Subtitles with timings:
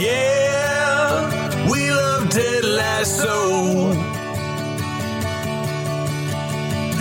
[0.00, 3.92] Yeah, we love Ted Lasso.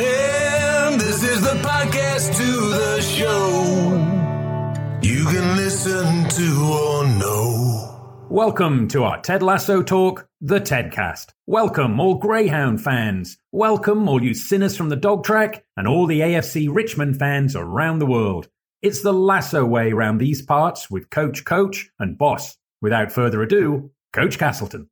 [0.01, 4.99] And this is the podcast to the show.
[5.01, 8.25] You can listen to or know.
[8.27, 11.27] Welcome to our Ted Lasso talk, the Tedcast.
[11.47, 13.37] Welcome, all Greyhound fans.
[13.53, 17.99] Welcome, all you sinners from the dog track, and all the AFC Richmond fans around
[17.99, 18.49] the world.
[18.81, 22.57] It's the Lasso way round these parts with Coach Coach and Boss.
[22.81, 24.89] Without further ado, Coach Castleton.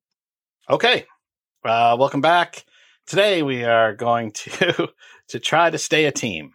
[0.69, 1.05] Okay,
[1.63, 2.65] uh, welcome back.
[3.05, 4.89] Today we are going to
[5.29, 6.51] to try to stay a team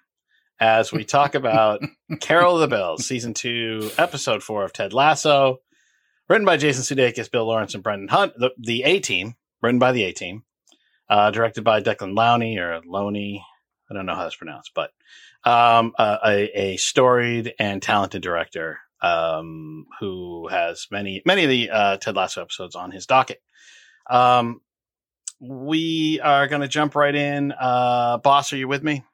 [0.61, 1.81] as we talk about
[2.21, 5.61] Carol of the Bells, season two, episode four of Ted Lasso,
[6.29, 8.35] written by Jason Sudeikis, Bill Lawrence, and Brendan Hunt.
[8.37, 10.45] The, the A Team, written by the A Team,
[11.09, 13.43] uh, directed by Declan Lowney or Loney.
[13.91, 14.91] I don't know how that's pronounced, but
[15.45, 21.71] um, uh, a, a storied and talented director um, who has many many of the
[21.71, 23.43] uh, Ted Lasso episodes on his docket.
[24.09, 24.61] Um,
[25.41, 27.53] we are going to jump right in.
[27.53, 29.05] Uh, boss, are you with me?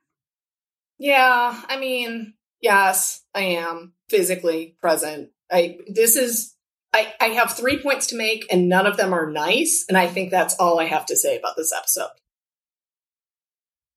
[0.98, 5.31] Yeah, I mean, yes, I am physically present.
[5.50, 6.55] I this is
[6.92, 10.06] I I have 3 points to make and none of them are nice and I
[10.06, 12.11] think that's all I have to say about this episode.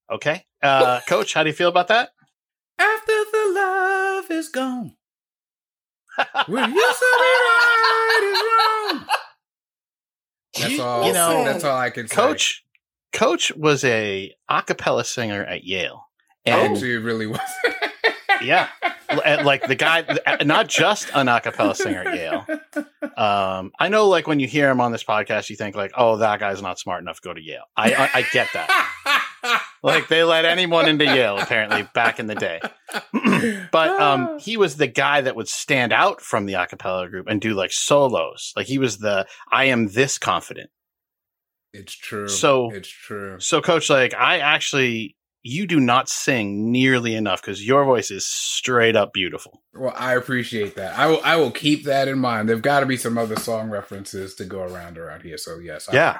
[0.09, 0.45] Okay.
[0.61, 2.11] Uh, Coach, how do you feel about that?
[2.79, 4.95] After the love is gone.
[6.47, 9.07] When you say right is wrong.
[10.59, 11.07] That's all.
[11.07, 12.15] You know, that's all I can say.
[12.15, 12.63] Coach,
[13.13, 16.07] Coach was a a cappella singer at Yale.
[16.45, 17.39] And Actually, it really was.
[18.43, 18.67] yeah,
[19.43, 20.05] like the guy,
[20.43, 22.45] not just an a cappella singer at Yale.
[23.15, 26.17] Um, I know, like when you hear him on this podcast, you think like, "Oh,
[26.17, 28.97] that guy's not smart enough to go to Yale." I I, I get that.
[29.83, 32.59] like they let anyone into Yale apparently back in the day.
[33.71, 37.27] but um, he was the guy that would stand out from the a cappella group
[37.27, 38.53] and do like solos.
[38.55, 40.69] Like he was the I am this confident.
[41.73, 42.27] It's true.
[42.27, 43.39] So- it's true.
[43.39, 48.27] So coach like I actually you do not sing nearly enough cuz your voice is
[48.27, 49.63] straight up beautiful.
[49.73, 50.99] Well, I appreciate that.
[50.99, 51.21] I will.
[51.23, 52.47] I will keep that in mind.
[52.47, 55.37] There've got to be some other song references to go around around here.
[55.39, 55.89] So yes.
[55.89, 56.19] I- Yeah.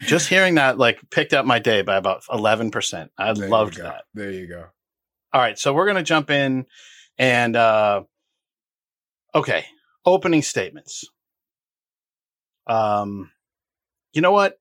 [0.00, 3.08] Just hearing that like picked up my day by about 11%.
[3.18, 4.04] I There loved that.
[4.14, 4.66] There you go.
[5.32, 6.66] All right, so we're going to jump in
[7.18, 8.02] and uh
[9.34, 9.64] okay,
[10.04, 11.04] opening statements.
[12.66, 13.30] Um
[14.12, 14.58] you know what?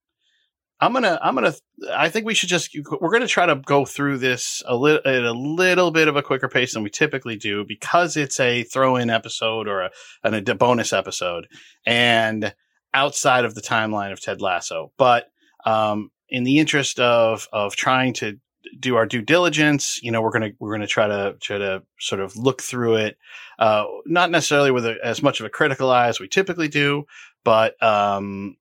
[0.79, 3.46] I'm going to I'm going to I think we should just we're going to try
[3.46, 6.84] to go through this a little at a little bit of a quicker pace than
[6.84, 9.91] we typically do because it's a throw-in episode or a,
[10.23, 11.47] an, a bonus episode
[11.85, 12.53] and
[12.94, 14.91] outside of the timeline of Ted Lasso.
[14.97, 15.29] But
[15.66, 18.40] um in the interest of of trying to
[18.79, 20.00] do our due diligence.
[20.02, 23.18] You know, we're gonna we're gonna try to try to sort of look through it,
[23.59, 27.06] uh, not necessarily with a, as much of a critical eye as we typically do,
[27.44, 28.56] but um,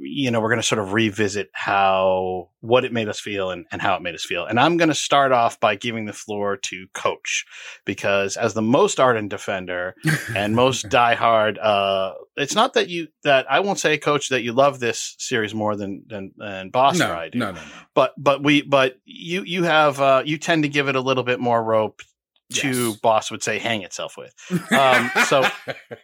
[0.00, 3.80] you know, we're gonna sort of revisit how what it made us feel and, and
[3.80, 4.44] how it made us feel.
[4.44, 7.44] And I'm gonna start off by giving the floor to Coach
[7.84, 9.94] because as the most ardent defender
[10.34, 14.52] and most diehard, uh, it's not that you that I won't say, Coach, that you
[14.52, 17.66] love this series more than than, than Boss no, I do no, no, no.
[17.94, 21.24] but but we but you you have uh you tend to give it a little
[21.24, 22.02] bit more rope
[22.52, 22.96] to Yes.
[22.96, 24.32] boss would say hang itself with
[24.72, 25.44] Um, so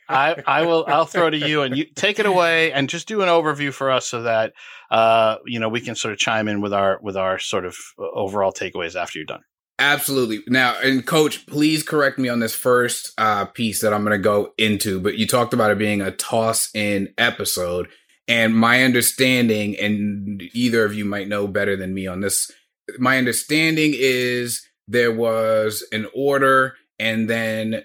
[0.08, 3.22] i i will i'll throw to you and you take it away and just do
[3.22, 4.52] an overview for us so that
[4.90, 7.76] uh you know we can sort of chime in with our with our sort of
[7.98, 9.42] overall takeaways after you're done
[9.78, 10.40] Absolutely.
[10.46, 14.22] Now, and coach, please correct me on this first uh, piece that I'm going to
[14.22, 17.88] go into, but you talked about it being a toss in episode.
[18.28, 22.48] And my understanding, and either of you might know better than me on this,
[22.98, 27.84] my understanding is there was an order, and then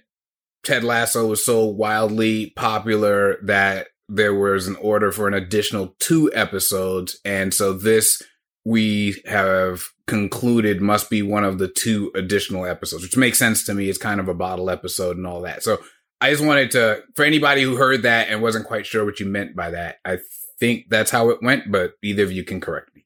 [0.63, 6.31] Ted Lasso was so wildly popular that there was an order for an additional two
[6.33, 7.19] episodes.
[7.25, 8.21] And so this
[8.65, 13.73] we have concluded must be one of the two additional episodes, which makes sense to
[13.73, 13.89] me.
[13.89, 15.63] It's kind of a bottle episode and all that.
[15.63, 15.79] So
[16.19, 19.25] I just wanted to, for anybody who heard that and wasn't quite sure what you
[19.25, 20.19] meant by that, I
[20.59, 22.96] think that's how it went, but either of you can correct me.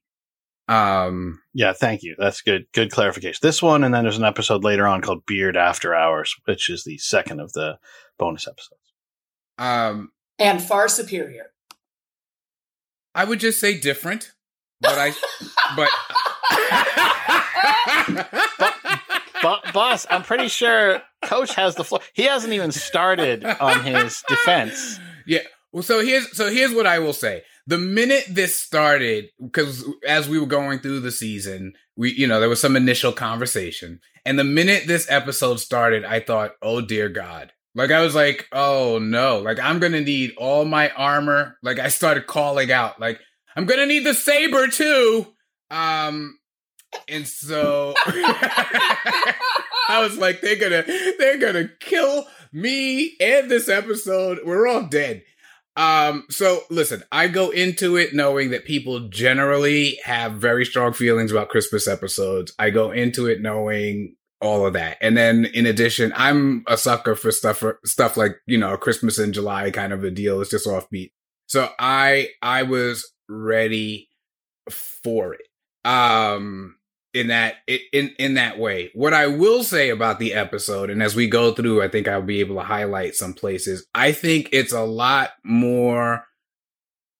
[0.72, 4.64] Um, yeah thank you that's good good clarification this one and then there's an episode
[4.64, 7.78] later on called beard after hours which is the second of the
[8.18, 8.82] bonus episodes
[9.58, 11.52] um, And far superior.
[13.14, 14.32] I would just say different,
[14.80, 15.12] but I,
[15.76, 15.88] but.
[19.42, 22.00] But boss, I'm pretty sure coach has the floor.
[22.14, 24.98] He hasn't even started on his defense.
[25.24, 25.38] Yeah.
[25.70, 27.44] Well, so here's so here's what I will say.
[27.66, 32.40] The minute this started, because as we were going through the season, we you know
[32.40, 37.08] there was some initial conversation, and the minute this episode started, I thought, oh dear
[37.08, 41.56] God, Like I was like, oh no, like I'm gonna need all my armor.
[41.62, 43.20] Like I started calling out, like
[43.56, 45.26] I'm gonna need the saber too.
[45.70, 46.38] Um,
[47.08, 47.94] and so
[49.88, 50.84] I was like, they're gonna
[51.18, 54.40] they're gonna kill me and this episode.
[54.44, 55.22] We're all dead.
[55.76, 61.32] Um, so listen, I go into it knowing that people generally have very strong feelings
[61.32, 62.52] about Christmas episodes.
[62.58, 64.98] I go into it knowing all of that.
[65.00, 69.18] And then in addition, I'm a sucker for stuff for stuff like, you know, Christmas
[69.18, 70.40] in July kind of a deal.
[70.40, 71.12] It's just offbeat.
[71.46, 74.08] So I I was ready
[74.68, 75.48] for it.
[75.84, 76.76] Um
[77.14, 77.56] in that
[77.92, 78.90] in in that way.
[78.94, 82.22] What I will say about the episode, and as we go through, I think I'll
[82.22, 83.86] be able to highlight some places.
[83.94, 86.26] I think it's a lot more.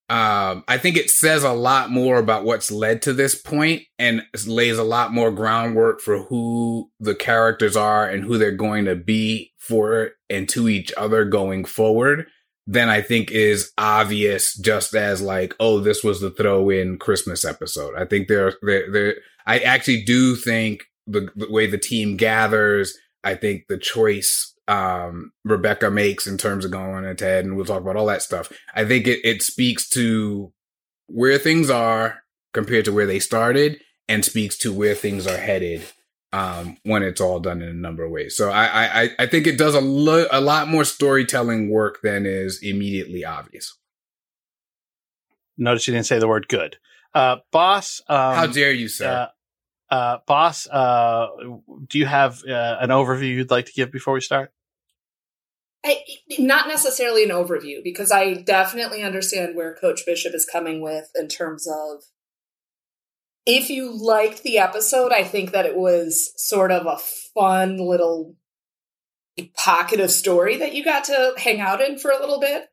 [0.09, 4.23] Um, I think it says a lot more about what's led to this point and
[4.47, 8.95] lays a lot more groundwork for who the characters are and who they're going to
[8.95, 12.27] be for and to each other going forward
[12.67, 17.45] than I think is obvious just as like, oh, this was the throw in Christmas
[17.45, 17.95] episode.
[17.97, 19.15] I think there, there, there,
[19.47, 25.33] I actually do think the, the way the team gathers, I think the choice um,
[25.45, 28.53] Rebecca makes in terms of going to Ted, and we'll talk about all that stuff.
[28.75, 30.53] I think it, it speaks to
[31.09, 32.23] where things are
[32.55, 35.85] compared to where they started and speaks to where things are headed
[36.33, 38.37] um, when it's all done in a number of ways.
[38.37, 42.27] So I I, I think it does a, lo- a lot more storytelling work than
[42.27, 43.77] is immediately obvious.
[45.59, 46.77] Notice you didn't say the word good.
[47.15, 48.01] Uh, boss.
[48.09, 49.29] Um, How dare you, sir?
[49.91, 51.27] Uh, uh, boss, uh,
[51.87, 54.51] do you have uh, an overview you'd like to give before we start?
[55.85, 56.03] I,
[56.39, 61.29] not necessarily an overview because I definitely understand where Coach Bishop is coming with in
[61.29, 62.05] terms of
[63.47, 66.99] if you liked the episode, I think that it was sort of a
[67.35, 68.37] fun little
[69.57, 72.67] pocket of story that you got to hang out in for a little bit.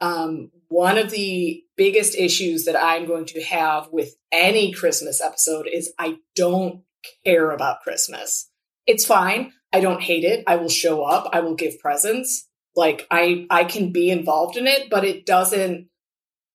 [0.00, 5.66] Um, one of the biggest issues that I'm going to have with any Christmas episode
[5.72, 6.82] is I don't
[7.24, 8.50] care about Christmas.
[8.86, 9.52] It's fine.
[9.72, 10.44] I don't hate it.
[10.46, 11.30] I will show up.
[11.32, 12.48] I will give presents.
[12.76, 15.88] Like I I can be involved in it, but it doesn't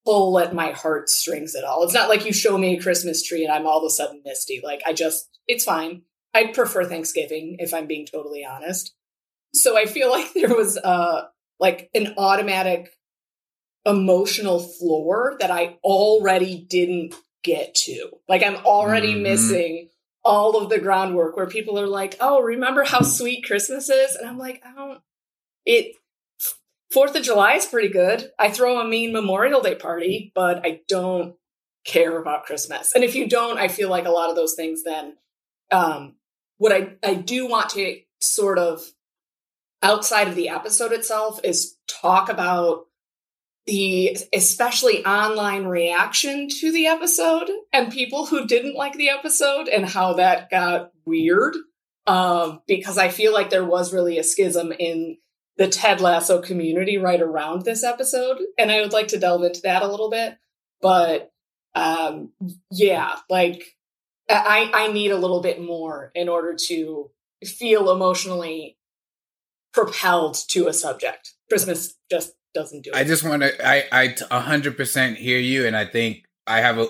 [0.06, 1.84] pull at my heartstrings at all.
[1.84, 4.22] It's not like you show me a Christmas tree and I'm all of a sudden
[4.26, 4.62] misty.
[4.64, 6.04] Like I just it's fine.
[6.34, 8.94] I'd prefer Thanksgiving if I'm being totally honest.
[9.54, 11.28] So I feel like there was uh
[11.60, 12.90] like an automatic
[13.86, 18.10] emotional floor that I already didn't get to.
[18.28, 19.24] Like I'm already mm-hmm.
[19.24, 19.90] missing
[20.24, 24.28] all of the groundwork where people are like, "Oh, remember how sweet Christmas is?" And
[24.28, 25.02] I'm like, "I don't
[25.66, 25.96] it
[26.92, 28.32] Fourth of July is pretty good.
[28.40, 31.36] I throw a mean Memorial Day party, but I don't
[31.86, 32.94] care about Christmas.
[32.96, 35.16] And if you don't, I feel like a lot of those things then
[35.72, 36.16] um
[36.58, 38.84] what I I do want to sort of
[39.82, 42.86] outside of the episode itself is talk about
[43.66, 49.86] the especially online reaction to the episode and people who didn't like the episode and
[49.86, 51.56] how that got weird
[52.08, 55.18] um, because i feel like there was really a schism in
[55.60, 59.62] the ted lasso community right around this episode and i would like to delve into
[59.62, 60.38] that a little bit
[60.82, 61.32] but
[61.76, 62.32] um,
[62.72, 63.78] yeah like
[64.28, 67.12] i i need a little bit more in order to
[67.46, 68.76] feel emotionally
[69.72, 72.96] propelled to a subject christmas just doesn't do it.
[72.96, 73.68] I just want to.
[73.68, 76.88] I I a hundred percent hear you, and I think I have a.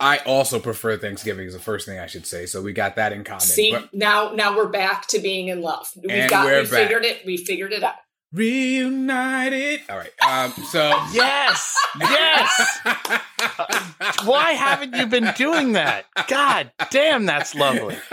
[0.00, 1.46] I also prefer Thanksgiving.
[1.46, 2.46] Is the first thing I should say.
[2.46, 3.40] So we got that in common.
[3.40, 5.88] See but, now, now we're back to being in love.
[5.96, 6.46] We've got.
[6.46, 7.24] We figured it.
[7.24, 7.94] We figured it out
[8.34, 9.80] reunited.
[9.88, 10.10] All right.
[10.28, 10.80] Um, so
[11.12, 12.80] yes, yes.
[14.24, 16.06] Why haven't you been doing that?
[16.28, 17.96] God damn, that's lovely.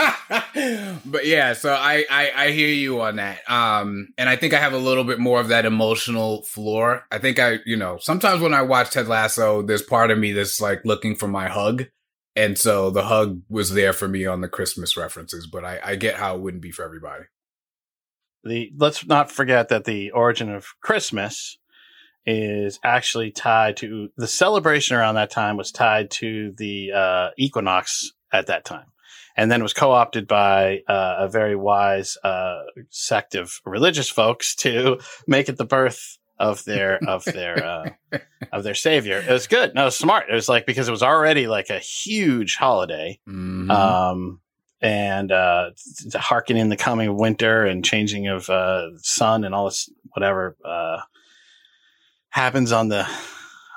[1.06, 3.40] but yeah, so I, I I hear you on that.
[3.50, 7.06] Um, and I think I have a little bit more of that emotional floor.
[7.12, 10.32] I think I, you know, sometimes when I watch Ted Lasso, there's part of me
[10.32, 11.86] that's like looking for my hug.
[12.34, 15.96] And so the hug was there for me on the Christmas references, but I, I
[15.98, 17.26] get how it wouldn't be for everybody
[18.44, 21.58] the let's not forget that the origin of Christmas
[22.26, 28.12] is actually tied to the celebration around that time was tied to the uh, equinox
[28.32, 28.92] at that time,
[29.36, 34.56] and then it was co-opted by uh, a very wise uh, sect of religious folks
[34.56, 37.90] to make it the birth of their of their uh,
[38.52, 39.18] of their savior.
[39.20, 39.76] It was good.
[39.76, 40.30] No, it was smart.
[40.30, 43.20] It was like because it was already like a huge holiday.
[43.30, 43.70] Mm-hmm.
[43.72, 44.42] Um,
[44.82, 45.72] and uh,
[46.16, 51.00] harkening the coming of winter and changing of uh, sun and all this whatever uh,
[52.30, 53.08] happens on the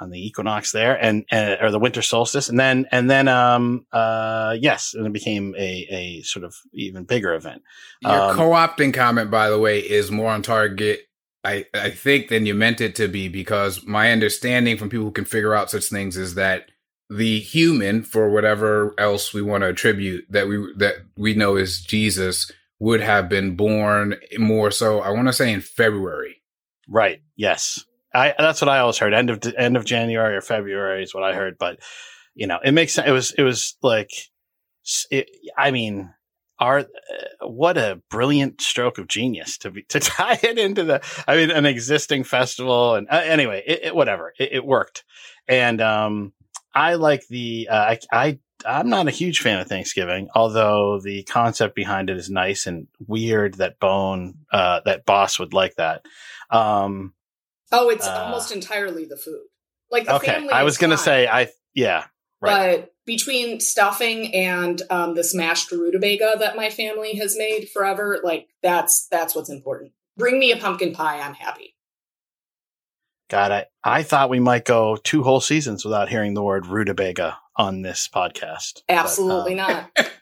[0.01, 3.87] on the equinox there, and, and or the winter solstice, and then and then um
[3.93, 7.63] uh yes, and it became a a sort of even bigger event.
[8.01, 11.03] Your Um, co-opting comment, by the way, is more on target.
[11.45, 15.13] I, I think than you meant it to be because my understanding from people who
[15.13, 16.71] can figure out such things is that
[17.11, 21.81] the human, for whatever else we want to attribute that we that we know is
[21.81, 25.01] Jesus, would have been born more so.
[25.01, 26.43] I want to say in February.
[26.89, 27.23] Right.
[27.37, 27.85] Yes.
[28.15, 29.13] I that's what I always heard.
[29.13, 31.59] End of end of January or February is what I heard.
[31.59, 31.81] But
[32.35, 33.09] you know, it makes sense.
[33.09, 34.11] It was it was like,
[35.11, 36.13] it, I mean,
[36.59, 41.03] our uh, what a brilliant stroke of genius to be to tie it into the.
[41.27, 45.05] I mean, an existing festival and uh, anyway, it, it whatever it, it worked,
[45.49, 46.33] and um,
[46.75, 48.39] I like the uh, I I.
[48.67, 52.87] I'm not a huge fan of Thanksgiving, although the concept behind it is nice and
[53.07, 56.07] weird that Bone, uh, that boss would like that.
[56.51, 57.13] Um,
[57.73, 59.43] Oh, it's Uh, almost entirely the food.
[59.91, 62.05] Like the okay, family I was gonna fine, say I yeah
[62.41, 68.21] right but between stuffing and um, the smashed rutabaga that my family has made forever,
[68.25, 69.93] like that's that's what's important.
[70.17, 71.74] Bring me a pumpkin pie, I'm happy.
[73.35, 77.37] God I I thought we might go two whole seasons without hearing the word rutabaga
[77.57, 78.83] on this podcast.
[78.87, 80.11] But, Absolutely um, not.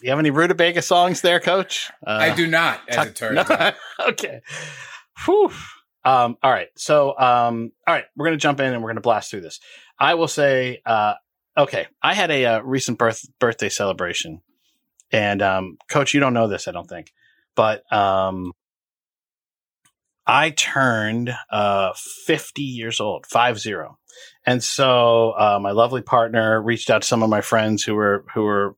[0.00, 1.88] You have any rutabaga songs there, Coach?
[2.04, 3.54] Uh, I do not, as tuck- it turns no?
[3.54, 3.74] out.
[4.00, 4.40] okay.
[5.24, 5.52] Whew.
[6.04, 6.66] Um, all right.
[6.74, 9.42] So, um, all right, we're going to jump in and we're going to blast through
[9.42, 9.60] this.
[10.00, 11.14] I will say, uh,
[11.56, 14.40] okay, I had a, uh recent birth, birthday celebration
[15.12, 17.12] and, um, coach, you don't know this, I don't think,
[17.54, 18.54] but, um,
[20.26, 21.92] I turned, uh,
[22.26, 23.98] 50 years old, five zero.
[24.46, 28.24] And so, uh, my lovely partner reached out to some of my friends who were,
[28.34, 28.76] who were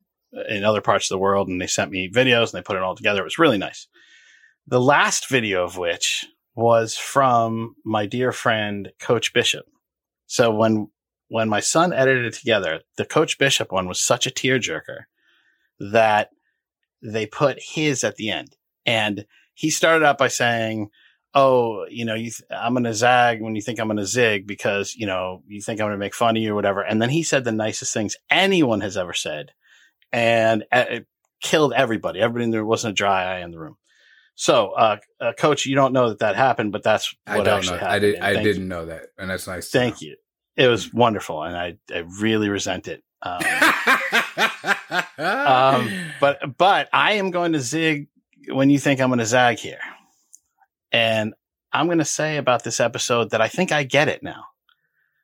[0.49, 2.83] in other parts of the world and they sent me videos and they put it
[2.83, 3.21] all together.
[3.21, 3.87] It was really nice.
[4.67, 9.67] The last video of which was from my dear friend Coach Bishop.
[10.27, 10.89] So when
[11.29, 15.05] when my son edited it together, the Coach Bishop one was such a tearjerker
[15.79, 16.31] that
[17.03, 18.57] they put his at the end.
[18.87, 20.91] And he started out by saying,
[21.35, 24.07] "Oh, you know, you th- I'm going to zag when you think I'm going to
[24.07, 26.83] zig because you know you think I'm going to make fun of you or whatever."
[26.83, 29.53] And then he said the nicest things anyone has ever said,
[30.13, 31.07] and uh, it
[31.41, 32.21] killed everybody.
[32.21, 33.77] Everybody in there wasn't a dry eye in the room.
[34.37, 37.59] So, uh, uh, coach, you don't know that that happened, but that's what I don't
[37.59, 37.87] actually know.
[37.87, 37.95] happened.
[37.95, 38.69] I did, I didn't You.
[38.69, 39.71] know that, and that's nice.
[39.71, 40.17] Thank you.
[40.57, 43.03] It was wonderful, and I, I really resent it.
[43.23, 43.41] Um,
[45.19, 48.09] um, but but I am going to zig
[48.49, 49.81] when you think I'm going to zag here,
[50.95, 51.35] and
[51.73, 54.45] I'm going to say about this episode that I think I get it now.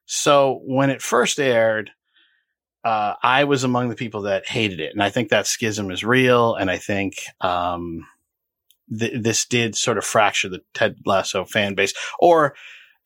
[0.05, 1.91] So when it first aired,
[2.85, 6.03] uh, I was among the people that hated it, and I think that schism is
[6.03, 8.07] real, and I think um,
[8.99, 12.55] th- this did sort of fracture the Ted Lasso fan base, or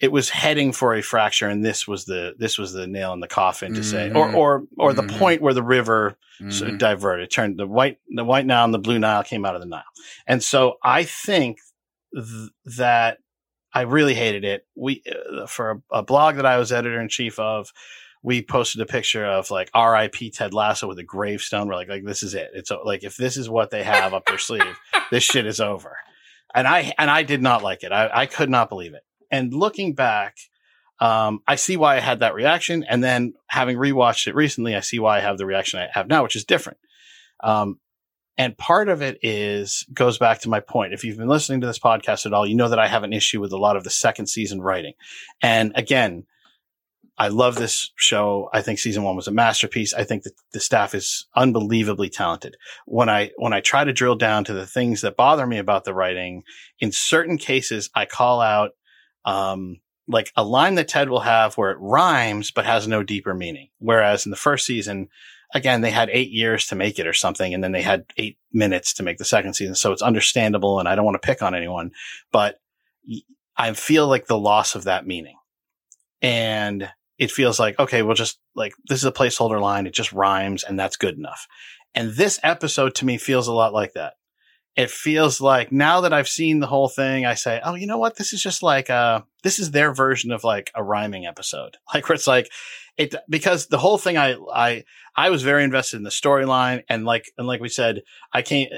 [0.01, 3.21] it was heading for a fracture, and this was the this was the nail in
[3.21, 4.35] the coffin to say, or Mhm.
[4.35, 5.19] or or the Mhm.
[5.19, 6.17] point where the river
[6.49, 6.79] so Mhm.
[6.79, 9.67] diverted, turned the white the white Nile and the blue Nile came out of the
[9.69, 9.83] Nile,
[10.27, 11.59] and so I think
[12.15, 13.19] th- that
[13.73, 14.67] I really hated it.
[14.77, 17.73] We uh, for a, a blog that I was editor in chief of,
[18.23, 20.31] we posted a picture of like R.I.P.
[20.31, 21.69] Ted Lasso with a gravestone.
[21.69, 22.51] We're like, like this is it.
[22.55, 24.79] It's like if this is what they have up their sleeve,
[25.11, 25.99] this shit is over.
[26.55, 27.93] And I and I did not like it.
[27.93, 29.03] I, I could not believe it.
[29.31, 30.37] And looking back,
[31.01, 32.85] um, I see why I had that reaction.
[32.85, 36.09] And then having rewatched it recently, I see why I have the reaction I have
[36.09, 36.79] now, which is different.
[37.43, 37.81] Um,
[38.37, 40.93] and part of it is goes back to my point.
[40.93, 43.13] If you've been listening to this podcast at all, you know that I have an
[43.13, 44.95] issue with a lot of the second season writing.
[45.41, 46.27] And again,
[47.17, 48.51] I love this show.
[48.53, 49.95] I think season one was a masterpiece.
[49.95, 52.57] I think that the staff is unbelievably talented.
[52.87, 55.85] When I, when I try to drill down to the things that bother me about
[55.85, 56.43] the writing,
[56.81, 58.73] in certain cases, I call out,
[59.25, 63.33] um, like a line that Ted will have where it rhymes, but has no deeper
[63.33, 63.69] meaning.
[63.79, 65.09] Whereas in the first season,
[65.55, 67.55] again, they had eight years to make it or something.
[67.55, 69.77] And then they had eight minutes to make the second season.
[69.77, 70.81] So it's understandable.
[70.81, 71.93] And I don't want to pick on anyone,
[72.33, 72.61] but
[73.57, 75.37] I feel like the loss of that meaning.
[76.21, 79.87] And it feels like, okay, we'll just like, this is a placeholder line.
[79.87, 81.47] It just rhymes and that's good enough.
[81.95, 84.15] And this episode to me feels a lot like that.
[84.75, 87.99] It feels like now that I've seen the whole thing, I say, oh, you know
[87.99, 88.17] what?
[88.17, 91.77] This is just like, uh, this is their version of like a rhyming episode.
[91.95, 92.51] Like where it's like,
[92.97, 94.85] it, because the whole thing, I, I,
[95.17, 96.83] I was very invested in the storyline.
[96.89, 98.69] And like, and like we said, I came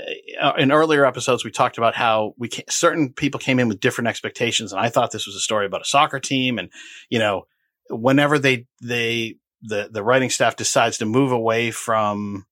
[0.40, 4.08] uh, in earlier episodes, we talked about how we certain people came in with different
[4.08, 4.72] expectations.
[4.72, 6.58] And I thought this was a story about a soccer team.
[6.58, 6.70] And,
[7.08, 7.46] you know,
[7.90, 12.46] whenever they, they, the, the writing staff decides to move away from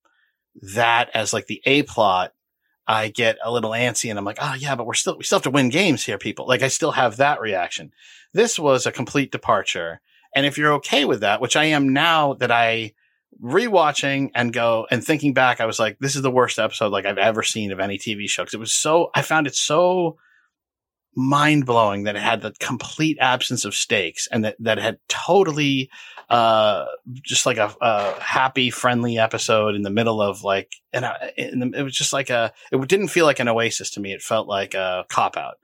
[0.73, 2.31] that as like the A plot,
[2.87, 5.37] I get a little antsy and I'm like, oh yeah, but we're still, we still
[5.37, 6.47] have to win games here, people.
[6.47, 7.91] Like I still have that reaction.
[8.33, 10.01] This was a complete departure.
[10.35, 12.93] And if you're okay with that, which I am now that I
[13.41, 17.05] rewatching and go and thinking back, I was like, this is the worst episode like
[17.05, 18.43] I've ever seen of any TV show.
[18.43, 20.17] Cause it was so, I found it so
[21.15, 25.89] mind blowing that it had the complete absence of stakes and that, that had totally,
[26.29, 26.85] uh,
[27.21, 31.71] just like a, a happy, friendly episode in the middle of like, and I, the,
[31.77, 34.11] it was just like a, it didn't feel like an oasis to me.
[34.11, 35.55] It felt like a cop out.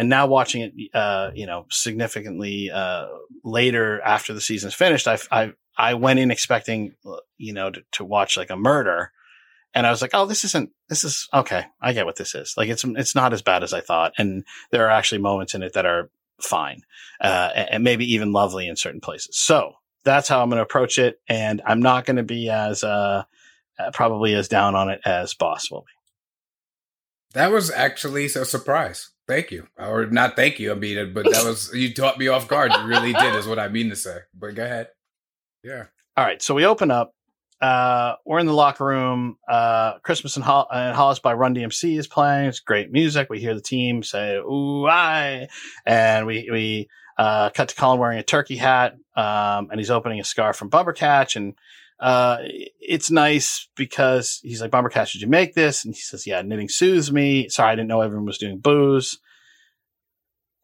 [0.00, 3.06] And now watching it, uh, you know, significantly, uh,
[3.44, 6.94] later after the season's finished, I, I, I went in expecting,
[7.36, 9.12] you know, to, to watch like a murder
[9.74, 10.70] and I was like, "Oh, this isn't.
[10.88, 11.64] This is okay.
[11.80, 12.54] I get what this is.
[12.56, 15.62] Like, it's it's not as bad as I thought, and there are actually moments in
[15.62, 16.82] it that are fine,
[17.20, 19.38] uh, and maybe even lovely in certain places.
[19.38, 22.82] So that's how I'm going to approach it, and I'm not going to be as
[22.82, 23.22] uh,
[23.78, 25.92] uh, probably as down on it as Boss will be.
[27.34, 29.09] That was actually a surprise.
[29.28, 30.72] Thank you, or not thank you.
[30.72, 32.72] I mean, but that was you taught me off guard.
[32.72, 34.18] You really did, is what I mean to say.
[34.34, 34.88] But go ahead.
[35.62, 35.84] Yeah.
[36.16, 36.42] All right.
[36.42, 37.14] So we open up
[37.60, 39.36] uh, we're in the locker room.
[39.46, 42.48] Uh, Christmas and, Hol- in Hollis by Run DMC is playing.
[42.48, 43.28] It's great music.
[43.28, 45.48] We hear the team say "Ooh, I,"
[45.84, 50.20] and we we uh, cut to Colin wearing a turkey hat, um, and he's opening
[50.20, 51.54] a scarf from Bumbercatch, and
[52.00, 52.38] uh,
[52.80, 56.68] it's nice because he's like, "Bumbercatch, did you make this?" And he says, "Yeah, knitting
[56.68, 57.48] soothes me.
[57.48, 59.18] Sorry, I didn't know everyone was doing booze."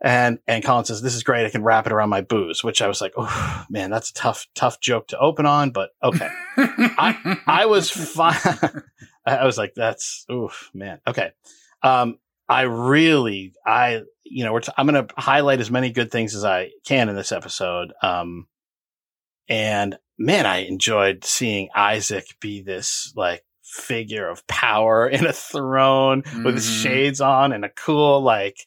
[0.02, 1.46] And and Colin says, "This is great.
[1.46, 4.14] I can wrap it around my booze," which I was like, "Oh man, that's a
[4.14, 8.34] tough tough joke to open on." But okay, I I was fine.
[9.26, 11.32] I was like, "That's oof, man." Okay,
[11.82, 16.10] um, I really I you know we're t- I'm going to highlight as many good
[16.10, 17.92] things as I can in this episode.
[18.02, 18.46] Um,
[19.48, 26.22] and man, I enjoyed seeing Isaac be this like figure of power in a throne
[26.22, 26.44] mm-hmm.
[26.44, 26.82] with his mm-hmm.
[26.82, 28.58] shades on and a cool like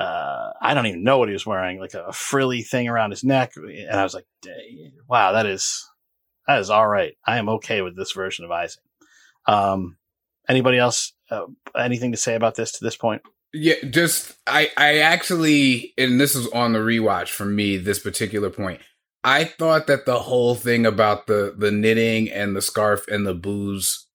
[0.00, 3.22] uh, I don't even know what he was wearing, like a frilly thing around his
[3.22, 3.52] neck.
[3.56, 4.24] And I was like,
[5.06, 5.86] wow, that is,
[6.48, 7.12] that is all right.
[7.26, 8.82] I am okay with this version of Isaac.
[9.46, 9.98] Um,
[10.48, 11.44] anybody else, uh,
[11.78, 13.20] anything to say about this to this point?
[13.52, 18.48] Yeah, just, I, I actually, and this is on the rewatch for me, this particular
[18.48, 18.80] point.
[19.22, 23.34] I thought that the whole thing about the, the knitting and the scarf and the
[23.34, 24.06] booze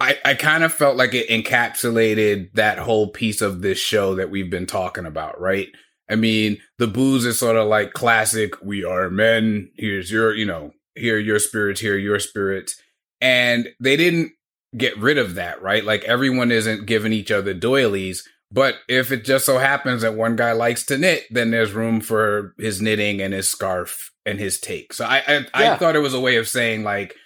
[0.00, 4.30] I, I kind of felt like it encapsulated that whole piece of this show that
[4.30, 5.68] we've been talking about, right?
[6.08, 10.44] I mean, the booze is sort of like classic, we are men, here's your, you
[10.44, 12.80] know, here your spirits, here your spirits.
[13.20, 14.32] And they didn't
[14.76, 15.84] get rid of that, right?
[15.84, 18.22] Like everyone isn't giving each other doilies.
[18.50, 22.00] But if it just so happens that one guy likes to knit, then there's room
[22.00, 24.92] for his knitting and his scarf and his take.
[24.92, 25.74] So I I, yeah.
[25.74, 27.16] I thought it was a way of saying like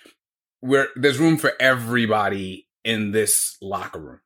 [0.61, 4.21] where there's room for everybody in this locker room.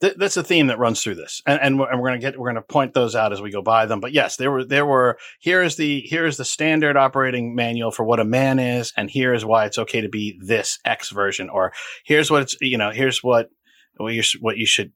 [0.00, 2.38] Th- that's a theme that runs through this, and, and we're, we're going to get
[2.38, 4.00] we're going to point those out as we go by them.
[4.00, 7.92] But yes, there were there were here is the here is the standard operating manual
[7.92, 11.10] for what a man is, and here is why it's okay to be this X
[11.10, 11.72] version, or
[12.04, 13.50] here's what it's you know here's what
[13.96, 14.92] what you what you should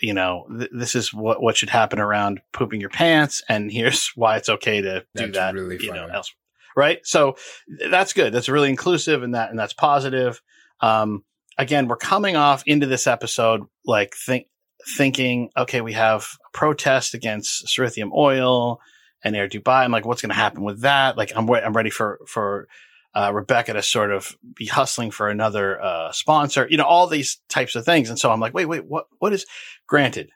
[0.00, 4.08] you know th- this is what what should happen around pooping your pants, and here's
[4.14, 5.54] why it's okay to do that's that.
[5.54, 6.32] Really you know, else,
[6.76, 6.98] right?
[7.04, 7.36] So
[7.88, 8.32] that's good.
[8.32, 10.40] That's really inclusive, and that and that's positive.
[10.80, 11.24] Um,
[11.58, 14.46] again, we're coming off into this episode like think
[14.96, 18.80] thinking, okay, we have a protest against Cerithium oil
[19.22, 19.84] and Air Dubai.
[19.84, 21.16] I'm like, what's going to happen with that?
[21.16, 22.68] Like, I'm I'm ready for for
[23.14, 26.66] uh, Rebecca to sort of be hustling for another uh, sponsor.
[26.70, 28.08] You know, all these types of things.
[28.08, 29.06] And so I'm like, wait, wait, what?
[29.18, 29.46] What is?
[29.86, 30.30] Granted,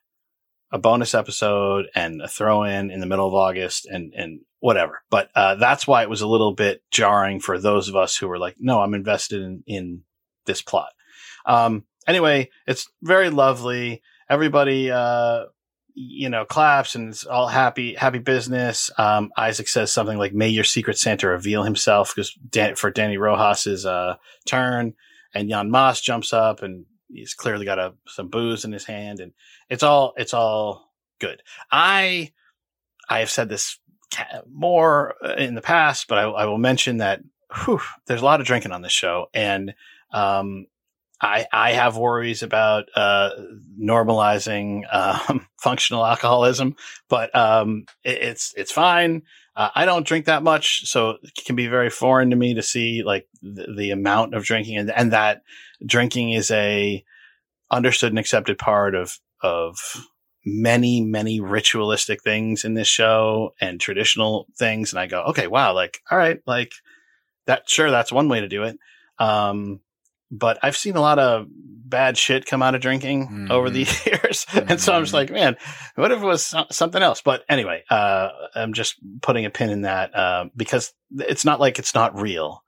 [0.72, 5.02] a bonus episode and a throw in in the middle of August and and whatever.
[5.10, 8.26] But uh, that's why it was a little bit jarring for those of us who
[8.26, 10.02] were like, no, I'm invested in in
[10.46, 10.90] this plot.
[11.46, 14.02] Um, anyway, it's very lovely.
[14.28, 15.44] Everybody, uh,
[15.94, 18.90] you know, claps and it's all happy, happy business.
[18.98, 23.16] Um, Isaac says something like, may your secret Santa reveal himself because Dan- for Danny
[23.16, 24.94] Rojas's, uh, turn
[25.32, 29.20] and Jan Maas jumps up and he's clearly got a, some booze in his hand
[29.20, 29.32] and
[29.68, 31.42] it's all, it's all good.
[31.70, 32.32] I,
[33.08, 33.78] I have said this
[34.50, 37.20] more in the past, but I, I will mention that
[37.64, 39.74] whew, there's a lot of drinking on this show and,
[40.12, 40.66] um,
[41.20, 43.30] I, I have worries about uh,
[43.80, 46.76] normalizing um, functional alcoholism,
[47.08, 49.22] but um, it, it's it's fine.
[49.56, 52.62] Uh, I don't drink that much, so it can be very foreign to me to
[52.62, 55.42] see like the, the amount of drinking and, and that
[55.86, 57.04] drinking is a
[57.70, 59.78] understood and accepted part of of
[60.44, 64.92] many many ritualistic things in this show and traditional things.
[64.92, 66.72] And I go, okay, wow, like all right, like
[67.46, 67.70] that.
[67.70, 68.78] Sure, that's one way to do it.
[69.18, 69.80] Um,
[70.38, 73.52] but I've seen a lot of bad shit come out of drinking mm-hmm.
[73.52, 74.46] over the years.
[74.46, 74.70] Mm-hmm.
[74.70, 75.16] and so I'm just mm-hmm.
[75.16, 75.56] like, man,
[75.94, 77.22] what if it was something else?
[77.22, 81.78] But anyway, uh, I'm just putting a pin in that, uh, because it's not like
[81.78, 82.62] it's not real.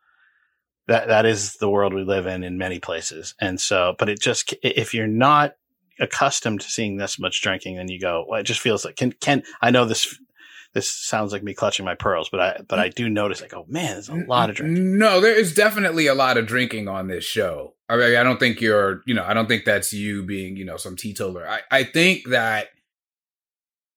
[0.86, 3.34] That, that is the world we live in in many places.
[3.40, 5.54] And so, but it just, if you're not
[5.98, 9.10] accustomed to seeing this much drinking, then you go, well, it just feels like, can,
[9.10, 10.16] can, I know this
[10.76, 13.64] this sounds like me clutching my pearls, but I but I do notice like, oh
[13.66, 14.98] man, there's a lot of drinking.
[14.98, 17.72] No, there is definitely a lot of drinking on this show.
[17.88, 20.66] I mean, I don't think you're, you know, I don't think that's you being, you
[20.66, 21.48] know, some teetotaler.
[21.48, 22.66] I, I think that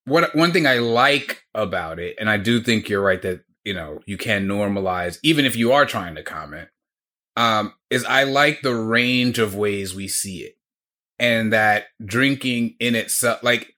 [0.06, 3.74] what one thing I like about it, and I do think you're right that, you
[3.74, 6.70] know, you can normalize, even if you are trying to comment,
[7.36, 10.56] um, is I like the range of ways we see it.
[11.18, 13.74] And that drinking in itself, like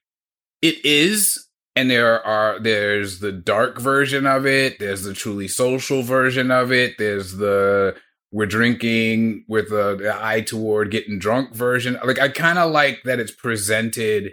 [0.61, 6.02] it is and there are there's the dark version of it there's the truly social
[6.02, 7.94] version of it there's the
[8.32, 11.98] we're drinking with the eye toward getting drunk version.
[12.02, 14.32] Like i kind of like that it's presented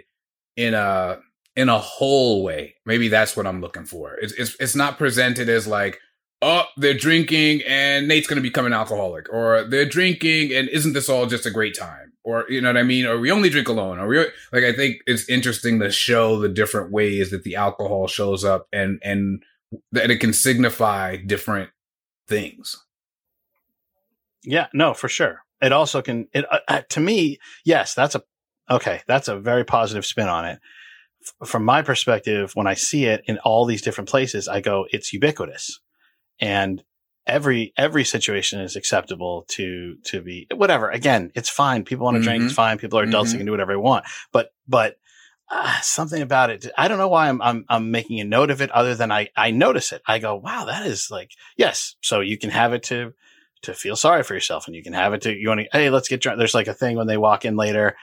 [0.56, 1.18] in a
[1.54, 2.74] in a whole way.
[2.86, 4.14] Maybe that's what i'm looking for.
[4.14, 6.00] It's it's, it's not presented as like
[6.42, 10.94] oh, they're drinking and Nate's going to become an alcoholic, or they're drinking and isn't
[10.94, 12.09] this all just a great time?
[12.22, 13.06] Or, you know what I mean?
[13.06, 13.98] Or we only drink alone.
[13.98, 14.18] Or we,
[14.52, 18.68] like, I think it's interesting to show the different ways that the alcohol shows up
[18.72, 19.42] and, and
[19.92, 21.70] that it can signify different
[22.28, 22.76] things.
[24.42, 25.42] Yeah, no, for sure.
[25.62, 28.22] It also can, it, uh, uh to me, yes, that's a,
[28.70, 30.58] okay, that's a very positive spin on it.
[31.42, 34.86] F- from my perspective, when I see it in all these different places, I go,
[34.90, 35.80] it's ubiquitous
[36.40, 36.82] and
[37.30, 42.20] every every situation is acceptable to to be whatever again it's fine people want to
[42.20, 42.28] mm-hmm.
[42.28, 43.34] drink it's fine people are adults mm-hmm.
[43.34, 44.96] they can do whatever they want but but
[45.50, 48.60] uh, something about it i don't know why I'm, I'm i'm making a note of
[48.60, 52.20] it other than i i notice it i go wow that is like yes so
[52.20, 53.14] you can have it to
[53.62, 55.90] to feel sorry for yourself and you can have it to you want to hey
[55.90, 57.96] let's get drunk there's like a thing when they walk in later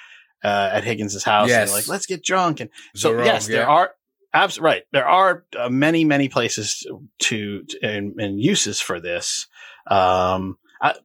[0.43, 1.69] uh, at Higgins's house yes.
[1.69, 3.57] and like let's get drunk and so yes yeah.
[3.57, 3.91] there are
[4.33, 4.83] Abs- right.
[4.91, 6.85] There are uh, many, many places
[7.19, 9.47] to, to and, and, uses for this.
[9.87, 10.95] Um, I,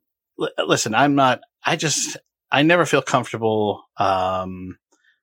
[0.41, 2.17] l- listen, I'm not, I just,
[2.51, 4.77] I never feel comfortable, um,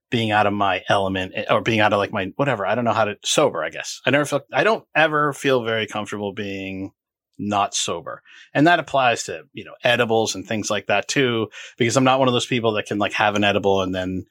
[0.09, 2.65] being out of my element eh, or being out of like my, whatever.
[2.65, 4.01] I don't know how to sober, I guess.
[4.05, 6.91] I never feel, I don't ever feel very comfortable being
[7.37, 8.21] not sober.
[8.53, 12.19] And that applies to, you know, edibles and things like that too, because I'm not
[12.19, 14.25] one of those people that can like have an edible and then,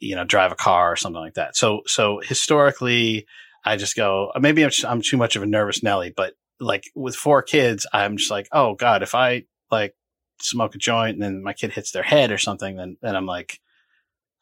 [0.00, 1.56] you know, drive a car or something like that.
[1.56, 3.26] So, so historically,
[3.64, 6.84] I just go, maybe I'm, just, I'm too much of a nervous Nelly, but like
[6.94, 9.94] with four kids, I'm just like, oh God, if I like
[10.40, 13.26] smoke a joint and then my kid hits their head or something, then, then I'm
[13.26, 13.60] like,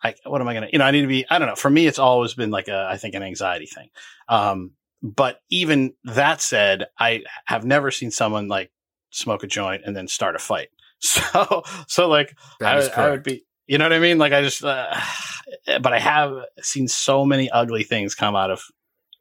[0.02, 1.56] I, what am I going to, you know, I need to be, I don't know.
[1.56, 3.88] For me, it's always been like a, I think an anxiety thing.
[4.28, 4.72] Um,
[5.02, 8.70] but even that said, I have never seen someone like
[9.10, 10.68] smoke a joint and then start a fight.
[10.98, 14.18] So, so like I, I, would be, you know what I mean?
[14.18, 14.94] Like I just, uh,
[15.80, 18.62] but I have seen so many ugly things come out of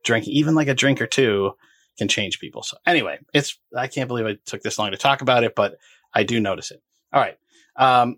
[0.03, 0.33] drinking.
[0.33, 1.53] Even like a drink or two
[1.97, 2.63] can change people.
[2.63, 5.75] So anyway, it's, I can't believe I took this long to talk about it, but
[6.13, 6.81] I do notice it.
[7.13, 7.37] All right.
[7.75, 8.17] Um,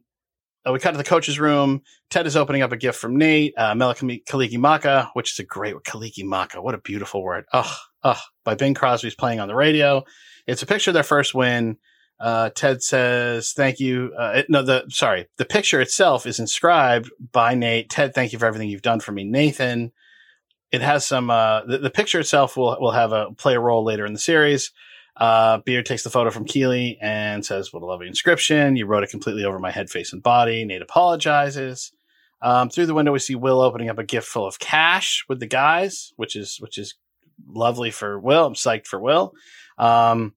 [0.68, 1.82] uh, we cut to the coach's room.
[2.10, 6.62] Ted is opening up a gift from Nate, uh, Kalikimaka, which is a great Kalikimaka.
[6.62, 7.46] What a beautiful word.
[7.54, 10.04] Oh, oh, by Bing Crosby's playing on the radio.
[10.46, 11.78] It's a picture of their first win.
[12.20, 14.12] Uh, Ted says, thank you.
[14.18, 17.90] Uh, no, the, sorry, the picture itself is inscribed by Nate.
[17.90, 19.24] Ted, thank you for everything you've done for me.
[19.24, 19.92] Nathan,
[20.72, 23.84] it has some, uh, the, the picture itself will, will have a play a role
[23.84, 24.72] later in the series.
[25.16, 28.76] Uh, Beard takes the photo from Keeley and says, what a lovely inscription.
[28.76, 30.66] You wrote it completely over my head, face, and body.
[30.66, 31.92] Nate apologizes.
[32.42, 35.40] Um, through the window, we see Will opening up a gift full of cash with
[35.40, 36.96] the guys, which is, which is
[37.48, 38.46] lovely for Will.
[38.46, 39.34] I'm psyched for Will.
[39.78, 40.34] Um,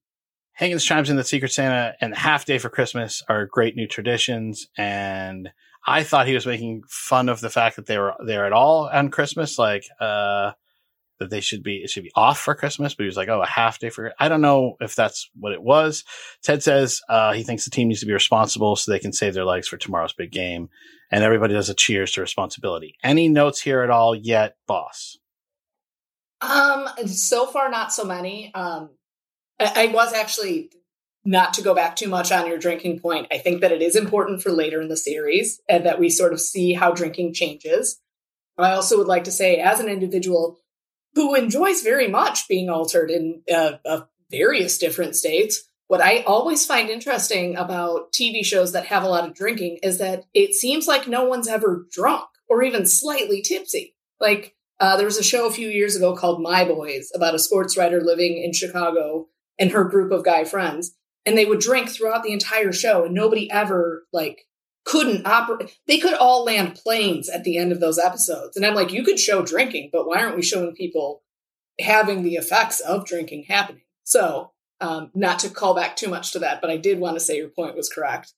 [0.53, 3.87] Higgins chimes in that Secret Santa and the half day for Christmas are great new
[3.87, 4.67] traditions.
[4.77, 5.49] And
[5.87, 8.89] I thought he was making fun of the fact that they were there at all
[8.91, 10.51] on Christmas, like, uh,
[11.19, 13.41] that they should be, it should be off for Christmas, but he was like, oh,
[13.41, 16.03] a half day for, I don't know if that's what it was.
[16.43, 19.35] Ted says, uh, he thinks the team needs to be responsible so they can save
[19.35, 20.69] their legs for tomorrow's big game.
[21.11, 22.95] And everybody does a cheers to responsibility.
[23.03, 25.17] Any notes here at all yet, boss?
[26.41, 28.51] Um, so far, not so many.
[28.55, 28.89] Um,
[29.61, 30.71] I, was actually
[31.23, 33.27] not to go back too much on your drinking point.
[33.31, 36.33] I think that it is important for later in the series and that we sort
[36.33, 37.99] of see how drinking changes.
[38.57, 40.57] I also would like to say, as an individual
[41.15, 46.65] who enjoys very much being altered in uh, uh, various different states, what I always
[46.65, 50.87] find interesting about TV shows that have a lot of drinking is that it seems
[50.87, 53.95] like no one's ever drunk or even slightly tipsy.
[54.19, 57.39] Like uh, there was a show a few years ago called My Boys about a
[57.39, 59.27] sports writer living in Chicago
[59.61, 60.91] and her group of guy friends.
[61.25, 64.47] and they would drink throughout the entire show and nobody ever like
[64.83, 68.73] couldn't operate they could all land planes at the end of those episodes and i'm
[68.73, 71.21] like you could show drinking but why aren't we showing people
[71.79, 76.39] having the effects of drinking happening so um, not to call back too much to
[76.39, 78.33] that but i did want to say your point was correct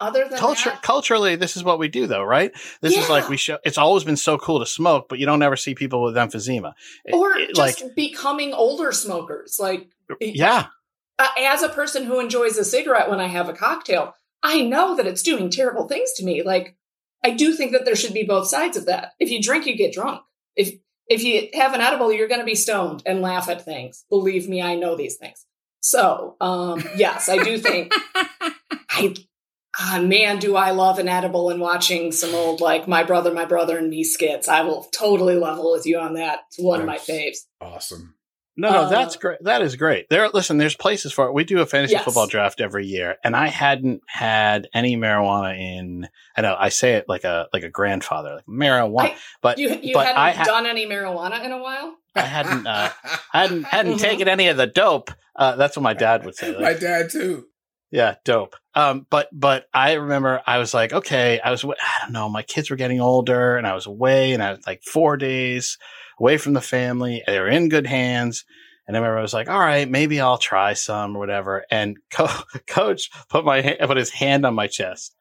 [0.00, 2.52] other than Culture, that, culturally, this is what we do, though, right?
[2.82, 3.58] This is like we show.
[3.64, 6.74] It's always been so cool to smoke, but you don't ever see people with emphysema.
[7.04, 9.88] It- or it- just becoming older smokers like
[10.20, 10.66] yeah,
[11.38, 15.06] as a person who enjoys a cigarette when I have a cocktail, I know that
[15.06, 16.42] it's doing terrible things to me.
[16.42, 16.76] Like,
[17.24, 19.12] I do think that there should be both sides of that.
[19.18, 20.22] If you drink, you get drunk.
[20.54, 20.74] If
[21.08, 24.04] if you have an edible, you're going to be stoned and laugh at things.
[24.10, 25.46] Believe me, I know these things.
[25.80, 27.92] So, um, yes, I do think
[28.90, 29.14] I.
[29.80, 33.44] Ah, man, do I love an edible and watching some old like my brother, my
[33.44, 34.48] brother and me skits.
[34.48, 36.40] I will totally level with you on that.
[36.48, 37.38] It's one of my faves.
[37.60, 38.17] Awesome.
[38.58, 39.38] No, no, Uh, that's great.
[39.44, 40.08] That is great.
[40.10, 40.58] There, listen.
[40.58, 41.32] There's places for it.
[41.32, 42.04] We do a fantasy Yes.
[42.04, 46.08] football draft every year, and I hadn't had any marijuana in.
[46.36, 49.70] I know I say it like a like a grandfather, like marijuana, I- but You
[49.80, 51.94] you but hadn't I ha- done any marijuana in a while?
[52.14, 52.90] I hadn't uh,
[53.32, 54.00] hadn't hadn't Mhm.
[54.00, 55.10] taken any of the dope.
[55.36, 56.50] Uh, that's what my dad would say.
[56.50, 57.46] like, My dad too.
[57.90, 58.54] Yeah, dope.
[58.74, 62.42] Um, but but I remember I was like, okay, I was I don't know, my
[62.42, 65.78] kids were getting older, and I was away, and I was like four days
[66.18, 67.22] away from the family.
[67.26, 68.44] They were in good hands,
[68.86, 71.64] and I remember I was like, all right, maybe I'll try some or whatever.
[71.70, 75.14] And co- coach put my ha- put his hand on my chest,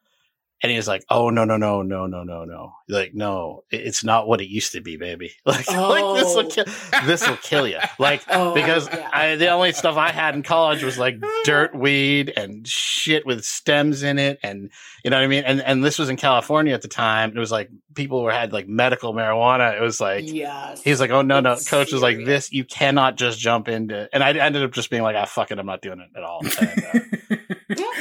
[0.64, 4.04] and he was like, oh no no no no no no no, like no, it's
[4.04, 5.32] not what it used to be, baby.
[5.46, 6.50] Like like this will Oh.
[6.50, 6.66] kill
[7.06, 7.80] this will kill you.
[8.00, 9.10] Like Oh, because yeah.
[9.14, 13.44] I, the only stuff I had in college was like dirt weed and shit with
[13.46, 14.72] stems in it, and
[15.04, 15.44] you know what I mean.
[15.44, 17.32] And and this was in California at the time.
[17.36, 19.76] It was like people were had like medical marijuana.
[19.78, 20.82] It was like yes.
[20.82, 21.54] he was like, oh no no.
[21.54, 24.10] It's Coach was like, this you cannot just jump into.
[24.12, 26.24] And I ended up just being like, ah fuck it, I'm not doing it at
[26.24, 26.42] all.
[26.60, 26.86] And,
[27.32, 27.36] uh,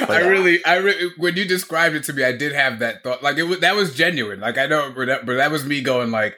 [0.09, 3.23] I really, I really, when you described it to me, I did have that thought.
[3.23, 4.41] Like it was, that was genuine.
[4.41, 6.37] Like I know, but that, but that was me going like,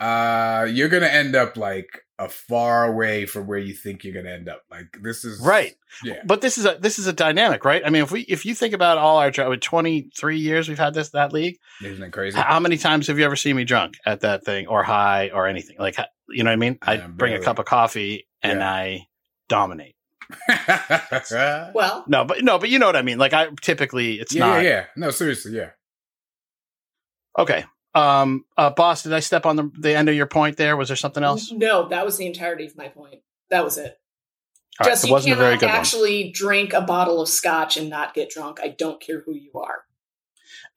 [0.00, 4.34] uh, you're gonna end up like a far away from where you think you're gonna
[4.34, 4.62] end up.
[4.70, 5.74] Like this is Right.
[6.04, 6.20] Yeah.
[6.24, 7.82] but this is a this is a dynamic, right?
[7.84, 10.94] I mean, if we if you think about all our with 23 years we've had
[10.94, 11.56] this that league.
[11.82, 12.38] Isn't it crazy?
[12.38, 15.46] How many times have you ever seen me drunk at that thing or high or
[15.46, 15.76] anything?
[15.78, 15.96] Like,
[16.28, 16.78] you know what I mean?
[16.82, 18.70] I Yeah, bring a cup of coffee and Yeah.
[18.70, 19.06] I
[19.48, 19.96] dominate.
[21.74, 23.18] well, No, but no, but you know what I mean?
[23.18, 24.62] Like, I typically, it's yeah, not.
[24.62, 24.68] yeah.
[24.68, 24.84] Yeah.
[24.96, 25.70] No, seriously, yeah.
[27.38, 27.64] Okay.
[27.94, 30.76] Um, uh, boss, did I step on the, the end of your point there?
[30.76, 31.50] Was there something else?
[31.52, 33.20] no, that was the entirety of my point.
[33.50, 33.96] That was it.
[34.78, 35.74] All right, Just it you wasn't a cannot very good one.
[35.74, 38.60] actually drink a bottle of scotch and not get drunk.
[38.62, 39.82] I don't care who you are.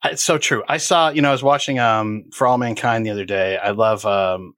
[0.04, 0.62] It's so true.
[0.68, 3.56] I saw, you know, I was watching um For All Mankind the other day.
[3.56, 4.54] I love um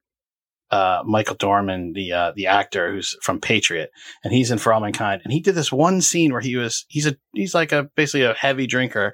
[0.71, 3.91] uh Michael Dorman, the uh the actor who's from Patriot,
[4.23, 5.21] and he's in For All Mankind.
[5.23, 8.23] And he did this one scene where he was he's a he's like a basically
[8.23, 9.13] a heavy drinker.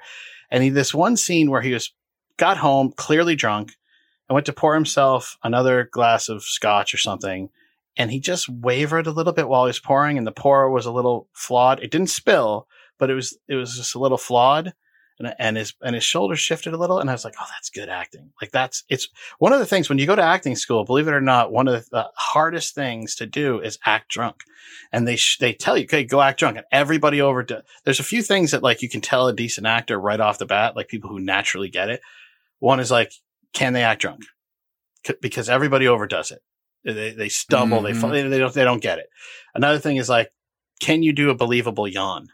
[0.50, 1.94] And he this one scene where he was
[2.38, 3.74] got home, clearly drunk,
[4.28, 7.50] and went to pour himself another glass of scotch or something.
[7.96, 10.88] And he just wavered a little bit while he was pouring, and the pour was
[10.88, 11.80] a little flawed.
[11.80, 14.74] It didn't spill, but it was it was just a little flawed
[15.26, 17.70] and, and his and his shoulders shifted a little and i was like oh that's
[17.70, 18.32] good acting.
[18.42, 19.08] Like that's it's
[19.40, 21.68] one of the things when you go to acting school believe it or not one
[21.68, 24.44] of the hardest things to do is act drunk.
[24.92, 27.46] And they sh- they tell you okay go act drunk and everybody over
[27.84, 30.46] there's a few things that like you can tell a decent actor right off the
[30.46, 32.02] bat like people who naturally get it.
[32.60, 33.12] One is like
[33.54, 34.24] can they act drunk?
[35.06, 36.42] C- because everybody overdoes it.
[36.86, 38.02] They, they stumble they, Mhm.
[38.02, 39.08] fall, they they don't they don't get it.
[39.56, 40.32] Another thing is like
[40.82, 42.28] can you do a believable yawn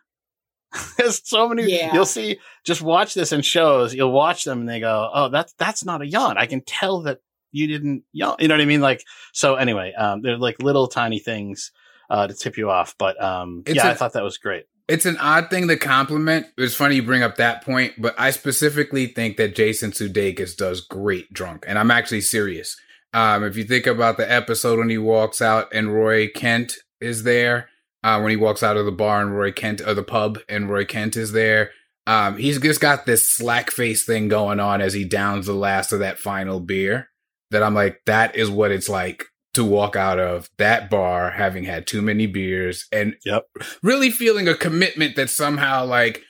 [0.97, 1.93] there's so many Yeah.
[1.93, 5.53] you'll see just watch this in shows you'll watch them and they go oh that's
[5.57, 7.19] that's not a yawn i can tell that
[7.51, 9.03] you didn't yawn you know what i mean like
[9.33, 11.71] so anyway um they're like little tiny things
[12.11, 14.65] uh to tip you off but um It's yeah I a- thought that was great
[14.87, 16.47] It's an odd thing to compliment.
[16.57, 20.81] It's funny you bring up that point, but I specifically think that Jason Sudeikis does
[20.81, 22.75] great drunk, and I'm actually serious.
[23.13, 27.21] Um, if you think about the episode when he walks out and Roy Kent is
[27.21, 27.69] there,
[28.03, 30.69] uh, when he walks out of the bar and Roy Kent or the pub and
[30.69, 31.71] Roy Kent is there,
[32.07, 35.91] um, he's just got this slack face thing going on as he downs the last
[35.91, 37.09] of that final beer.
[37.51, 41.63] That I'm like, that is what it's like to walk out of that bar having
[41.63, 43.47] had too many beers and Yep.
[43.81, 46.21] really feeling a commitment that somehow like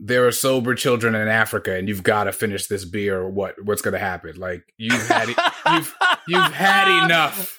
[0.00, 3.54] there are sober children in Africa and you've got to finish this beer or what
[3.62, 5.36] what's going to happen like you've had it,
[5.70, 5.94] you've
[6.26, 7.56] you've had enough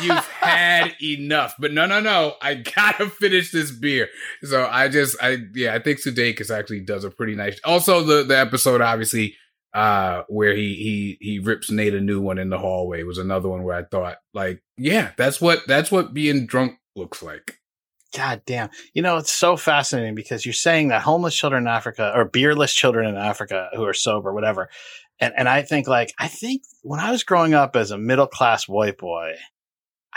[0.00, 4.08] you've had enough but no no no I got to finish this beer
[4.42, 8.24] so I just I yeah I think Sudeikis actually does a pretty nice also the
[8.24, 9.34] the episode obviously
[9.74, 13.48] uh where he he he rips Nate a new one in the hallway was another
[13.48, 17.58] one where I thought like yeah that's what that's what being drunk looks like
[18.12, 18.68] God damn.
[18.92, 22.74] You know, it's so fascinating because you're saying that homeless children in Africa or beerless
[22.74, 24.68] children in Africa who are sober, whatever.
[25.18, 28.26] And, and I think like, I think when I was growing up as a middle
[28.26, 29.32] class white boy,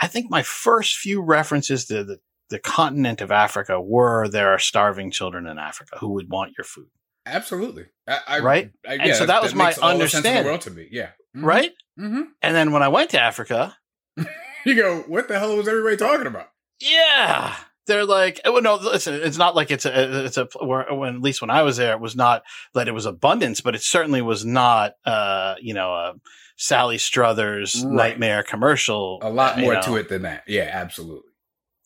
[0.00, 2.18] I think my first few references to the,
[2.50, 6.64] the continent of Africa were there are starving children in Africa who would want your
[6.64, 6.88] food.
[7.24, 7.86] Absolutely.
[8.06, 8.70] I, I, Right?
[8.86, 10.44] I, And so that was my the sense in the understanding.
[10.44, 10.88] world to me.
[10.90, 11.10] Yeah.
[11.36, 11.42] Mhm.
[11.44, 11.72] Right.
[11.98, 12.22] Mm-hmm.
[12.42, 13.76] And then when I went to Africa,
[14.64, 16.48] You go, what the hell was everybody talking about?
[16.80, 17.54] Yeah.
[17.86, 21.22] They're like, well, no, listen, it's not like it's a, it's a, where, when, at
[21.22, 22.42] least when I was there, it was not
[22.74, 26.14] that it was abundance, but it certainly was not, uh, you know, a
[26.56, 27.92] Sally Struthers Right.
[27.94, 29.18] nightmare commercial.
[29.22, 29.82] A lot more know.
[29.82, 30.44] to it than that.
[30.46, 31.30] Yeah, absolutely.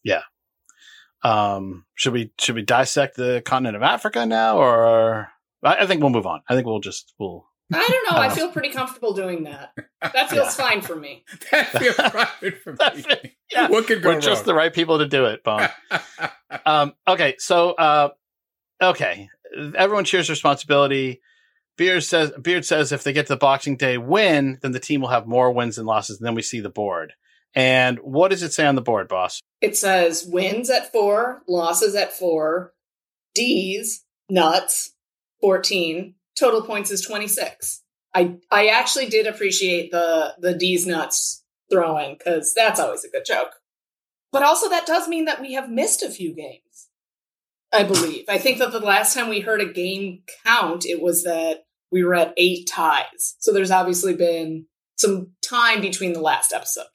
[0.04, 0.22] Yeah.
[1.22, 5.28] Um, should we, should we dissect the continent of Africa now or
[5.62, 6.40] I, I think we'll move on.
[6.48, 8.20] I think we'll just, we'll, I don't know.
[8.22, 9.72] I Uh, feel pretty comfortable doing that.
[10.00, 11.24] That feels fine for me.
[11.52, 13.36] That feels right for me.
[13.52, 15.68] yeah, What could go we're just the right people to do it, Bon.
[16.64, 18.08] um, okay, so uh,
[18.82, 19.28] okay,
[19.76, 21.20] everyone shares responsibility.
[21.80, 25.00] Beard says Beard says if they get to the Boxing Day win, then the team
[25.00, 26.18] will have more wins than losses.
[26.18, 27.14] And then we see the board.
[27.54, 29.40] And what does it say on the board, boss?
[29.62, 32.74] It says wins at four, losses at four,
[33.34, 34.94] D's, nuts,
[35.40, 37.82] 14, total points is 26.
[38.14, 43.10] I, I actually did appreciate the, the D's nuts throw in because that's always a
[43.10, 43.52] good joke.
[44.32, 46.90] But also, that does mean that we have missed a few games,
[47.72, 48.26] I believe.
[48.28, 52.04] I think that the last time we heard a game count, it was that we
[52.04, 53.36] were at eight ties.
[53.38, 56.86] So there's obviously been some time between the last episode.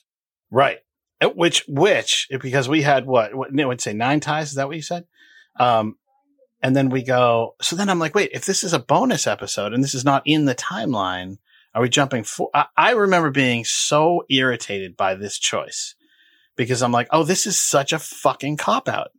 [0.52, 0.80] Right.
[1.22, 4.50] Uh, Which which because we had what what no, would say nine ties.
[4.50, 5.06] Is that what you said?
[5.60, 5.96] Um,
[6.62, 7.56] and then we go.
[7.62, 10.24] So then I'm like, wait, if this is a bonus episode and this is not
[10.26, 11.38] in the timeline,
[11.74, 12.24] are we jumping?
[12.24, 15.96] For- I, I remember being so irritated by this choice
[16.56, 19.10] because I'm like, oh, this is such a fucking cop out.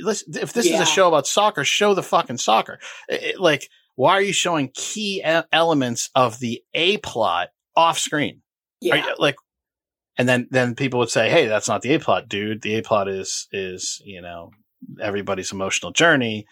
[0.00, 2.78] listen, if this is a show about soccer, show the fucking soccer.
[3.08, 5.22] It- it- like, why are you showing key
[5.52, 8.42] elements of the A plot off screen?
[8.90, 9.06] Are Yeah.
[9.06, 9.36] you- like,
[10.18, 12.62] and then then people would say, "Hey, that's not the A plot, dude.
[12.62, 14.50] The A plot is is you know
[15.00, 16.46] everybody's emotional journey."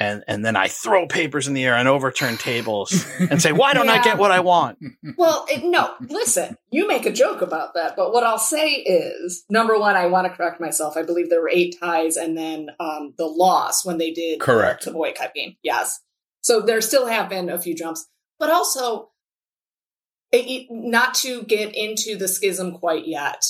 [0.00, 3.74] And and then I throw papers in the air and overturn tables and say, "Why
[3.74, 4.78] don't I get what I want?"
[5.16, 9.44] Well, it, no, listen, you make a joke about that, but what I'll say is
[9.48, 10.96] number one, I want to correct myself.
[10.96, 14.84] I believe there were eight ties and then um, the loss when they did Correct.
[14.84, 15.54] the, Boy Cup game.
[15.62, 16.00] Yes.
[16.44, 18.06] So there still have been a few jumps,
[18.38, 19.12] but also
[20.30, 23.46] it, not to get into the schism quite yet.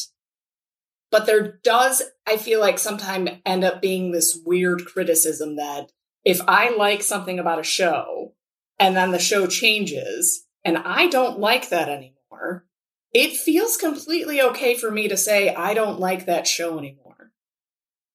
[1.11, 5.91] But there does, I feel like, sometime end up being this weird criticism that
[6.25, 8.35] if I like something about a show
[8.79, 12.65] and then the show changes and I don't like that anymore,
[13.13, 17.33] it feels completely okay for me to say I don't like that show anymore.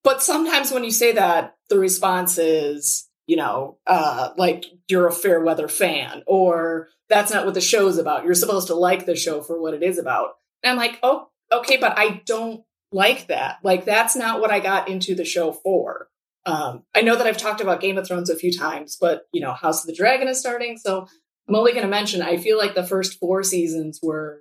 [0.06, 5.12] But sometimes when you say that, the response is, you know, uh, like you're a
[5.12, 8.26] fair weather fan, or that's not what the show's about.
[8.26, 10.30] You're supposed to like the show for what it is about.
[10.64, 13.60] And I'm like, oh, okay, but I don't like that.
[13.62, 16.08] Like that's not what I got into the show for.
[16.48, 19.42] Um, I know that I've talked about Game of Thrones a few times, but you
[19.42, 21.06] know, House of the Dragon is starting, so
[21.48, 22.24] I'm only going to mention.
[22.24, 24.40] I feel like the first four seasons were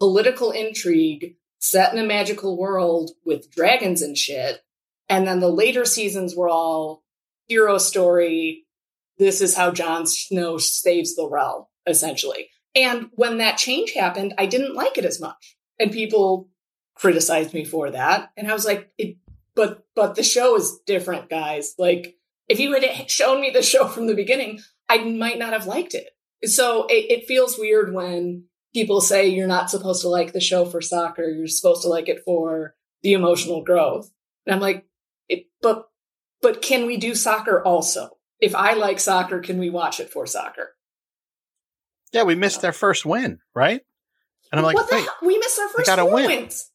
[0.00, 4.60] political intrigue set in a magical world with dragons and shit,
[5.08, 7.04] and then the later seasons were all
[7.48, 8.64] hero story.
[9.18, 12.50] This is how Jon Snow saves the realm, essentially.
[12.74, 16.48] And when that change happened, I didn't like it as much, and people
[16.94, 18.30] criticized me for that.
[18.36, 18.92] And I was like,
[19.58, 22.16] but but the show is different guys like
[22.48, 25.94] if you had shown me the show from the beginning i might not have liked
[25.94, 26.10] it
[26.44, 30.64] so it, it feels weird when people say you're not supposed to like the show
[30.64, 34.10] for soccer you're supposed to like it for the emotional growth
[34.46, 34.86] and i'm like
[35.28, 35.88] it, but
[36.42, 40.26] but can we do soccer also if i like soccer can we watch it for
[40.26, 40.74] soccer
[42.12, 43.82] Yeah, we missed their first win, right?
[44.50, 45.14] And I'm like, what the wait, hell?
[45.22, 46.26] we missed our first win.
[46.26, 46.70] wins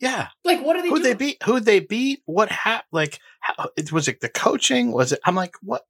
[0.00, 0.28] yeah.
[0.44, 1.42] like what are they Who'd they beat?
[1.42, 2.22] Who'd they beat?
[2.26, 2.88] What happened?
[2.92, 4.92] Like, how, it- was it the coaching?
[4.92, 5.20] Was it?
[5.24, 5.82] I'm like, what?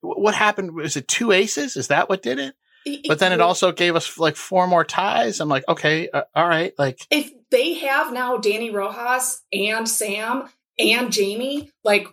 [0.00, 0.72] What happened?
[0.72, 1.76] Was it two aces?
[1.76, 2.54] Is that what did it?
[3.08, 5.40] But then it also gave us like four more ties.
[5.40, 6.72] I'm like, okay, uh, all right.
[6.78, 12.06] Like, if they have now Dani Rojas and Sam and Jamie, like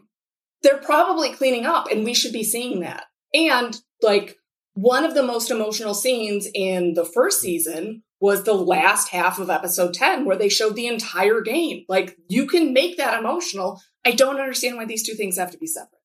[0.64, 3.05] they're probably cleaning up and we should be seeing that.
[3.34, 4.38] And like
[4.76, 9.49] one of the most emotional scenes in the first season was the last half of
[9.49, 11.84] episode 10 where they showed the entire game.
[11.89, 13.82] Like you can make that emotional.
[14.05, 15.99] I don't understand why these two things have to be separate.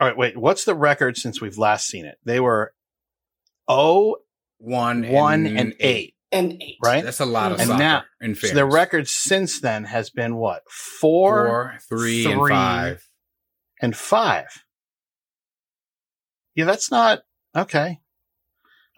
[0.00, 2.16] all right, wait, what's the record since we've last seen it?
[2.24, 2.72] They were
[3.68, 4.16] oh
[4.58, 6.14] One, one and eight.
[6.32, 6.76] and eight.
[6.82, 7.04] right?
[7.04, 7.78] That's a lot of And soccer.
[7.82, 12.50] now- in So the record since then has been what four, four, three, and three,
[12.50, 13.06] five.
[13.84, 14.64] And five.
[16.54, 17.20] Yeah, that's not
[17.54, 18.00] okay.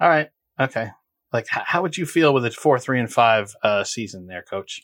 [0.00, 0.28] All right,
[0.60, 0.90] okay.
[1.32, 4.44] Like, h- how would you feel with a four, three, and five uh, season there,
[4.48, 4.82] Coach?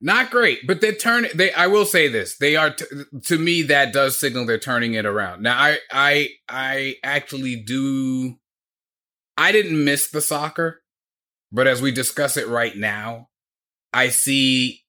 [0.00, 1.26] Not great, but they turn.
[1.34, 2.84] They, I will say this: they are t-
[3.24, 5.42] to me that does signal they're turning it around.
[5.42, 8.36] Now, I, I, I actually do.
[9.38, 10.82] I didn't miss the soccer,
[11.50, 13.28] but as we discuss it right now,
[13.92, 14.82] I see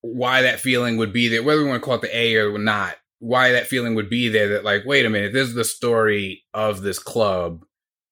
[0.00, 1.42] why that feeling would be there.
[1.42, 4.28] Whether we want to call it the A or not, why that feeling would be
[4.28, 4.48] there.
[4.48, 7.64] That like, wait a minute, this is the story of this club.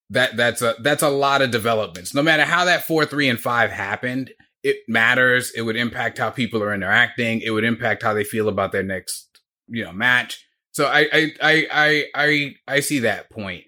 [0.09, 2.15] That that's a that's a lot of developments.
[2.15, 4.31] No matter how that four, three, and five happened,
[4.63, 5.51] it matters.
[5.57, 7.41] It would impact how people are interacting.
[7.41, 10.47] It would impact how they feel about their next, you know, match.
[10.73, 13.65] So I I I I I, I see that point.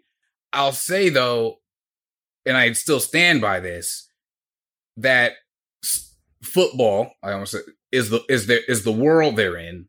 [0.53, 1.57] I'll say though,
[2.47, 4.09] and I still stand by this,
[4.97, 5.33] that
[6.43, 9.89] football, I almost said, is the is there is the world they're in,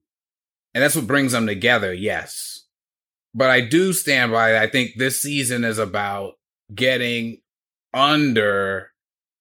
[0.73, 1.93] and that's what brings them together.
[1.93, 2.65] Yes,
[3.33, 4.59] but I do stand by.
[4.59, 6.33] I think this season is about
[6.73, 7.41] getting
[7.93, 8.91] under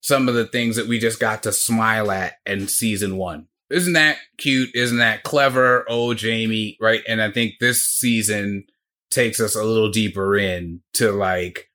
[0.01, 3.47] some of the things that we just got to smile at in season one.
[3.69, 4.69] Isn't that cute?
[4.75, 5.85] Isn't that clever?
[5.89, 7.01] Oh, Jamie, right?
[7.07, 8.65] And I think this season
[9.09, 11.69] takes us a little deeper in to like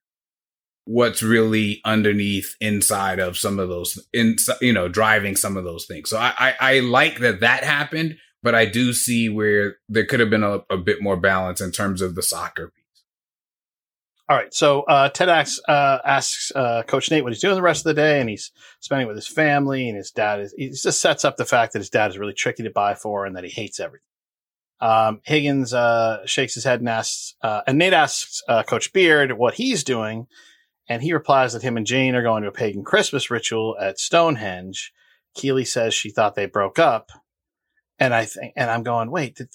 [0.84, 5.84] what's really underneath inside of some of those in you know driving some of those
[5.84, 10.06] things so I, I i like that that happened but i do see where there
[10.06, 12.78] could have been a, a bit more balance in terms of the soccer piece
[14.28, 14.52] All right.
[14.52, 17.84] So uh, Ted asks, uh, asks uh, Coach Nate what he's doing the rest of
[17.84, 19.88] the day, and he's spending it with his family.
[19.88, 22.34] And his dad is he just sets up the fact that his dad is really
[22.34, 24.02] tricky to buy for, and that he hates everything.
[24.80, 29.32] Um, Higgins uh, shakes his head and asks, uh, and Nate asks uh, Coach Beard
[29.32, 30.26] what he's doing,
[30.88, 33.98] and he replies that him and Jane are going to a pagan Christmas ritual at
[33.98, 34.92] Stonehenge.
[35.34, 37.10] Keeley says she thought they broke up,
[37.98, 39.48] and I think, and I'm going, wait, did,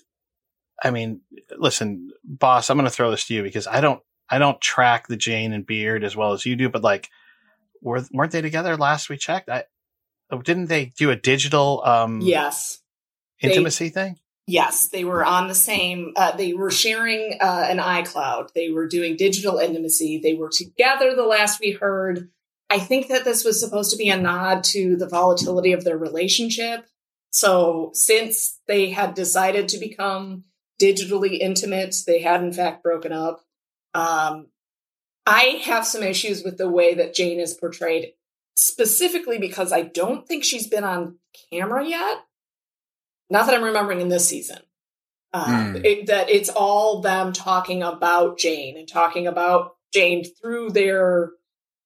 [0.84, 1.22] I mean,
[1.58, 4.02] listen, boss, I'm going to throw this to you because I don't.
[4.30, 7.10] I don't track the Jane and Beard as well as you do, but like,
[7.82, 9.50] were weren't they together last we checked?
[9.50, 9.66] I
[10.32, 12.80] oh, didn't they do a digital um Yes.
[13.42, 14.18] They- intimacy thing?
[14.46, 16.12] Yes, they were on the same.
[16.18, 18.52] Uh, they were sharing uh, an iCloud.
[18.54, 20.20] They were doing digital intimacy.
[20.22, 21.16] They were together.
[21.16, 22.30] The last we heard,
[22.70, 25.98] I think that this was supposed to be a nod to the volatility of their
[25.98, 26.86] relationship.
[27.34, 30.44] So, since they had decided to become
[30.80, 33.42] digitally intimate, they had in fact broken up.
[33.96, 34.48] Um,
[35.26, 38.14] I have some issues with the way that Jane is portrayed,
[38.56, 41.18] specifically because I don't think she's been on
[41.52, 42.24] camera yet.
[43.32, 44.60] Not that I'm remembering in this season.
[45.34, 45.78] Uh, Hmm.
[45.84, 51.32] it, that it's all them talking about Jane and talking about Jane through their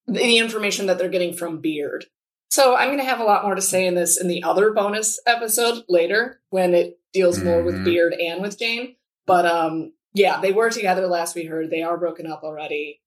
[0.07, 2.05] the information that they're getting from Beard.
[2.49, 4.71] So I'm going to have a lot more to say in this in the other
[4.71, 7.83] bonus episode later when it deals more with Mhm.
[7.85, 8.95] Beard and with Jane.
[9.25, 11.69] But um, yeah, they were together last we heard.
[11.69, 13.01] They are broken up already,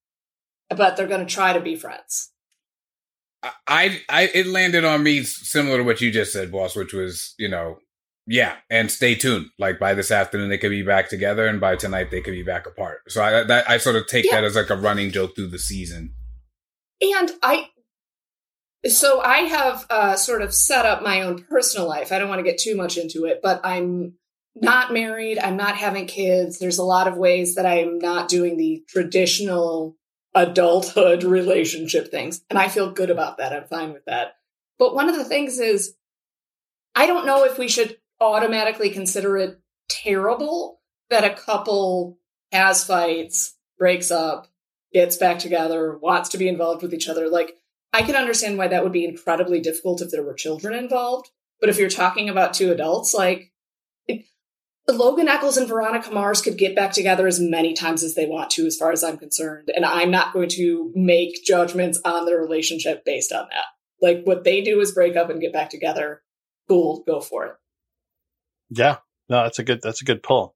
[0.69, 2.31] but they're going to try to be friends.
[3.67, 7.35] I, I, it landed on me similar to what you just said, boss, which was,
[7.39, 7.79] you know,
[8.27, 9.47] yeah, and stay tuned.
[9.59, 12.43] Like by this afternoon, they could be back together, and by tonight, they could be
[12.43, 12.99] back apart.
[13.09, 14.33] So I, that, I sort of take Yeah.
[14.37, 16.15] that as like a running joke through the season.
[17.01, 17.71] And I,
[18.87, 22.13] so I have uh, sort of set up my own personal life.
[22.13, 24.15] I don't want to get too much into it, but I'm
[24.55, 25.39] not married.
[25.39, 26.59] I'm not having kids.
[26.59, 29.97] There's a lot of ways that I'm not doing the traditional
[30.35, 32.43] adulthood relationship things.
[32.49, 33.53] And I feel good about that.
[33.53, 34.37] I'm fine with that.
[34.79, 35.95] But one of the things is,
[36.95, 42.19] I don't know if we should automatically consider it terrible that a couple
[42.53, 44.49] has fights, breaks up,
[44.93, 47.29] gets back together, wants to be involved with each other.
[47.29, 47.57] Like,
[47.93, 51.31] I can understand why that would be incredibly difficult if there were children involved.
[51.61, 53.53] But if you're talking about two adults, like,
[54.89, 58.51] Logan Echolls and Veronica Mars could get back together as many times as they want
[58.53, 59.71] to, as far as I'm concerned.
[59.75, 63.67] And I'm not going to make judgments on their relationship based on that.
[64.01, 66.23] Like, what they do is break up and get back together.
[66.67, 67.53] Cool, go for it.
[68.71, 70.55] Yeah, no, that's a good that's a good pull.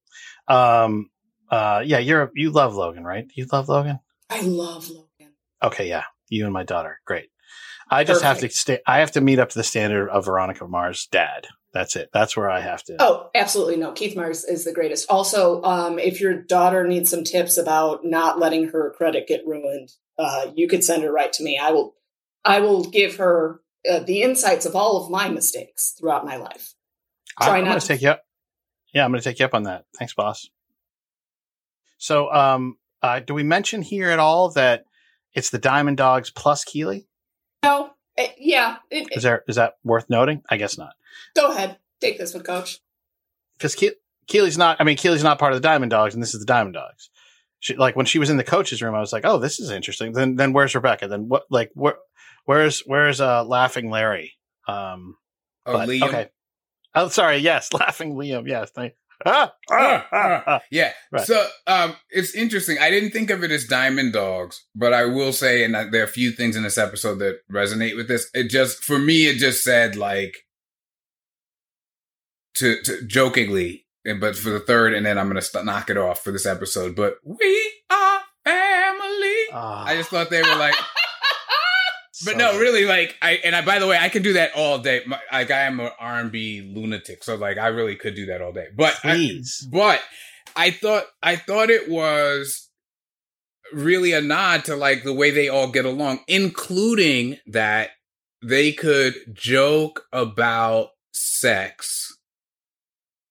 [0.48, 1.10] Um,
[1.50, 3.26] uh, yeah, you're you love Logan, right?
[3.34, 3.98] You love Logan?
[4.30, 5.34] I love Logan.
[5.62, 7.26] Okay, yeah, you and my daughter, great.
[7.90, 8.78] I just have to stay.
[8.86, 11.46] I have to meet up to the standard of Veronica Mars' dad.
[11.72, 12.08] That's it.
[12.12, 12.96] That's where I have to.
[13.00, 13.92] Oh, absolutely no.
[13.92, 15.10] Keith Mars is the greatest.
[15.10, 19.90] Also, um, if your daughter needs some tips about not letting her credit get ruined,
[20.18, 21.58] uh, you could send her right to me.
[21.60, 21.94] I will,
[22.44, 23.60] I will give her
[23.90, 26.74] uh, the insights of all of my mistakes throughout my life.
[27.42, 28.22] Try I'm going to- to take you up.
[28.94, 29.84] Yeah, I'm going to take you up on that.
[29.98, 30.48] Thanks, boss.
[31.98, 34.84] So, um, uh, do we mention here at all that
[35.34, 37.06] it's the Diamond Dogs plus Keeley?
[37.62, 38.76] No, Uh, yeah.
[38.90, 40.42] It, Is there is that worth noting?
[40.48, 40.92] I guess not.
[41.34, 41.78] go ahead.
[42.00, 42.78] Take this one, coach.
[43.56, 44.76] because Ke- Keeley's not.
[44.80, 47.10] I mean, Keeley's not part of the Diamond Dogs, and this is the Diamond Dogs.
[47.60, 49.70] She, like when she was in the coach's room, I was like, "Oh, this is
[49.70, 51.08] interesting." Then, then where's Rebecca?
[51.08, 51.44] Then what?
[51.50, 51.94] Like, where,
[52.44, 54.34] where's where's uh Laughing Larry?
[54.68, 55.16] Um,
[55.66, 56.02] Oh, but- Liam.
[56.08, 56.28] Okay.
[56.94, 57.38] Oh, sorry.
[57.38, 58.46] Yes, Laughing Liam.
[58.46, 58.70] Yes.
[58.70, 58.92] Thank.
[59.26, 60.60] Ah, ah, ah, ah.
[60.70, 60.92] Yeah.
[61.12, 61.26] Right.
[61.26, 62.78] So um, it's interesting.
[62.80, 66.04] I didn't think of it as Diamond Dogs, but I will say, and there are
[66.04, 68.28] a few things in this episode that resonate with this.
[68.34, 70.34] It just, for me, it just said like,
[72.56, 75.96] to, to jokingly, and but for the third, and then I'm gonna st- knock it
[75.96, 76.94] off for this episode.
[76.94, 79.34] But we are family.
[79.52, 80.74] Ah, I just thought they were like,
[82.22, 83.64] but so no, really, like I and I.
[83.64, 85.02] By the way, I can do that all day.
[85.06, 88.26] My, like I am an R and B lunatic, so like I really could do
[88.26, 88.68] that all day.
[88.76, 89.40] But I,
[89.70, 90.00] but
[90.54, 92.68] I thought I thought it was
[93.72, 97.90] really a nod to like the way they all get along, including that
[98.42, 102.16] they could joke about sex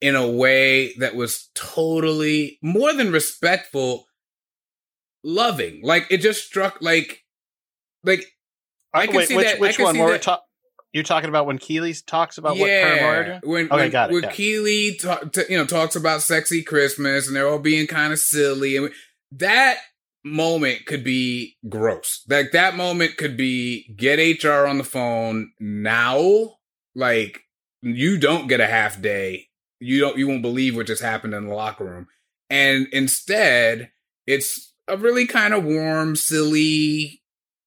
[0.01, 4.07] in a way that was totally more than respectful,
[5.23, 5.79] loving.
[5.83, 7.23] Like it just struck like
[8.03, 8.25] like
[8.93, 9.97] I oh, can Wait, see which that- which one?
[9.97, 10.41] We're ta-
[10.91, 13.39] you're talking about when Keeley talks about what Laura are doing?
[13.43, 14.35] when Okay, when, got it, when got it.
[14.35, 18.77] Keeley t- you know talks about sexy Christmas and they're all being kind of silly
[18.77, 18.91] and
[19.31, 19.77] that
[20.23, 22.23] moment could be gross.
[22.29, 26.57] Like that moment could be get HR on the phone now.
[26.95, 27.41] Like
[27.81, 29.47] you don't get a half day.
[29.79, 30.17] You don't.
[30.17, 32.07] You won't believe what just happened in the locker room.
[32.49, 33.91] And instead,
[34.27, 37.22] it's a really kind of warm, silly,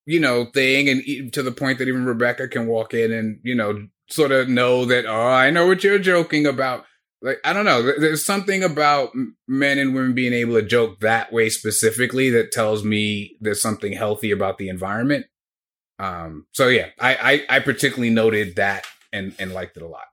[0.07, 3.55] you know, thing, and to the point that even Rebecca can walk in and you
[3.55, 6.85] know sort of know that oh, I know what you're joking about.
[7.21, 7.83] Like I don't know.
[7.83, 9.11] There's something about
[9.49, 13.93] men and women being able to joke that way specifically that tells me there's something
[13.93, 15.27] healthy about the environment.
[15.99, 16.47] Um.
[16.53, 20.05] So yeah, I I, I particularly noted that and and liked it a lot.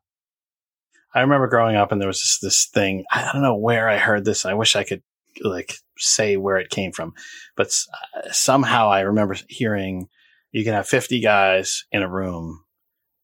[1.14, 3.06] I remember growing up and there was this, this thing.
[3.12, 4.46] I don't know where I heard this.
[4.46, 5.04] I wish I could
[5.42, 7.14] like say where it came from,
[7.56, 10.08] but s- uh, somehow I remember hearing
[10.52, 12.64] you can have 50 guys in a room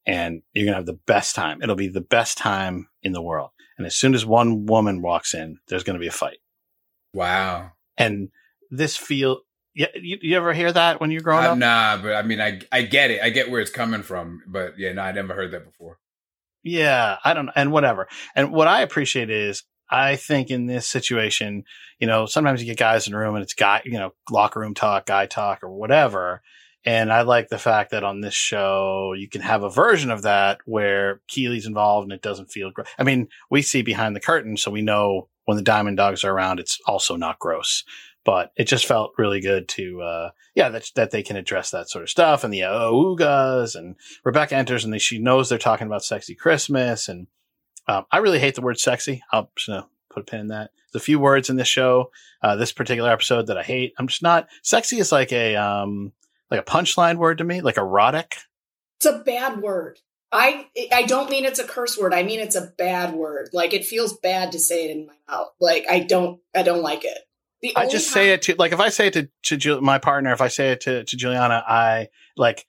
[0.06, 1.62] and you're going to have the best time.
[1.62, 3.52] It'll be the best time in the world.
[3.78, 6.40] And as soon as one woman walks in, there's going to be a fight.
[7.14, 7.72] Wow.
[7.98, 8.30] And
[8.72, 9.42] this feel,
[9.76, 11.58] yeah, you, you ever hear that when you're growing Uh, up?
[11.58, 13.22] nah, but I mean, I I get it.
[13.22, 14.42] I get where it's coming from.
[14.48, 16.00] But yeah, no, I never heard that before.
[16.64, 18.08] Yeah, I don't and whatever.
[18.36, 21.64] And what I appreciate is I think in this situation,
[22.00, 24.60] you know, sometimes you get guys in a room and it's guy, you know, locker
[24.60, 26.42] room talk, guy talk or whatever.
[26.86, 30.22] And I like the fact that on this show, you can have a version of
[30.22, 32.88] that where Keeley's involved and it doesn't feel gross.
[32.98, 36.32] I mean, we see behind the curtain, so we know when the Diamond Dogs are
[36.32, 37.84] around, it's also not gross.
[38.24, 41.90] But it just felt really good to, uh, yeah, that, that they can address that
[41.90, 45.88] sort of stuff and the oogas and Rebecca enters and they, she knows they're talking
[45.88, 47.08] about sexy Christmas.
[47.08, 47.28] And
[47.90, 49.22] um, I really hate the word sexy.
[49.32, 50.72] I'll just gonna put a pin in that.
[50.92, 52.12] There's a few words in this show,
[52.42, 53.94] uh, this particular episode that I hate.
[53.98, 56.14] I'm just not sexy is like a, um,
[56.50, 58.38] like a punchline word to me, like erotic.
[58.98, 60.00] It's a bad word.
[60.32, 62.14] I I don't mean it's a curse word.
[62.14, 63.50] I mean it's a bad word.
[63.54, 65.50] Like it feels bad to say it in my mouth.
[65.60, 67.18] Like I don't I don't like it.
[67.62, 69.82] The I just time- say it to, like, if I say it to, to Ju-
[69.82, 72.66] my partner, if I say it to, to Juliana, I like,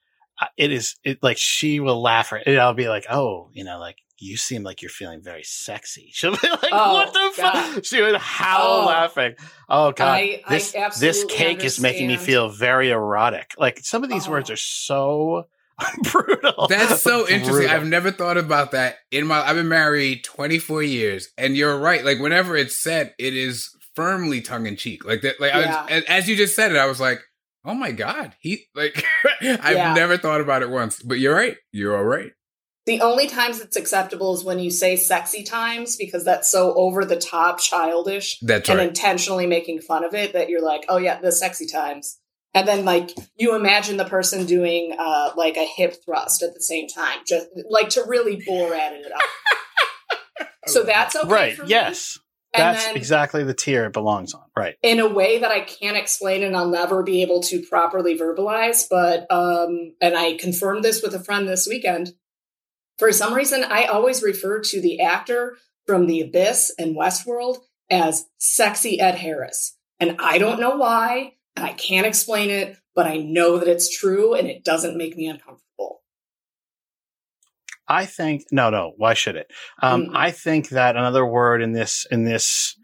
[0.57, 3.99] it is, it like, she will laugh or I'll be like, oh, you know, like,
[4.21, 6.11] you seem like you're feeling very sexy.
[6.15, 7.85] She'll be like, Oh, what the fuck?
[7.85, 8.87] She would howl Oh.
[8.87, 9.35] laughing.
[9.69, 10.09] Oh God.
[10.09, 13.55] I- I this, this absolutely cake is making me feel very erotic.
[13.59, 14.33] Like some of these Oh.
[14.33, 15.49] words are so
[16.13, 16.67] brutal.
[16.69, 17.69] That's so interesting.
[17.71, 19.41] I've never thought about that in my.
[19.41, 22.05] I've been married 24 years, and you're right.
[22.05, 25.05] Like whenever it's said, it is firmly tongue in cheek.
[25.07, 25.41] Like that.
[25.41, 25.85] Like Yeah.
[25.85, 27.21] was, as you just said it, I was like,
[27.65, 29.03] oh my god, he like.
[29.41, 29.95] I've Yeah.
[29.95, 31.57] never thought about it once, but you're right.
[31.73, 32.33] You're all right.
[32.91, 37.05] The only times it's acceptable is when you say sexy times because that's so over
[37.05, 38.89] the top childish That's and right.
[38.89, 42.19] intentionally making fun of it that you're like, oh yeah, the sexy times.
[42.53, 46.61] And then like you imagine the person doing uh like a hip thrust at the
[46.61, 50.49] same time, just like to really bore at it up.
[50.67, 51.29] so that's okay.
[51.33, 51.57] right.
[51.57, 51.67] for.
[51.67, 52.19] Yes.
[52.53, 54.43] And That's then exactly the tier it belongs on.
[54.57, 54.75] Right.
[54.83, 58.87] in a way that I can't explain and I'll never be able to properly verbalize.
[58.91, 62.15] But um, and I confirmed this with a friend this weekend.
[63.01, 67.57] For some reason, I always refer to the actor from The Abyss and Westworld
[67.91, 69.79] as sexy Ed Harris.
[69.99, 73.99] And I don't know why, and I can't explain it, but I know that it's
[73.99, 76.03] true and it doesn't make me uncomfortable.
[77.89, 78.93] I think no, no.
[78.99, 79.51] Why should it?
[79.83, 80.11] Um, Mm.
[80.15, 82.77] I think that another word in this in this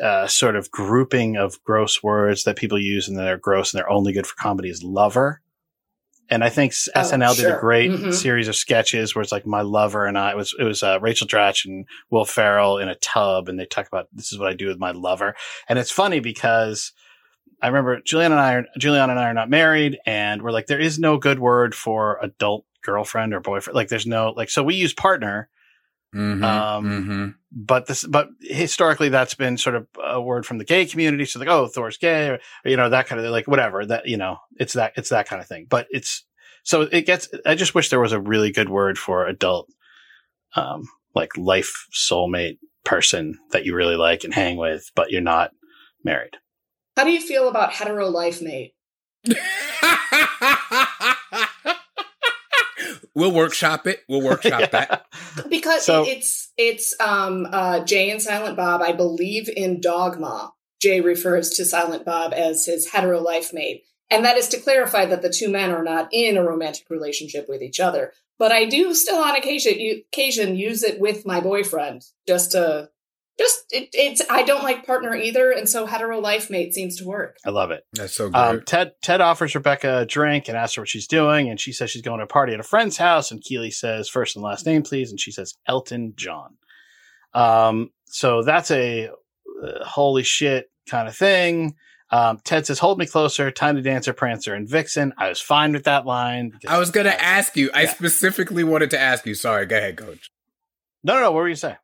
[0.00, 3.80] uh, sort of grouping of gross words that people use and that are gross and
[3.80, 5.42] they're only good for comedy is lover.
[6.30, 7.60] And I think Oh, SNL did a sure.
[7.60, 8.12] great Mhm.
[8.14, 10.30] series of sketches where it's like my lover and I.
[10.32, 13.66] It was it was uh, Rachel Dratch and Will Ferrell in a tub, and they
[13.66, 15.34] talk about this is what I do with my lover,
[15.68, 16.92] and it's funny because
[17.62, 20.66] I remember Julian and I are Julian and I are not married, and we're like
[20.66, 23.74] there is no good word for adult girlfriend or boyfriend.
[23.74, 25.48] Like there's no like so we use partner,
[26.14, 27.34] Mhm, Um, mhm.
[27.52, 31.38] but this but historically that's been sort of a word from the gay community so
[31.38, 32.34] like oh thor's gay or,
[32.64, 35.28] or, you know that kind of like whatever that you know it's that it's that
[35.28, 36.24] kind of thing but it's
[36.62, 39.68] so it gets i just wish there was a really good word for adult
[40.54, 40.84] um
[41.14, 45.50] like life soulmate person that you really like and hang with but you're not
[46.04, 46.36] married
[46.96, 48.74] How do you feel about hetero life mate?
[53.16, 54.04] we'll workshop it.
[54.08, 54.66] We'll workshop Yeah.
[54.66, 55.06] that.
[55.48, 60.52] Because So- it's it's um uh Jay and Silent Bob, I believe in Dogma.
[60.80, 63.82] Jay refers to Silent Bob as his hetero life mate.
[64.10, 67.46] And that is to clarify that the two men are not in a romantic relationship
[67.48, 68.12] with each other.
[68.38, 72.90] But I do still on occasion you, occasion use it with my boyfriend just to
[73.38, 77.04] just it, it's I don't like partner either, and so hetero life mate seems to
[77.04, 77.36] work.
[77.44, 78.36] i love it That's so good.
[78.36, 81.72] um, ted ted offers rebecca a drink and asks her what she's doing and she
[81.72, 84.44] says she's going to a party at a friend's house and keely says first and
[84.44, 86.56] last name please and she says elton john
[87.34, 91.74] um, so that's a uh, holy shit kind of thing
[92.10, 95.72] um, ted says hold me closer time to dancer prancer and vixen i was fine
[95.72, 97.70] with that line I was gonna ask you.
[97.74, 99.34] I specifically wanted to ask you.
[99.34, 100.30] Sorry, go ahead, Coach.
[101.04, 101.76] no no no what were you saying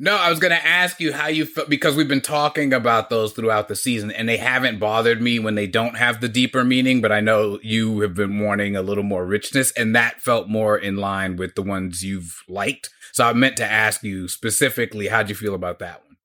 [0.00, 3.10] No, I was going to ask you how you felt because we've been talking about
[3.10, 6.62] those throughout the season and they haven't bothered me when they don't have the deeper
[6.62, 10.48] meaning, but I know you have been wanting a little more richness and that felt
[10.48, 12.90] more in line with the ones you've liked.
[13.12, 16.16] So I meant to ask you specifically, how'd you feel about that one?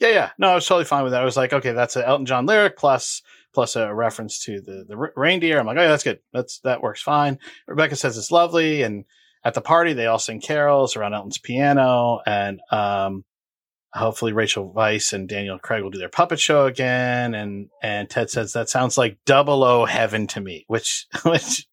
[0.00, 0.30] Yeah, yeah.
[0.36, 1.22] No, I was totally fine with that.
[1.22, 3.22] I was like, okay, that's an Elton John lyric plus
[3.52, 5.60] plus a reference to the the re- reindeer.
[5.60, 6.20] I'm like, oh, yeah, that's good.
[6.32, 7.38] That's that works fine.
[7.66, 9.04] Rebecca says it's lovely, and
[9.44, 13.24] at the party they all sing carols around Elton's piano, and um,
[13.94, 17.34] hopefully Rachel Weisz and Daniel Craig will do their puppet show again.
[17.34, 21.66] And and Ted says that sounds like Double O Heaven to me, which which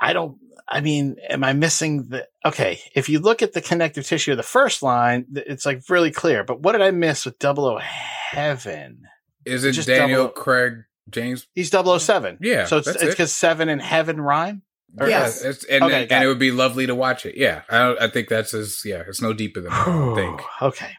[0.00, 0.38] I don't.
[0.68, 2.26] I mean, am I missing the?
[2.46, 6.10] Okay, if you look at the connective tissue of the first line, it's like really
[6.10, 6.44] clear.
[6.44, 9.02] But what did I miss with Double O Heaven?
[9.44, 10.72] Is it Just Daniel double- Craig
[11.10, 11.46] James?
[11.54, 12.38] He's 007.
[12.40, 13.10] Yeah, So it's it's it.
[13.10, 14.62] because seven and heaven rhyme.
[15.00, 15.40] Or- Yes.
[15.40, 16.28] it's- and, Okay, and, got it it.
[16.28, 17.36] would be lovely to watch it.
[17.36, 19.72] Yeah, I, I think that's as yeah, it's no deeper than.
[19.72, 20.40] I think.
[20.60, 20.90] okay.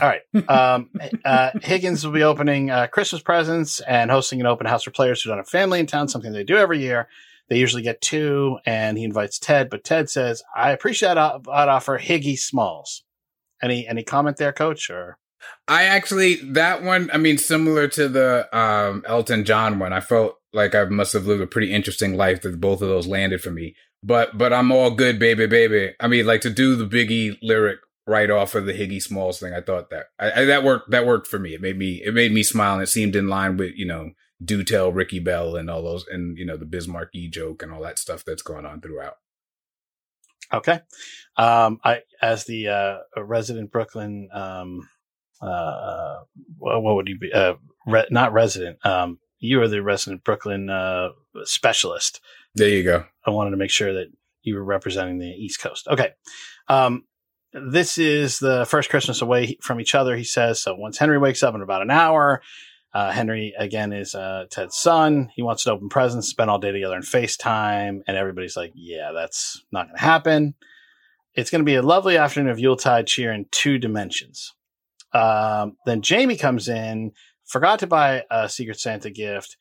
[0.00, 0.22] All right.
[0.48, 0.88] Um,
[1.24, 5.20] uh, Higgins will be opening uh, Christmas presents and hosting an open house for players
[5.22, 7.08] who don't have family in town, something they do every year.
[7.48, 11.68] They usually get two, and he invites Ted, but Ted says, "I appreciate that that
[11.68, 13.02] offer, Higgy Smalls."
[13.60, 14.88] Any any comment there, Coach?
[14.88, 15.18] Or
[15.66, 17.10] I actually that one.
[17.12, 19.92] I mean, similar to the um, Elton John one.
[19.92, 23.06] I felt like I must have lived a pretty interesting life that both of those
[23.06, 23.74] landed for me.
[24.02, 25.94] But but I'm all good, baby, baby.
[26.00, 29.52] I mean, like to do the Biggie lyric right off of the Higgy Smalls thing.
[29.52, 30.90] I thought that I, I, that worked.
[30.90, 31.54] That worked for me.
[31.54, 34.12] It made me it made me smile, and it seemed in line with you know
[34.42, 37.70] do tell Ricky Bell and all those and you know the Bismarck E joke and
[37.70, 39.16] all that stuff that's going on throughout.
[40.52, 40.80] Okay.
[41.36, 44.88] Um, I, as the, uh, resident Brooklyn, um,
[45.40, 46.20] uh,
[46.58, 47.32] what, what would you be?
[47.32, 47.54] Uh,
[47.86, 48.84] re- not resident.
[48.84, 51.08] Um, you are the resident Brooklyn, uh,
[51.44, 52.20] specialist.
[52.54, 53.04] There you go.
[53.26, 54.08] I wanted to make sure that
[54.42, 55.88] you were representing the East Coast.
[55.88, 56.10] Okay.
[56.68, 57.04] Um,
[57.52, 60.62] this is the first Christmas away from each other, he says.
[60.62, 62.42] So once Henry wakes up in about an hour,
[62.92, 65.30] uh, Henry again is uh, Ted's son.
[65.34, 69.12] He wants to open presents, spend all day together in FaceTime, and everybody's like, "Yeah,
[69.12, 70.54] that's not going to happen."
[71.34, 74.54] It's going to be a lovely afternoon of Yuletide cheer in two dimensions.
[75.12, 77.12] Um, then Jamie comes in,
[77.50, 79.56] forgot to buy a Secret Santa gift.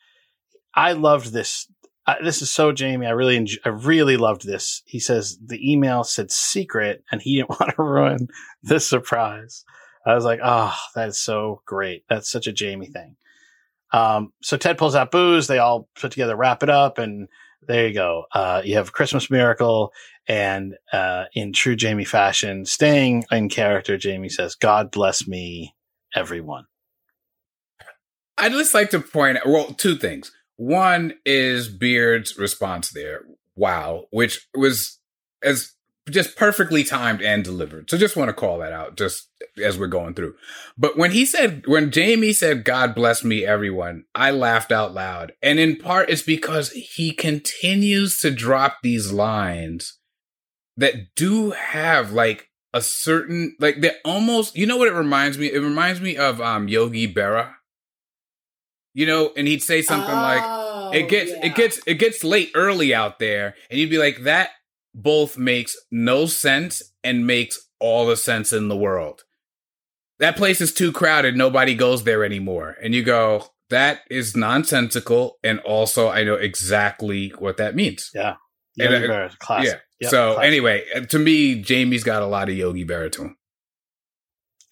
[0.76, 1.68] I loved this.
[2.06, 3.08] I, this is so Jamie.
[3.08, 4.84] I really, enj- I really loved this.
[4.86, 8.28] He says the email said secret, and he didn't want to ruin
[8.64, 9.66] this surprise.
[10.06, 12.04] I was like, oh, that is so great.
[12.10, 13.16] That's such a Jamie thing.
[13.92, 15.48] Um, so Ted pulls out booze.
[15.48, 17.28] They all put together, wrap it up, and
[17.68, 18.26] there you go.
[18.32, 19.92] Uh, you have Christmas miracle,
[20.28, 25.76] and uh, in true Jamie fashion, staying in character, Jamie says, "God bless me,
[26.16, 26.66] everyone."
[28.40, 30.32] I'd just like to point out, well, two things.
[30.58, 33.26] One is Beard's response there,
[33.56, 35.00] wow, which was
[35.42, 35.74] as
[36.10, 37.90] just perfectly timed and delivered.
[37.90, 39.30] So just want to call that out just
[39.64, 40.36] as we're going through.
[40.78, 45.34] But when he said, when Jamie said, God bless me, everyone, I laughed out loud.
[45.42, 50.00] And in part, it's because he continues to drop these lines
[50.78, 55.52] that do have like a certain, like they're almost, you know what it reminds me?
[55.52, 57.54] It reminds me of um Yogi Berra
[58.94, 61.46] you know, and he'd say something like, Oh, it gets yeah.
[61.46, 64.50] it gets it gets late early out there, and you'd be like, that
[64.94, 69.24] both makes no sense and makes all the sense in the world.
[70.20, 72.76] That place is too crowded, nobody goes there anymore.
[72.84, 78.10] And you go, that is nonsensical, and also I know exactly what that means.
[78.14, 78.36] Yeah.
[78.78, 79.68] And, Yogi uh, Berra, classic.
[79.68, 79.80] Yeah.
[80.02, 80.48] Yep, so classic.
[80.48, 83.38] anyway, uh, to me, Jamie's got a lot of Yogi Berra to him.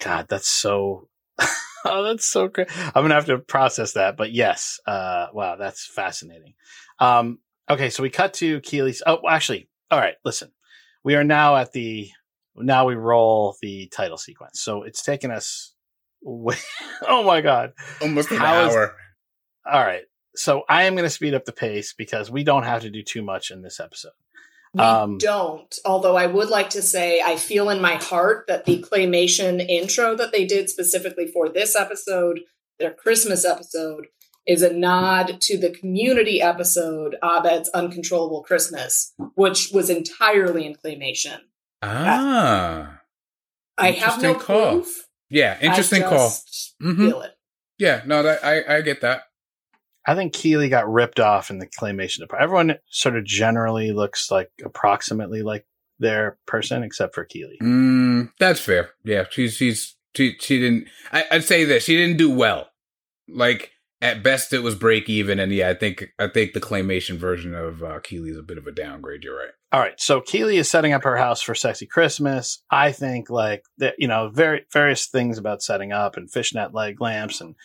[0.02, 1.10] God, that's so.
[1.94, 2.68] oh, that's so great.
[2.78, 4.80] I'm gonna have to process that, but yes.
[4.86, 6.54] Uh, wow, that's fascinating.
[7.00, 9.02] Um, okay, so we cut to Keeley's.
[9.06, 10.16] Oh, actually, all right.
[10.26, 10.52] Listen,
[11.04, 12.10] we are now at the.
[12.56, 14.62] Now we roll the title sequence.
[14.62, 15.74] So it's taken us.
[16.24, 16.56] Way,
[17.08, 17.74] oh my god!
[18.02, 18.96] Almost an How is- hour.
[19.72, 20.04] All right,
[20.36, 23.04] so I am going to speed up the pace because we don't have to do
[23.04, 24.14] too much in this episode.
[24.78, 25.74] We Um, don't.
[25.86, 30.16] Although I would like to say, I feel in my heart that the claymation intro
[30.16, 32.42] that they did specifically for this episode,
[32.80, 34.08] their Christmas episode,
[34.46, 41.40] is a nod to the community episode, Abed's Uncontrollable Christmas, which was entirely in claymation.
[41.82, 43.02] Ah,
[43.78, 44.72] I have no call.
[44.82, 45.08] proof.
[45.30, 46.30] yeah, interesting I call.
[46.82, 46.96] Mhm.
[47.10, 47.32] Feel it.
[47.78, 49.24] Yeah, no, that, I I get that.
[50.08, 52.44] I think Keeley got ripped off in the claymation department.
[52.44, 55.66] Everyone sort of generally looks like approximately like
[56.00, 57.58] their person, except for Keeley.
[57.62, 58.92] Mm, that's fair.
[59.04, 60.88] Yeah, she's she's she she didn't.
[61.12, 62.70] I, I'd say that she didn't do well.
[63.28, 67.18] Like at best, it was break even, and yeah, I think I think the claymation
[67.18, 69.24] version of uh, is a bit of a downgrade.
[69.24, 69.50] You're right.
[69.74, 72.64] All right, so Keeley is setting up her house for sexy Christmas.
[72.72, 77.02] I think like that, you know, very various things about setting up and fishnet leg
[77.02, 77.56] lamps and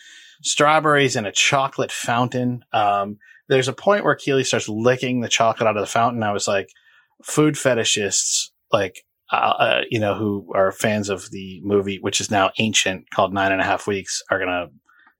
[0.43, 2.63] strawberries in a chocolate fountain.
[2.71, 3.17] Um,
[3.49, 6.23] there's a point where Keeley starts licking the chocolate out of the fountain.
[6.23, 6.69] I was like,
[7.23, 12.29] food fetishists, like uh, uh, you know, who are fans of the movie, which is
[12.29, 14.67] now ancient, called Nine and a Half Weeks, are gonna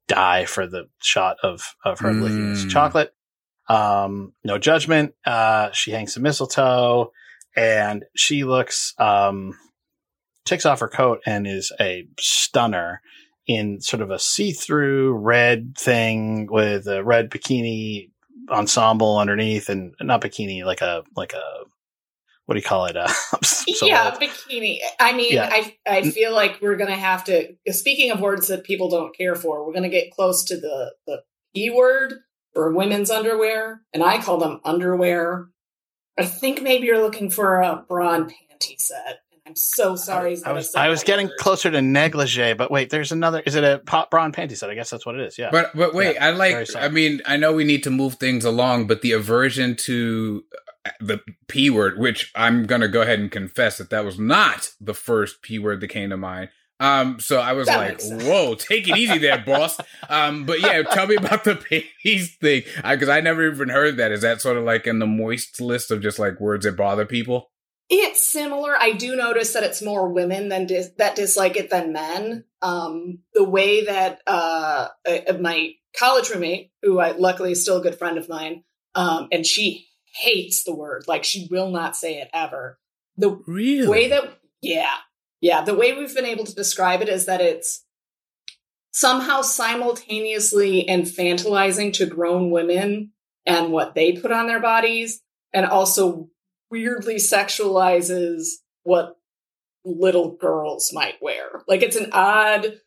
[0.07, 2.69] die for the shot of of her licking this Mm.
[2.71, 3.13] chocolate.
[3.69, 5.13] Um, no judgment.
[5.25, 7.11] Uh, she hangs some mistletoe,
[7.55, 9.57] and she looks um,
[10.45, 13.01] takes off her coat and is a stunner
[13.47, 18.09] in sort of a see-through red thing with a red bikini
[18.49, 21.41] ensemble underneath, and not bikini, like a like a
[22.45, 22.97] what do you call it?
[22.97, 23.07] Uh,
[23.43, 24.21] so yeah, old.
[24.21, 24.79] bikini.
[24.99, 25.49] I mean, Yeah.
[25.51, 27.55] I I feel like we're gonna have to.
[27.69, 31.23] Speaking of words that people don't care for, we're gonna get close to the the
[31.55, 32.15] e word
[32.53, 35.47] for women's underwear, and I call them underwear.
[36.17, 39.21] I think maybe you're looking for a bra and panty set.
[39.45, 40.37] And I'm so sorry.
[40.45, 43.41] I was I was getting closer to negligee, but wait, there's another.
[43.45, 44.69] Is it a pop bra and panty set?
[44.69, 45.37] I guess that's what it is.
[45.37, 45.49] Yeah.
[45.51, 46.75] But but wait, Yeah, I like.
[46.75, 50.45] I mean, I know we need to move things along, but the aversion to
[50.85, 54.71] uh, the p word, which I'm gonna go ahead and confess that that was not
[54.79, 56.49] the first p word that came to mind.
[56.79, 59.79] Um, so I was That like, "Whoa, take it easy there, boss."
[60.09, 64.11] Um, but yeah, tell me about the panties thing because I never even heard that.
[64.11, 67.05] Is that sort of like in the moist list of just like words that bother
[67.05, 67.51] people?
[67.89, 68.75] It's similar.
[68.77, 72.45] I do notice that it's more women than dis- that dislike it than men.
[72.61, 77.83] Um, the way that uh, uh, my college roommate, who I luckily is still a
[77.83, 78.63] good friend of mine,
[78.95, 82.79] um, and she hates the word, like she will not say it ever.
[83.17, 83.87] The Really?
[83.87, 84.93] way that yeah
[85.41, 87.85] yeah the way we've been able to describe it is that it's
[88.91, 93.11] somehow simultaneously infantilizing to grown women
[93.45, 95.21] and what they put on their bodies
[95.53, 96.29] and also
[96.73, 98.47] weirdly sexualizes
[98.83, 99.17] what
[99.85, 102.79] little girls might wear like it's an odd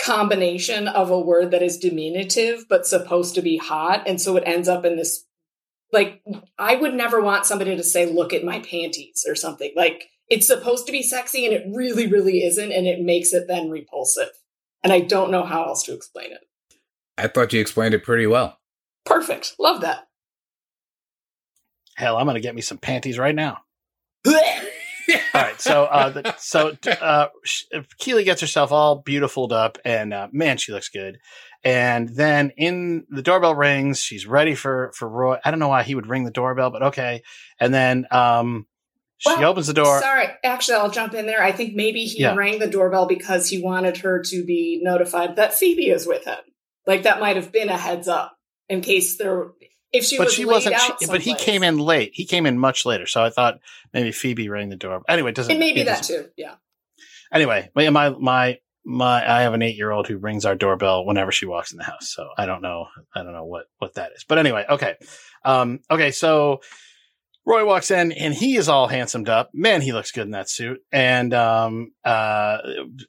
[0.00, 4.44] combination of a word that is diminutive but supposed to be hot and so it
[4.46, 5.26] ends up in this
[5.92, 6.22] like
[6.58, 9.72] I would never want somebody to say, look at my panties or something.
[9.76, 12.72] Like it's supposed to be sexy and it really, really isn't.
[12.72, 14.30] And it makes it then repulsive.
[14.82, 16.40] And I don't know how else to explain it.
[17.18, 18.58] I thought you explained it pretty well.
[19.04, 19.54] Perfect.
[19.58, 20.05] Love that.
[21.96, 23.58] Hell, I'm gonna get me some panties right now.
[25.34, 27.28] All right, so uh, the, so uh,
[27.98, 31.18] Keeley gets herself all beautifuled up, and uh, man, she looks good.
[31.62, 35.36] And then in the doorbell rings, she's ready for for Roy.
[35.44, 37.22] I don't know why he would ring the doorbell, but okay.
[37.60, 38.66] And then um,
[39.18, 40.00] she Well, opens the door.
[40.00, 40.26] Sorry.
[40.44, 41.42] Actually, I'll jump in there.
[41.42, 42.34] I think maybe he Yeah.
[42.34, 46.38] rang the doorbell because he wanted her to be notified that Phoebe is with him.
[46.86, 48.36] Like that might have been a heads up
[48.68, 49.48] in case there,
[49.92, 50.76] if she but was she wasn't.
[51.00, 52.10] She, but he came in late.
[52.14, 53.58] He came in much later, so I thought
[53.92, 55.02] maybe Phoebe rang the door.
[55.08, 55.54] Anyway, it doesn't.
[55.54, 56.30] It may be that doesn't- too.
[56.36, 56.54] Yeah.
[57.32, 61.04] Anyway, my my my my I have an eight year old who rings our doorbell
[61.04, 62.12] whenever she walks in the house.
[62.14, 64.24] So I don't know I don't know what what that is.
[64.28, 64.94] But anyway, okay.
[65.44, 66.60] Um okay, so
[67.44, 69.50] Roy walks in and he is all handsomed up.
[69.52, 70.80] Man, he looks good in that suit.
[70.92, 72.58] And um uh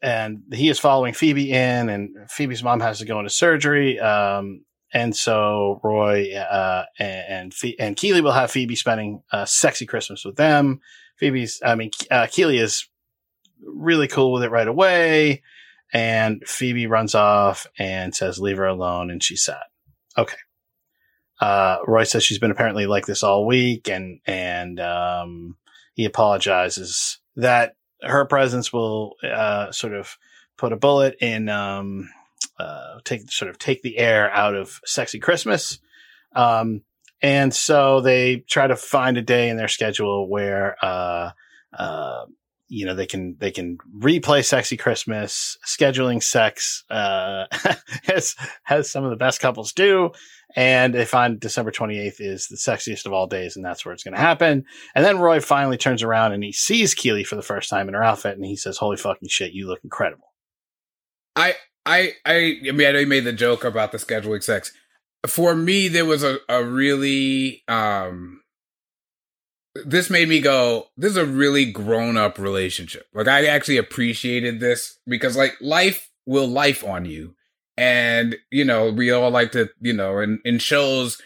[0.01, 3.99] and he is following Phoebe in and Phoebe's mom has to go into surgery.
[3.99, 4.63] Um
[4.93, 10.35] and so Roy uh, and and, Keeley will have Phoebe spending a sexy Christmas with
[10.35, 10.79] them.
[11.17, 12.87] Phoebe's, I mean, uh, Keeley is
[13.63, 15.41] really cool with it right away,
[15.91, 19.63] and Phoebe runs off and says, "Leave her alone," and she's sad.
[20.17, 20.37] Okay.
[21.39, 25.57] Uh, Roy says she's been apparently like this all week, and and um,
[25.93, 30.17] he apologizes that her presence will uh, sort of
[30.57, 32.09] put a bullet in um,
[32.59, 35.79] uh, take sort of take the air out of sexy Christmas.
[36.35, 36.81] Um,
[37.21, 41.31] and so they try to find a day in their schedule where, uh,
[41.73, 42.25] uh,
[42.67, 47.45] you know, they can, they can replay sexy Christmas scheduling sex, uh,
[48.03, 50.11] has, has some of the best couples do.
[50.55, 53.55] And they find December 28th is the sexiest of all days.
[53.55, 54.65] And that's where it's going to happen.
[54.95, 57.93] And then Roy finally turns around and he sees Keeley for the first time in
[57.93, 58.35] her outfit.
[58.35, 60.33] And he says, holy fucking shit, you look incredible.
[61.35, 61.55] I,
[61.87, 64.73] I, I, I mean, I know you made the joke about the scheduling sex.
[65.25, 68.41] For me, there was a, a really, um,
[69.85, 73.07] this made me go, this is a really grown up relationship.
[73.13, 77.35] Like, I actually appreciated this because, like, life will life on you.
[77.77, 81.21] And, you know, we all like to, you know, in, in shows,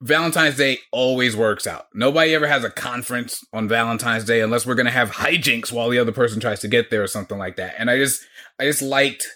[0.00, 1.86] Valentine's Day always works out.
[1.94, 5.90] Nobody ever has a conference on Valentine's Day unless we're going to have hijinks while
[5.90, 7.74] the other person tries to get there or something like that.
[7.78, 8.22] And I just,
[8.58, 9.26] I just liked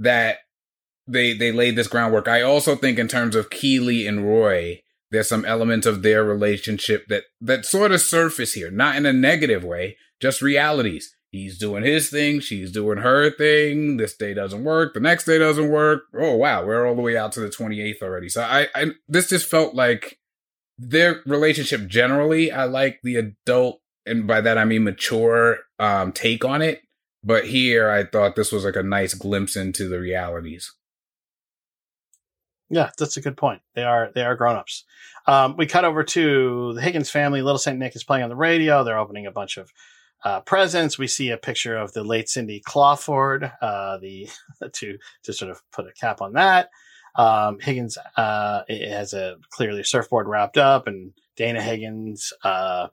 [0.00, 0.38] that
[1.06, 2.26] they they laid this groundwork.
[2.26, 7.06] I also think in terms of Keeley and Roy, there's some elements of their relationship
[7.08, 11.14] that that sort of surface here, not in a negative way, just realities.
[11.30, 13.98] He's doing his thing, she's doing her thing.
[13.98, 16.04] This day doesn't work, the next day doesn't work.
[16.18, 18.28] Oh wow, we're all the way out to the 28th already.
[18.28, 20.18] So I, I this just felt like
[20.76, 22.50] their relationship generally.
[22.50, 26.82] I like the adult, and by that I mean mature um, take on it.
[27.22, 30.74] But here, I thought this was like a nice glimpse into the realities.
[32.70, 33.62] Yeah, that's a good point.
[33.74, 34.84] They are they are grown ups.
[35.26, 37.42] Um, we cut over to the Higgins family.
[37.42, 38.84] Little Saint Nick is playing on the radio.
[38.84, 39.70] They're opening a bunch of
[40.24, 40.98] uh, presents.
[40.98, 43.50] We see a picture of the late Cindy Clawford.
[43.60, 44.28] Uh, the
[44.72, 46.70] to to sort of put a cap on that.
[47.16, 52.86] Um, Higgins uh, has a clearly surfboard wrapped up, and Dana Higgins uh,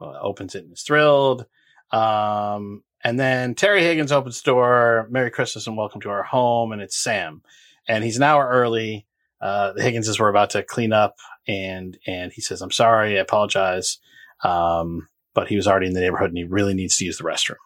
[0.00, 1.46] opens it and is thrilled.
[1.92, 5.06] Um, and then Terry Higgins opens the door.
[5.10, 6.72] Merry Christmas and welcome to our home.
[6.72, 7.42] And it's Sam.
[7.86, 9.06] And he's an hour early.
[9.40, 13.16] Uh, the Higginses were about to clean up and, and he says, I'm sorry.
[13.16, 13.98] I apologize.
[14.42, 17.24] Um, but he was already in the neighborhood and he really needs to use the
[17.24, 17.56] restroom.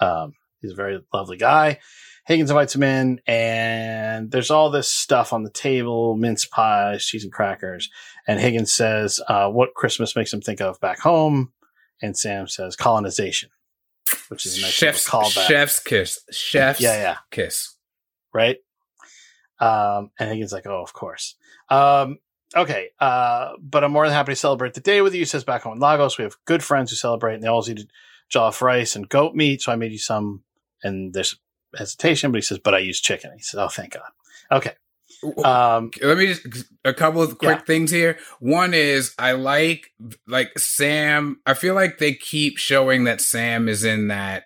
[0.00, 1.78] Um, he's a very lovely guy.
[2.26, 7.24] Higgins invites him in and there's all this stuff on the table, mince pies, cheese
[7.24, 7.88] and crackers.
[8.28, 11.52] And Higgins says, uh, what Christmas makes him think of back home?
[12.02, 13.48] And Sam says colonization
[14.28, 15.46] which is a nice chef's callback.
[15.46, 16.20] Chef's kiss.
[16.30, 17.16] Chef's yeah, yeah.
[17.30, 17.74] kiss.
[18.32, 18.58] Right.
[19.58, 21.34] Um, and Higgins like, oh, of course.
[21.70, 22.18] Um,
[22.54, 22.90] okay.
[23.00, 25.24] Uh, but I'm more than happy to celebrate the day with you.
[25.24, 27.90] Says back home in Lagos, we have good friends who celebrate and they always eat
[28.32, 29.62] jollof rice and goat meat.
[29.62, 30.42] So I made you some
[30.82, 31.36] and there's
[31.76, 33.32] hesitation, but he says, but I use chicken.
[33.36, 34.10] He says, oh, thank God.
[34.52, 34.72] Okay.
[35.44, 37.64] Um, Let me just a couple of quick yeah.
[37.64, 38.18] things here.
[38.40, 39.92] One is I like
[40.26, 41.40] like Sam.
[41.46, 44.44] I feel like they keep showing that Sam is in that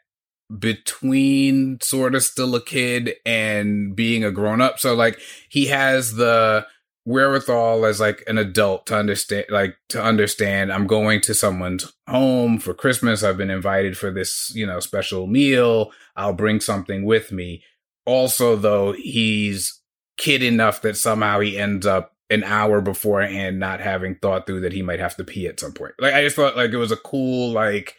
[0.58, 4.78] between sort of still a kid and being a grown up.
[4.78, 6.66] So like he has the
[7.06, 12.58] wherewithal as like an adult to understand like to understand I'm going to someone's home
[12.58, 13.22] for Christmas.
[13.22, 15.92] I've been invited for this, you know, special meal.
[16.16, 17.62] I'll bring something with me.
[18.04, 19.79] Also though, he's
[20.20, 24.74] kid enough that somehow he ends up an hour beforehand not having thought through that
[24.74, 25.94] he might have to pee at some point.
[25.98, 27.96] Like I just thought like it was a cool like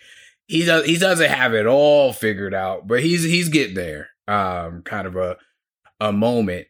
[0.48, 4.10] he does he doesn't have it all figured out, but he's he's getting there.
[4.28, 5.38] Um kind of a
[6.00, 6.68] a moment.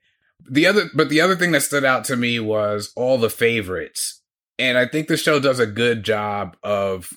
[0.49, 4.21] The other but the other thing that stood out to me was all the favorites.
[4.57, 7.09] And I think the show does a good job of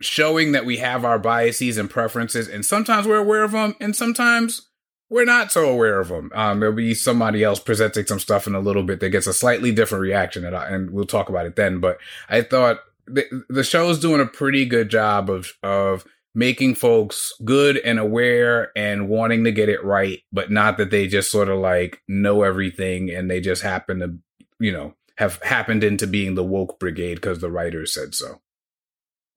[0.00, 3.94] showing that we have our biases and preferences and sometimes we're aware of them and
[3.94, 4.67] sometimes
[5.10, 6.30] we're not so aware of them.
[6.34, 9.32] Um, there'll be somebody else presenting some stuff in a little bit that gets a
[9.32, 11.80] slightly different reaction, and, I, and we'll talk about it then.
[11.80, 11.98] But
[12.28, 16.04] I thought the, the show's doing a pretty good job of of
[16.34, 21.08] making folks good and aware and wanting to get it right, but not that they
[21.08, 24.14] just sort of like know everything and they just happen to,
[24.60, 28.40] you know, have happened into being the woke brigade because the writers said so.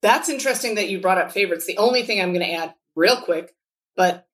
[0.00, 1.66] That's interesting that you brought up favorites.
[1.66, 3.52] The only thing I'm going to add real quick,
[3.96, 4.26] but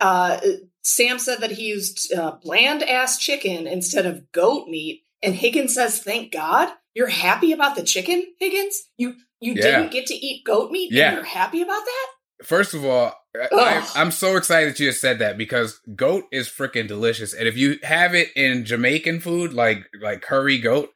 [0.00, 0.40] uh,
[0.82, 5.74] Sam said that he used uh, bland ass chicken instead of goat meat, and Higgins
[5.74, 8.88] says, "Thank God you're happy about the chicken, Higgins.
[8.96, 9.62] You you yeah.
[9.62, 11.08] didn't get to eat goat meat, yeah.
[11.08, 12.06] and you're happy about that."
[12.44, 13.12] First of all,
[13.52, 17.48] I, I'm so excited that you just said that because goat is freaking delicious, and
[17.48, 20.90] if you have it in Jamaican food, like like curry goat,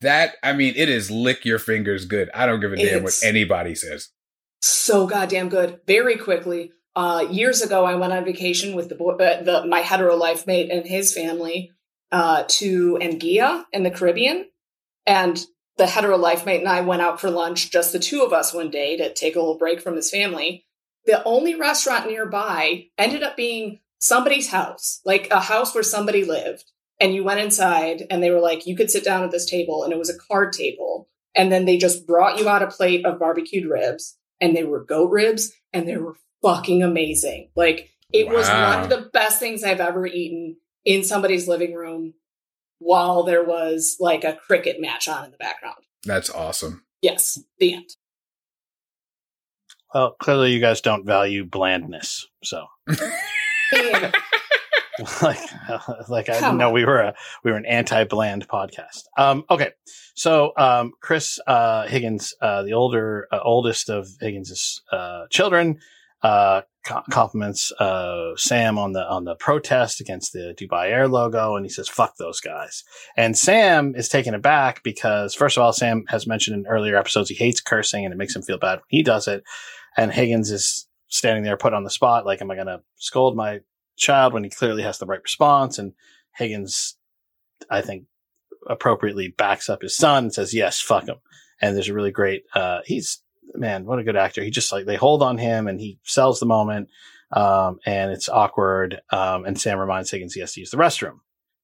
[0.00, 2.30] that I mean, it is lick your fingers good.
[2.34, 4.10] I don't give a damn what anybody says.
[4.60, 5.80] so goddamn good.
[5.86, 9.80] Very quickly, uh, years ago, I went on vacation with the boy, uh, the my
[9.80, 11.70] hetero life mate and his family
[12.10, 14.46] uh, to Anguilla in the Caribbean,
[15.06, 15.38] and
[15.76, 18.54] the hetero life mate and I went out for lunch, just the two of us,
[18.54, 20.64] one day to take a little break from his family.
[21.04, 26.64] The only restaurant nearby ended up being somebody's house, like a house where somebody lived.
[26.98, 29.84] And you went inside, and they were like, you could sit down at this table,
[29.84, 31.10] and it was a card table.
[31.34, 34.84] And then they just brought you out a plate of barbecued ribs and they were
[34.84, 37.50] goat ribs and they were fucking amazing.
[37.56, 42.14] Like it was one of the best things I've ever eaten in somebody's living room
[42.78, 45.78] while there was like a cricket match on in the background.
[46.04, 46.84] That's awesome.
[47.02, 47.90] Yes, the end.
[49.94, 52.26] Well, clearly you guys don't value blandness.
[52.44, 52.66] So,
[55.22, 55.38] like,
[56.08, 57.14] like I didn't know we were a
[57.44, 59.04] we were an anti-bland podcast.
[59.16, 59.70] Um, okay,
[60.14, 65.78] so um, Chris uh, Higgins, uh, the older uh, oldest of Higgins's uh, children,
[66.26, 71.54] uh, co- compliments uh, Sam on the on the protest against the Dubai Air logo,
[71.54, 72.82] and he says, "Fuck those guys."
[73.16, 77.28] And Sam is taken aback because, first of all, Sam has mentioned in earlier episodes
[77.28, 79.44] he hates cursing and it makes him feel bad when he does it.
[79.96, 83.36] And Higgins is standing there put on the spot, like, am I going to scold
[83.36, 83.60] my
[83.96, 85.78] child when he clearly has the right response?
[85.78, 85.92] And
[86.34, 86.96] Higgins,
[87.70, 88.04] I think,
[88.68, 91.18] appropriately backs up his son and says, yes, fuck him.
[91.62, 93.22] And there's a really great, uh, he's,
[93.58, 94.42] man, what a good actor.
[94.42, 96.88] He just like, they hold on him and he sells the moment.
[97.32, 99.00] Um, and it's awkward.
[99.10, 101.20] Um, and Sam reminds Higgins he has to use the restroom.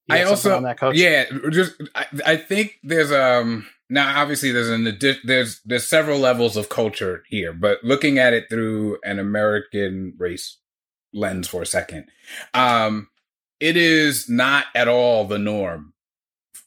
[0.09, 0.95] I also on that coach.
[0.95, 6.19] yeah, just I, I think there's um now obviously there's an addi- there's there's several
[6.19, 10.57] levels of culture here, but looking at it through an American race
[11.13, 12.07] lens for a second,
[12.53, 13.07] um,
[13.59, 15.92] it is not at all the norm.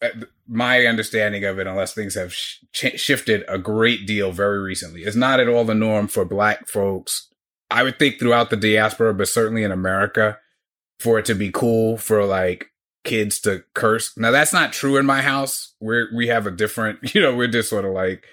[0.03, 0.09] Uh,
[0.49, 5.17] My understanding of it, unless things have sh- shifted a great deal very recently, is
[5.17, 7.29] not at all the norm for Black folks.
[7.71, 10.39] I would think throughout the diaspora, but certainly in America,
[11.01, 12.71] for it to be cool for like
[13.05, 14.17] kids to curse.
[14.17, 15.75] Now that's not true in my house.
[15.81, 18.25] We're we have a different, you know, we're just sort of like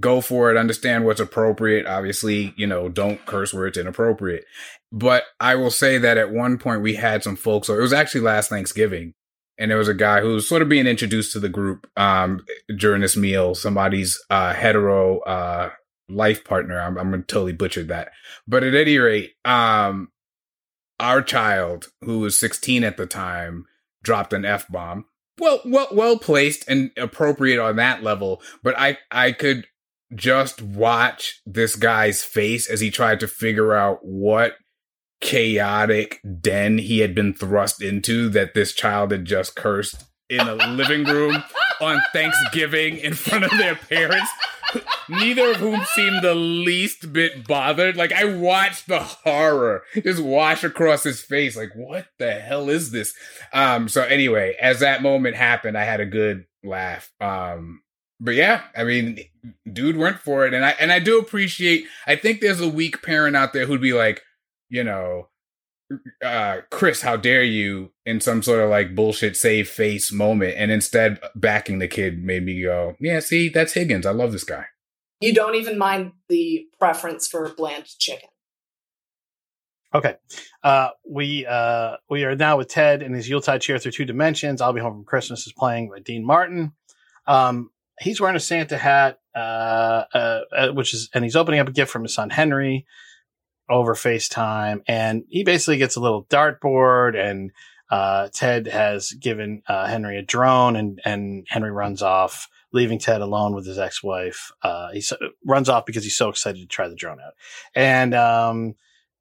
[0.00, 1.86] go for it, understand what's appropriate.
[1.86, 4.44] Obviously, you know, don't curse where it's inappropriate.
[4.92, 7.92] But I will say that at one point we had some folks, so it was
[7.92, 9.14] actually last Thanksgiving,
[9.60, 12.44] and there was a guy who was sort of being introduced to the group um
[12.76, 15.70] during this meal, somebody's uh hetero uh
[16.08, 16.80] life partner.
[16.80, 18.10] I'm, I'm totally butcher that.
[18.48, 20.10] But at any rate, um
[20.98, 23.66] our child, who was 16 at the time,
[24.02, 25.06] dropped an f bomb.
[25.38, 28.42] Well, well, well placed and appropriate on that level.
[28.62, 29.66] But I, I could
[30.14, 34.56] just watch this guy's face as he tried to figure out what
[35.20, 40.54] chaotic den he had been thrust into that this child had just cursed in a
[40.54, 41.42] living room
[41.80, 44.30] on Thanksgiving in front of their parents,
[45.08, 47.96] neither of whom seemed the least bit bothered.
[47.96, 51.56] Like I watched the horror just wash across his face.
[51.56, 53.12] Like, what the hell is this?
[53.52, 57.12] Um, so anyway, as that moment happened, I had a good laugh.
[57.20, 57.82] Um,
[58.20, 59.18] but yeah, I mean,
[59.70, 61.86] dude went for it, and I and I do appreciate.
[62.06, 64.22] I think there's a weak parent out there who'd be like,
[64.70, 65.28] you know,
[66.24, 70.70] uh, Chris, how dare you, in some sort of like bullshit save face moment, and
[70.70, 74.06] instead backing the kid made me go, yeah, see, that's Higgins.
[74.06, 74.66] I love this guy.
[75.20, 78.28] You don't even mind the preference for bland chicken.
[79.92, 80.14] Okay.
[80.62, 84.60] Uh, we uh, we are now with Ted in his Yuletide cheer through two dimensions.
[84.60, 86.72] I'll be home from Christmas is playing with Dean Martin.
[87.26, 91.68] Um, he's wearing a Santa hat, uh, uh, uh, which is, and he's opening up
[91.68, 92.86] a gift from his son Henry
[93.70, 97.52] over FaceTime, and he basically gets a little dartboard, and
[97.90, 103.20] uh, Ted has given uh, Henry a drone, and and Henry runs off, leaving Ted
[103.20, 104.52] alone with his ex-wife.
[104.62, 107.34] Uh, he so, runs off because he's so excited to try the drone out,
[107.74, 108.74] and um,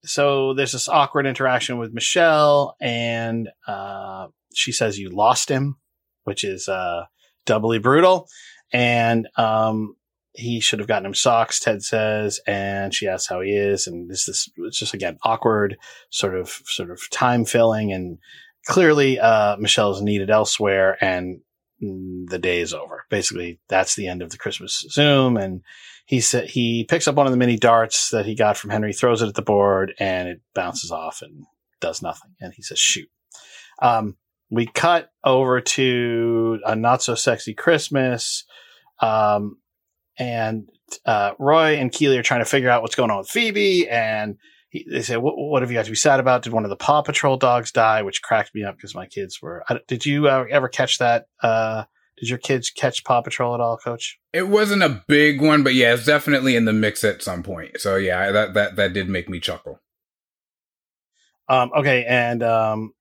[0.03, 5.77] so there's this awkward interaction with Michelle, and uh, she says you lost him,
[6.23, 7.05] which is uh,
[7.45, 8.27] doubly brutal.
[8.71, 9.95] And um,
[10.39, 14.09] he should have gotten him socks, Ted says, and she asks how he is, and
[14.09, 15.77] this it's just again awkward,
[16.09, 18.17] sort of sort of time filling, and
[18.65, 21.41] clearly uh, Michelle is needed elsewhere, and
[21.79, 23.05] the day is over.
[23.09, 25.61] Basically, that's the end of the Christmas Zoom, and
[26.05, 28.93] he said he picks up one of the mini darts that he got from Henry,
[28.93, 31.45] throws it at the board, and it bounces off and
[31.79, 32.31] does nothing.
[32.39, 33.09] And he says, "Shoot."
[33.81, 34.17] Um,
[34.49, 38.45] we cut over to a not so sexy Christmas,
[38.99, 39.57] um,
[40.19, 40.69] and
[41.05, 44.37] uh, Roy and Keeley are trying to figure out what's going on with Phoebe, and
[44.69, 46.43] he, they say, what, what have you got to be sad about?
[46.43, 48.03] Did one of the Paw Patrol dogs die?
[48.03, 49.63] Which cracked me up because my kids were.
[49.67, 51.27] I, did you uh, ever catch that?
[51.41, 51.85] Uh,
[52.17, 54.19] did your kids catch Paw Patrol at all, Coach?
[54.33, 57.79] It wasn't a big one, but yeah, it's definitely in the mix at some point.
[57.79, 59.79] So yeah, that that that did make me chuckle.
[61.47, 62.93] Um, okay, and um,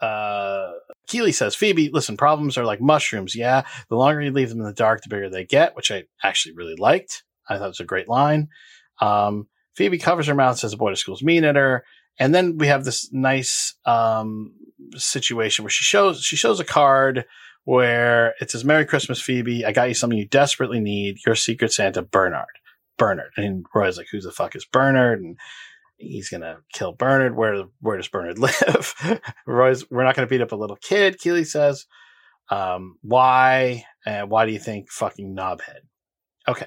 [0.00, 0.70] uh,
[1.10, 3.34] Keeley says, Phoebe, listen, problems are like mushrooms.
[3.34, 6.04] Yeah, the longer you leave them in the dark, the bigger they get, which I
[6.22, 7.24] actually really liked.
[7.48, 8.48] I thought it was a great line.
[9.00, 11.84] Um, Phoebe covers her mouth, says the boy to school's mean at her.
[12.18, 14.54] And then we have this nice um,
[14.94, 17.24] situation where she shows she shows a card
[17.64, 19.64] where it says "Merry Christmas, Phoebe.
[19.64, 21.18] I got you something you desperately need.
[21.26, 22.46] Your Secret Santa, Bernard."
[22.98, 25.38] Bernard, and Roy's like, "Who the fuck is Bernard?" And
[26.00, 27.36] he's gonna kill Bernard.
[27.36, 28.94] Where where does Bernard live?
[29.46, 31.18] Roy's, we're not gonna beat up a little kid.
[31.18, 31.86] Keeley says,
[32.50, 33.84] um, "Why?
[34.04, 35.80] And why do you think fucking knobhead?"
[36.48, 36.66] Okay.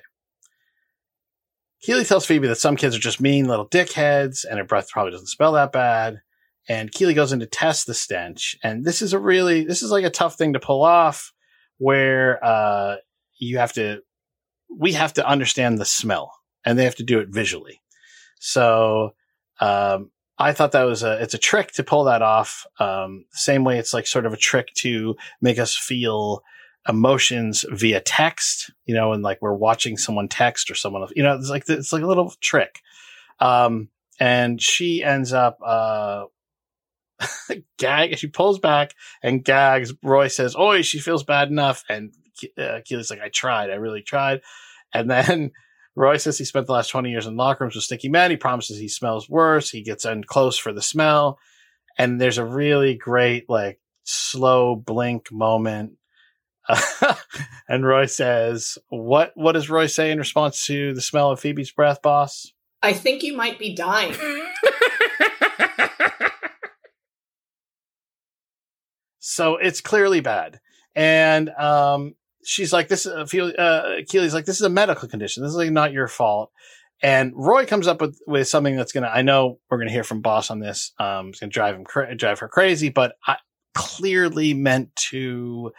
[1.82, 5.12] Keeley tells Phoebe that some kids are just mean little dickheads, and her breath probably
[5.12, 6.22] doesn't smell that bad.
[6.70, 9.92] And Keeley goes in to test the stench, and this is a really this is
[9.92, 11.34] like a tough thing to pull off,
[11.78, 12.98] where uh,
[13.38, 14.00] you have to
[14.70, 16.32] we have to understand the smell,
[16.66, 17.82] and they have to do it visually.
[18.40, 19.14] So
[19.60, 22.66] um, I thought that was a it's a trick to pull that off.
[22.80, 26.44] Um, same way it's like sort of a trick to make us feel
[26.88, 31.36] emotions via text, you know, and like we're watching someone text or someone, you know,
[31.36, 32.82] it's like it's like a little trick.
[33.40, 33.90] Um,
[34.20, 36.26] and she ends up uh,
[37.78, 38.18] gag.
[38.18, 39.94] She pulls back and gags.
[40.04, 42.14] Roy says, "Oi, she feels bad enough." And
[42.58, 43.70] uh, Keeley's like, "I tried.
[43.70, 44.42] I really tried."
[44.94, 45.52] And then
[45.96, 48.32] Roy says he spent the last twenty years in locker rooms with stinky men.
[48.32, 49.70] He promises he smells worse.
[49.70, 51.40] He gets in close for the smell,
[51.98, 55.94] and there's a really great like slow blink moment
[57.68, 59.32] and Roy says, "What?
[59.36, 63.24] What does Roy say in response to the smell of Phoebe's breath, boss?" I think
[63.24, 64.14] you might be dying.
[69.20, 70.62] so it's clearly bad,
[70.96, 72.16] and um,
[72.46, 73.26] she's like, "This." Uh,
[73.58, 75.44] uh, Keeley's like, "This is a medical condition.
[75.44, 76.52] This is like not your fault."
[77.02, 79.08] And Roy comes up with, with something that's gonna.
[79.08, 80.94] I know we're gonna hear from Boss on this.
[81.00, 83.38] Um, it's gonna drive him cra- drive her crazy, but I,
[83.74, 85.72] clearly meant to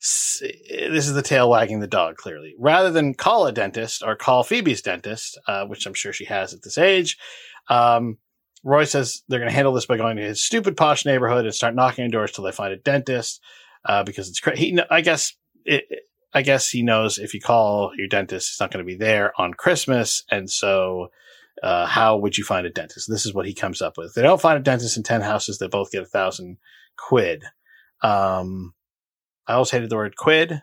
[0.00, 2.54] this is the tail wagging the dog, clearly.
[2.58, 6.54] Rather than call a dentist or call Phoebe's dentist, uh, which I'm sure she has
[6.54, 7.18] at this age,
[7.68, 8.16] um,
[8.64, 11.54] Roy says they're going to handle this by going to his stupid posh neighborhood and
[11.54, 13.42] start knocking on doors till they find a dentist,
[13.84, 14.78] uh, because it's crazy.
[14.90, 15.34] I guess
[15.64, 15.84] it,
[16.32, 19.32] I guess he knows if you call your dentist, it's not going to be there
[19.40, 20.22] on Christmas.
[20.30, 21.08] And so,
[21.62, 23.10] uh, how would you find a dentist?
[23.10, 24.14] This is what he comes up with.
[24.14, 26.58] They don't find a dentist in 10 houses, they both get a thousand
[26.96, 27.44] quid.
[28.02, 28.74] Um,
[29.46, 30.62] I always hated the word quid,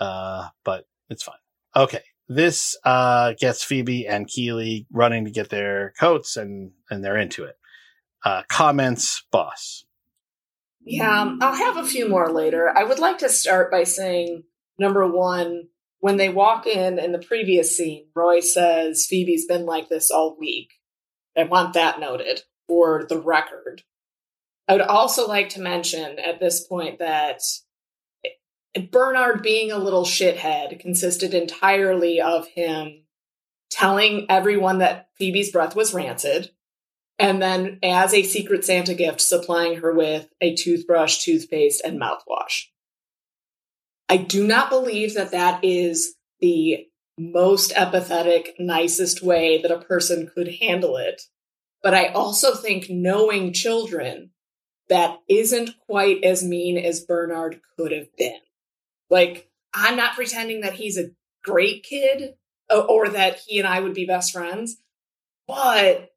[0.00, 1.36] uh, but it's fine.
[1.76, 2.02] Okay.
[2.28, 7.44] This uh, gets Phoebe and Keeley running to get their coats, and and they're into
[7.44, 7.56] it.
[8.24, 9.84] Uh, comments, boss.
[10.84, 12.72] Yeah, um, I'll have a few more later.
[12.76, 14.44] I would like to start by saying
[14.78, 15.68] number one,
[16.00, 20.36] when they walk in in the previous scene, Roy says Phoebe's been like this all
[20.38, 20.70] week.
[21.36, 23.82] I want that noted for the record.
[24.66, 27.40] I would also like to mention at this point that
[28.90, 33.04] Bernard being a little shithead consisted entirely of him
[33.70, 36.50] telling everyone that Phoebe's breath was rancid,
[37.18, 42.66] and then as a secret Santa gift, supplying her with a toothbrush, toothpaste, and mouthwash.
[44.08, 46.86] I do not believe that that is the
[47.18, 51.22] most empathetic, nicest way that a person could handle it.
[51.82, 54.30] But I also think knowing children,
[54.88, 58.40] that isn't quite as mean as Bernard could have been.
[59.08, 61.10] Like, I'm not pretending that he's a
[61.44, 62.34] great kid
[62.70, 64.76] uh, or that he and I would be best friends,
[65.46, 66.11] but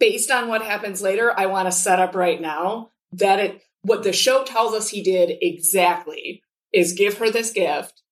[0.00, 4.02] based on what happens later, I want to set up right now that it what
[4.02, 8.02] the show tells us he did exactly is give her this gift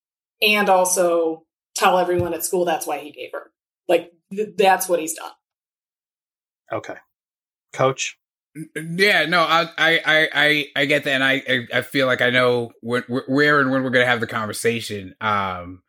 [0.40, 1.44] and also
[1.74, 3.50] tell everyone at school that's why he gave her.
[3.88, 5.32] Like th- that's what he's done.
[6.72, 6.96] Okay.
[7.72, 8.18] Coach
[8.74, 12.72] yeah, no, I, I, I, I get that, and I, I feel like I know
[12.80, 15.14] where, where and when we're gonna have the conversation.
[15.20, 15.82] Um,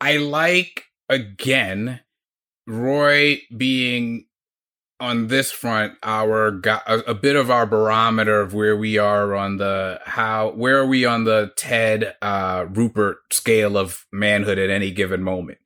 [0.00, 2.00] I like again
[2.66, 4.26] Roy being
[5.00, 9.98] on this front our a, bit of our barometer of where we are on the
[10.04, 15.22] how where are we on the Ted uh, Rupert scale of manhood at any given
[15.22, 15.58] moment,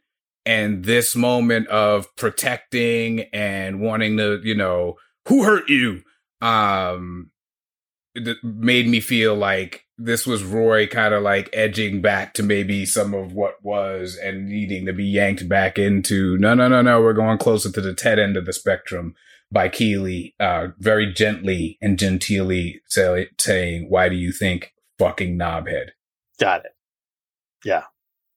[0.47, 4.95] and this moment of protecting and wanting to you know
[5.27, 6.03] who hurt you
[6.41, 7.31] um
[8.43, 13.15] made me feel like this was Roy kind of like edging back to maybe some
[13.15, 17.13] of what was and needing to be yanked back into no no no no we're
[17.13, 19.15] going closer to the Ted end of the spectrum
[19.55, 25.91] by Keeley, uh, very gently and genteelly say, saying, "Why do you think fucking knobhead?"
[26.39, 26.73] Got it.
[27.65, 27.85] Yeah.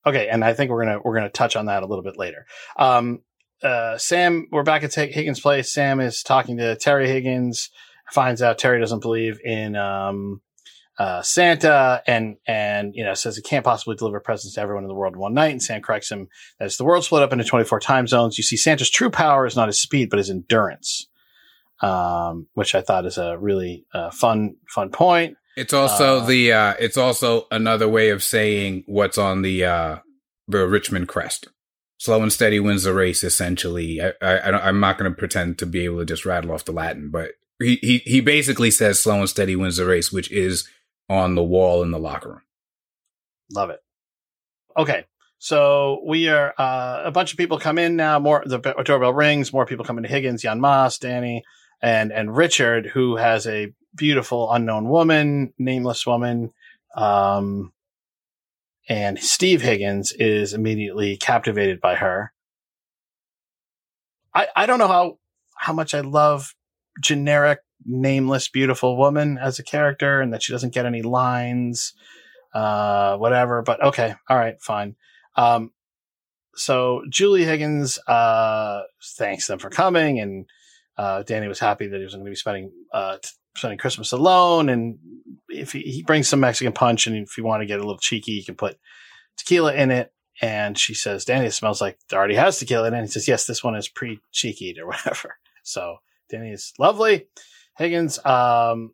[0.06, 2.46] Okay, and I think we're gonna we're gonna touch on that a little bit later.
[2.78, 3.20] Um,
[3.62, 5.72] uh, Sam, we're back at Higgins' place.
[5.72, 7.70] Sam is talking to Terry Higgins.
[8.12, 10.40] Finds out Terry doesn't believe in um,
[10.98, 14.88] uh, Santa, and and you know says he can't possibly deliver presents to everyone in
[14.88, 15.52] the world in one night.
[15.52, 18.36] And Sam corrects him it's the world split up into twenty four time zones.
[18.36, 21.08] You see, Santa's true power is not his speed, but his endurance,
[21.80, 25.36] um, which I thought is a really uh, fun fun point.
[25.56, 29.98] It's also Uh, the uh it's also another way of saying what's on the uh
[30.46, 31.48] the Richmond crest.
[32.00, 33.24] Slow and steady wins the race.
[33.24, 36.24] Essentially, I, I, I don't, I'm not going to pretend to be able to just
[36.24, 39.84] rattle off the Latin, but he, he he basically says slow and steady wins the
[39.84, 40.68] race, which is
[41.08, 42.42] on the wall in the locker room.
[43.52, 43.80] Love it.
[44.76, 45.04] Okay.
[45.38, 48.18] So we are uh, a bunch of people come in now.
[48.18, 49.52] More the doorbell rings.
[49.52, 51.42] More people come into Higgins, Jan Maas, Dani,
[51.80, 56.52] and and Richard, who has a beautiful unknown woman, nameless woman.
[56.96, 57.72] Um,
[58.88, 62.32] and Steve Higgins is immediately captivated by her.
[64.34, 65.18] I I don't know how
[65.56, 66.54] how much I love
[67.00, 71.94] generic nameless beautiful woman as a character, and that she doesn't get any lines
[72.54, 73.62] uh, whatever.
[73.62, 74.96] But okay, all right, fine.
[75.36, 75.72] Um,
[76.54, 78.82] so Julie Higgins uh,
[79.16, 80.46] thanks them for coming, and
[80.96, 84.12] uh, Dani was happy that he was going to be spending uh, t- spending Christmas
[84.12, 84.68] alone.
[84.68, 84.98] And
[85.48, 87.98] if he, he brings some Mexican punch, and if you want to get a little
[87.98, 88.78] cheeky, you can put
[89.36, 90.12] tequila in it.
[90.40, 92.98] And she says, Dani, it smells like it already has tequila in it.
[92.98, 95.36] And he says, yes, this one is pre cheekied or whatever.
[95.62, 95.96] So
[96.32, 97.26] Dani is lovely.
[97.78, 98.92] Higgins, um,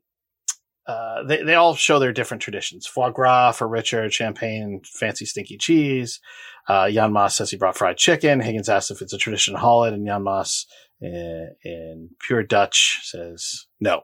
[0.86, 2.86] uh, they, they all show their different traditions.
[2.86, 6.20] Foie gras for Richard, champagne, fancy stinky cheese.
[6.69, 8.40] Uh, Jan Maas says he brought fried chicken.
[8.40, 10.66] Higgins asks if it's a tradition Holland, and Jan Maas
[11.01, 14.02] in, in pure Dutch says no.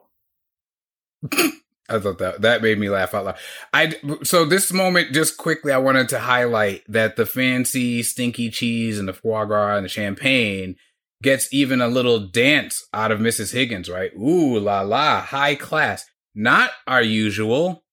[1.31, 3.37] I thought that that made me laugh out loud.
[3.73, 8.97] I so this moment just quickly I wanted to highlight that the fancy stinky cheese
[8.97, 10.77] and the foie gras and the champagne
[11.21, 13.53] gets even a little dance out of Mrs.
[13.53, 14.11] Higgins, right?
[14.15, 16.05] Ooh la la, high class.
[16.33, 17.83] Not our usual,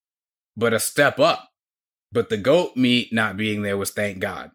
[0.57, 1.51] but a step up.
[2.11, 4.51] But the goat meat not being there was thank God.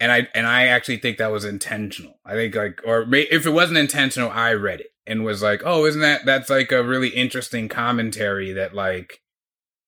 [0.00, 2.20] And I and I actually think that was intentional.
[2.24, 5.86] I think like or if it wasn't intentional, I read it and was like, "Oh,
[5.86, 9.20] isn't that that's like a really interesting commentary that like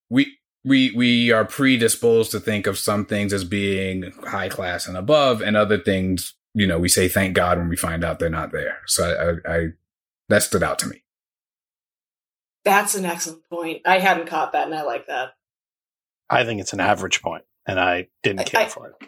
[0.08, 4.96] we we we are predisposed to think of some things as being high class and
[4.96, 8.30] above and other things, you know, we say thank God when we find out they're
[8.30, 9.66] not there." So I, I, I
[10.28, 11.02] that stood out to me.
[12.64, 13.82] That's an excellent point.
[13.86, 15.30] I hadn't caught that, and I like that.
[16.28, 19.06] I think it's an average point, and I didn't care I- for it.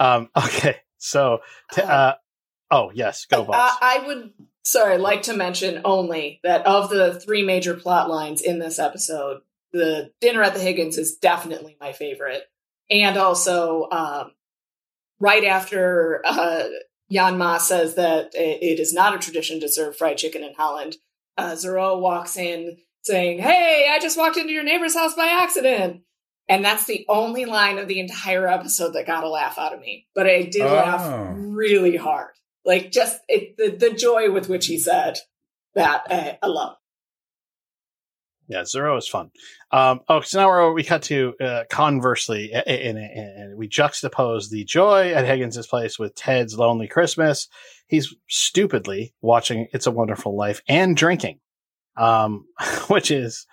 [0.00, 1.40] um, okay, so
[1.72, 2.14] t- uh,
[2.70, 3.54] oh yes, go Buzz.
[3.56, 4.30] I, I would,
[4.64, 9.40] sorry, like to mention only that of the three major plot lines in this episode,
[9.72, 12.42] the dinner at the Higgins is definitely my favorite,
[12.90, 14.32] and also um,
[15.22, 16.64] right after uh,
[17.10, 20.96] Jan Maas says that it, is not a tradition to serve fried chicken in Holland,
[21.38, 26.02] uh, Zoreaux walks in saying, "Hey, I just walked into your neighbor's house by accident."
[26.48, 29.80] And that's the only line of the entire episode that got a laugh out of
[29.80, 30.08] me.
[30.14, 30.74] But I did Oh.
[30.74, 32.32] laugh really hard.
[32.64, 35.18] Like just it, the, the joy with which he said
[35.74, 36.76] that, I, I love.
[38.52, 39.30] Yeah, Zoreaux is fun.
[39.70, 45.12] Um, oh, so now we're, we cut to uh, conversely, and, we juxtapose the joy
[45.12, 47.48] at Higgins' place with Ted's lonely Christmas.
[47.86, 51.40] He's stupidly watching It's a Wonderful Life and drinking,
[51.96, 52.44] um,
[52.88, 53.46] which is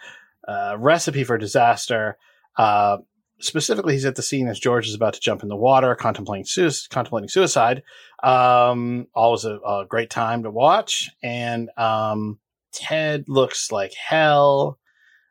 [0.45, 2.17] a recipe for disaster.
[2.57, 2.97] Uh,
[3.39, 6.43] specifically, he's at the scene as George is about to jump in the water, contemplating,
[6.45, 7.83] sui- contemplating suicide.
[8.21, 11.09] Um, always a, a great time to watch.
[11.23, 12.39] And um,
[12.73, 14.77] Ted looks like hell.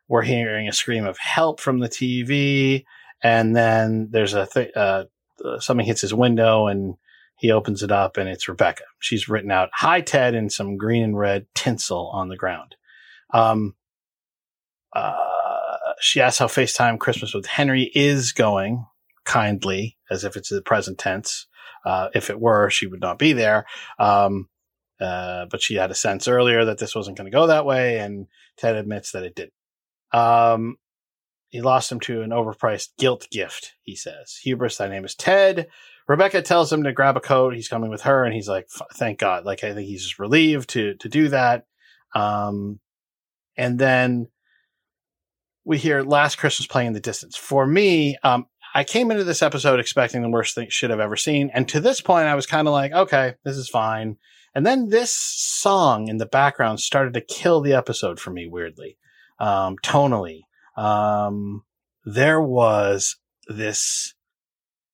[0.09, 2.83] We're hearing a scream of help from the TV,
[3.23, 5.05] and then there's a th- uh,
[5.45, 6.95] uh, something hits his window, and
[7.37, 8.83] he opens it up, and it's Rebecca.
[8.99, 12.75] She's written out "Hi Ted" in some green and red tinsel on the ground.
[13.33, 13.75] Um,
[14.93, 15.15] uh,
[16.01, 18.85] she asks how FaceTime Christmas with Henry is going,
[19.25, 21.47] kindly, as if it's the present tense.
[21.85, 23.65] Uh, if it were, she would not be there.
[23.99, 24.49] Um,
[24.99, 27.99] uh, but she had a sense earlier that this wasn't going to go that way,
[27.99, 28.27] and
[28.57, 29.51] Ted admits that it did.
[30.11, 30.77] Um,
[31.49, 34.39] he lost him to an overpriced guilt gift, he says.
[34.43, 35.67] Hubris, thy name is Ted.
[36.07, 37.53] Rebecca tells him to grab a coat.
[37.53, 39.45] He's coming with her, and he's like, thank God.
[39.45, 41.65] Like, I think he's just relieved to, to do that.
[42.15, 42.79] Um,
[43.57, 44.27] and then
[45.65, 47.35] we hear Last Christmas playing in the distance.
[47.35, 51.15] For me, um, I came into this episode expecting the worst thing shit I've ever
[51.15, 51.51] seen.
[51.53, 54.17] And to this point, I was kind of like, okay, this is fine.
[54.55, 58.97] And then this song in the background started to kill the episode for me weirdly,
[59.39, 60.41] um, tonally.
[60.77, 61.63] Um,
[62.05, 63.17] there was
[63.47, 64.13] this,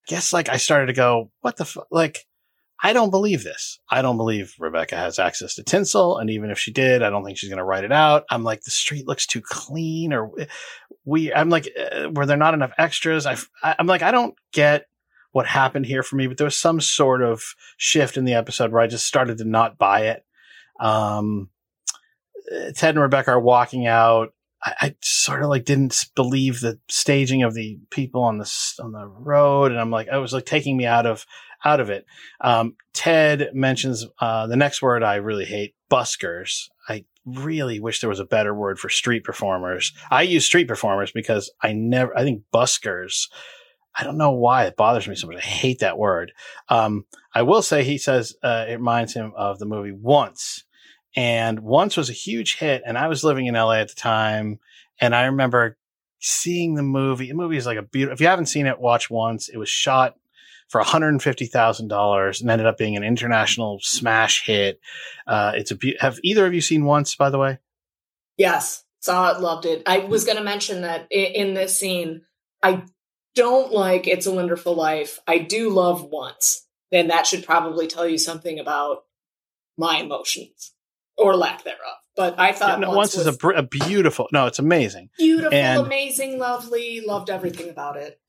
[0.07, 1.87] I guess like I started to go, what the fuck?
[1.91, 2.25] Like,
[2.83, 3.79] I don't believe this.
[3.89, 6.17] I don't believe Rebecca has access to tinsel.
[6.17, 8.25] And even if she did, I don't think she's going to write it out.
[8.29, 10.31] I'm like, the street looks too clean or
[11.05, 13.25] we, I'm like, uh, were there not enough extras?
[13.25, 14.85] I, I'm like, I don't get
[15.31, 17.43] what happened here for me, but there was some sort of
[17.77, 20.25] shift in the episode where I just started to not buy it.
[20.79, 21.49] Um,
[22.75, 24.33] Ted and Rebecca are walking out.
[24.65, 28.51] I, I, sort of like didn't believe the staging of the people on the
[28.81, 31.25] on the road, and I'm like, I was like taking me out of
[31.63, 32.05] out of it.
[32.41, 36.69] Um, Ted mentions uh, the next word I really hate, buskers.
[36.89, 39.93] I really wish there was a better word for street performers.
[40.09, 42.17] I use street performers because I never.
[42.17, 43.29] I think buskers.
[43.97, 45.37] I don't know why it bothers me so much.
[45.37, 46.33] I hate that word.
[46.67, 50.65] Um, I will say he says uh, it reminds him of the movie Once
[51.15, 52.83] and Once was a huge hit.
[52.85, 54.59] And I was living in LA at the time.
[54.99, 55.77] And I remember
[56.19, 57.27] seeing the movie.
[57.27, 59.47] The movie is like a beautiful, if you haven't seen it, watch Once.
[59.47, 60.15] It was shot
[60.67, 64.79] for $150,000 and ended up being an international smash hit.
[65.27, 67.59] Uh, it's a, be- have either of you seen Once, by the way?
[68.37, 68.83] Yes.
[68.99, 69.83] Saw it, loved it.
[69.85, 72.23] I was going to mention that in, in this scene,
[72.63, 72.83] I
[73.35, 75.19] don't like It's a Wonderful Life.
[75.27, 76.65] I do love Once.
[76.91, 79.03] Then that should probably tell you something about
[79.77, 80.74] my emotions
[81.17, 81.79] or lack thereof.
[82.15, 84.27] But I thought yeah, no, once, once is a, a, beautiful.
[84.31, 85.09] No, it's amazing.
[85.17, 87.01] Beautiful, and, amazing, lovely.
[87.01, 88.19] Loved everything about it.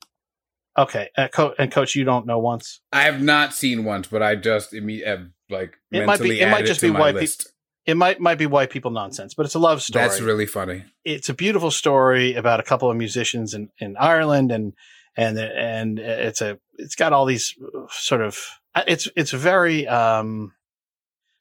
[0.77, 2.81] Okay, uh, Co- and coach, you don't know once.
[2.91, 6.39] I have not seen once, but I just have like it might be.
[6.39, 7.51] It might just be white people.
[7.85, 10.05] It might might be white people nonsense, but it's a love story.
[10.05, 10.83] That's really funny.
[11.05, 14.73] It's a beautiful story about a couple of musicians in, in Ireland, and
[15.15, 17.55] and and it's a it's got all these
[17.89, 18.37] sort of
[18.85, 20.53] it's it's very um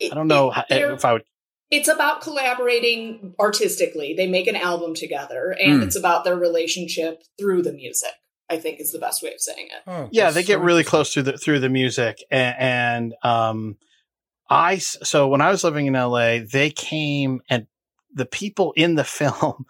[0.01, 1.25] I don't know it, if I would
[1.71, 4.15] it's about collaborating artistically.
[4.15, 5.85] They make an album together, and mm.
[5.85, 8.11] it's about their relationship through the music.
[8.49, 9.91] I think is the best way of saying it.
[9.91, 13.77] Oh, yeah, they get really close through the through the music, and, and um,
[14.49, 17.67] I so when I was living in LA, they came and
[18.15, 19.67] the people in the film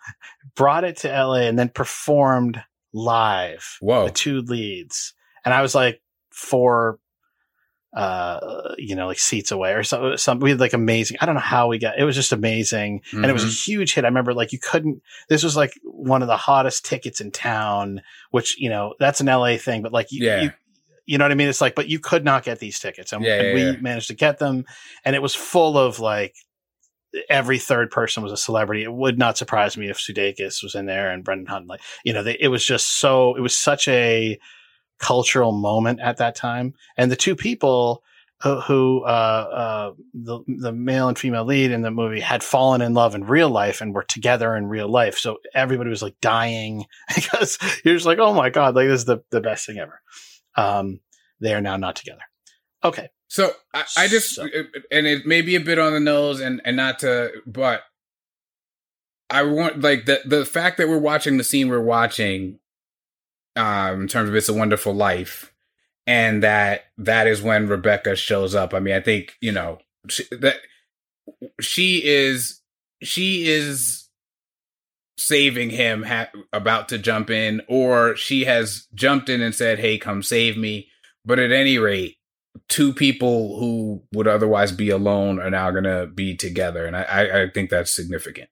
[0.55, 2.63] brought it to LA and then performed
[2.93, 3.79] live.
[3.81, 5.15] Whoa, the two leads,
[5.45, 6.99] and I was like four
[7.97, 10.19] uh, you know, like seats away or something.
[10.19, 11.17] Some we had like amazing.
[11.21, 11.99] I don't know how we got.
[11.99, 13.17] It was just amazing, mm-hmm.
[13.17, 13.73] and it was a mm-hmm.
[13.73, 14.05] huge hit.
[14.05, 15.01] I remember like you couldn't.
[15.31, 18.03] This was like one of the hottest tickets in town,
[18.33, 20.43] which you know that's an LA thing, but like you, yeah.
[20.43, 20.51] you
[21.07, 21.49] you know what I mean?
[21.49, 24.09] It's like, but you could not get these tickets, and, yeah, and yeah, we managed
[24.09, 24.67] to get them,
[25.03, 26.35] and it was full of like
[27.31, 28.83] every third person was a celebrity.
[28.83, 31.67] It would not surprise me if Sudeikis was in there and Brendan Hunt.
[31.67, 33.35] Like, you know, they, it was just so.
[33.37, 34.39] It was such a
[34.99, 36.75] cultural moment at that time.
[36.97, 38.03] And the two people
[38.43, 42.83] who, who uh, uh, the the male and female lead in the movie had fallen
[42.83, 45.17] in love in real life and were together in real life.
[45.17, 49.05] So everybody was like dying because you're just like, oh my god, like this is
[49.07, 50.01] the the best thing ever.
[50.55, 51.01] Um,
[51.41, 52.23] they are now not together.
[52.85, 53.09] Okay.
[53.29, 54.47] So I, I just so.
[54.91, 57.83] and it may be a bit on the nose and and not to, but
[59.31, 62.59] I want like the the fact that we're watching the scene we're watching
[63.57, 65.53] um, in terms of It's a Wonderful Life,
[66.07, 68.75] and that that is when Rebecca shows up.
[68.75, 69.79] I mean, I think you know
[70.09, 70.57] she, that
[71.61, 72.61] she is
[73.03, 74.09] she is
[75.19, 79.99] saving him, ha- about to jump in, or she has jumped in and said, "Hey,
[79.99, 80.89] come save me."
[81.25, 82.17] But at any rate,
[82.69, 87.43] two people who would otherwise be alone are now going to be together, and I,
[87.45, 88.49] I think that's significant.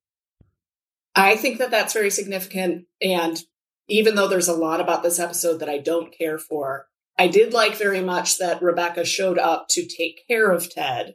[1.15, 3.39] I think that that's very significant, and
[3.89, 6.87] even though there's a lot about this episode that I don't care for,
[7.19, 11.15] I did like very much that Rebecca showed up to take care of Ted,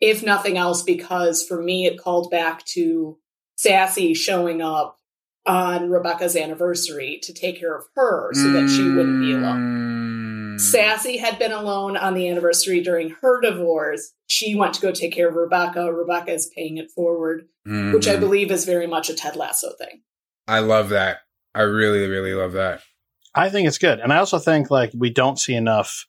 [0.00, 3.18] if nothing else, because for me, it called back to
[3.56, 4.98] Sassy showing up
[5.46, 10.56] on Rebecca's anniversary to take care of her so that she wouldn't be alone.
[10.56, 10.60] Mm.
[10.60, 14.12] Sassy had been alone on the anniversary during her divorce.
[14.26, 15.92] She went to go take care of Rebecca.
[15.92, 17.94] Rebecca is paying it forward, mm.
[17.94, 18.20] which I mm-hmm.
[18.20, 20.02] believe is very much a Ted Lasso thing.
[20.46, 21.18] I love that.
[21.54, 22.82] I really, really love that.
[23.34, 24.00] I think it's good.
[24.00, 26.06] And I also think like we don't see enough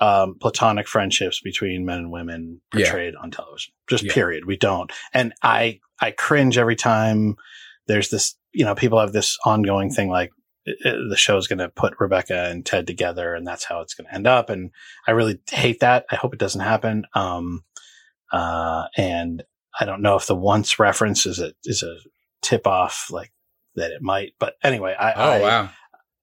[0.00, 3.20] um, platonic friendships between men and women portrayed yeah.
[3.20, 3.74] on television.
[3.88, 4.14] Just yeah.
[4.14, 4.44] period.
[4.44, 4.92] We don't.
[5.12, 7.36] And I, I cringe every time
[7.86, 10.30] there's this, you know, people have this ongoing thing like
[10.64, 13.94] it, it, the show's going to put Rebecca and Ted together and that's how it's
[13.94, 14.50] going to end up.
[14.50, 14.70] And
[15.06, 16.04] I really hate that.
[16.10, 17.06] I hope it doesn't happen.
[17.14, 17.64] Um,
[18.30, 19.42] uh, and
[19.80, 21.96] I don't know if the once reference is a, is a
[22.42, 23.32] tip off like
[23.78, 24.34] that it might.
[24.38, 25.70] But anyway, I oh I, wow,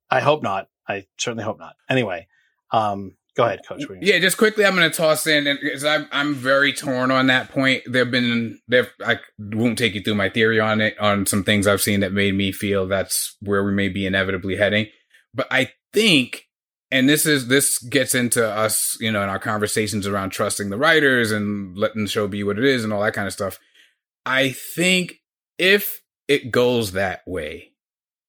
[0.09, 0.69] I hope not.
[0.87, 1.75] I certainly hope not.
[1.89, 2.27] Anyway,
[2.71, 3.83] um, Go ahead, Coach.
[3.89, 7.27] Are Yeah, just quickly, I'm going to toss in because I'm I'm very torn on
[7.27, 7.83] that point.
[7.85, 8.87] There've been there.
[9.05, 12.13] I won't take you through my theory on it on some things I've seen that
[12.13, 14.87] made me feel that's where we may be inevitably heading.
[15.33, 16.45] But I think,
[16.91, 20.77] and this is this gets into us, you know, in our conversations around trusting the
[20.77, 23.59] writers and letting the show be what it is and all that kind of stuff.
[24.25, 25.15] I think
[25.57, 27.73] if it goes that way,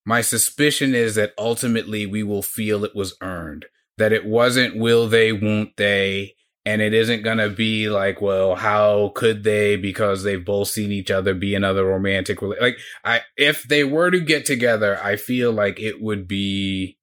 [0.04, 3.66] my suspicion is that ultimately we will feel it was earned
[3.98, 8.56] that it wasn't will they, won't they, and it isn't going to be like, well,
[8.56, 13.22] how could they because they've both seen each other be another romantic rela- like I
[13.36, 16.98] if they were to get together, I feel like it would be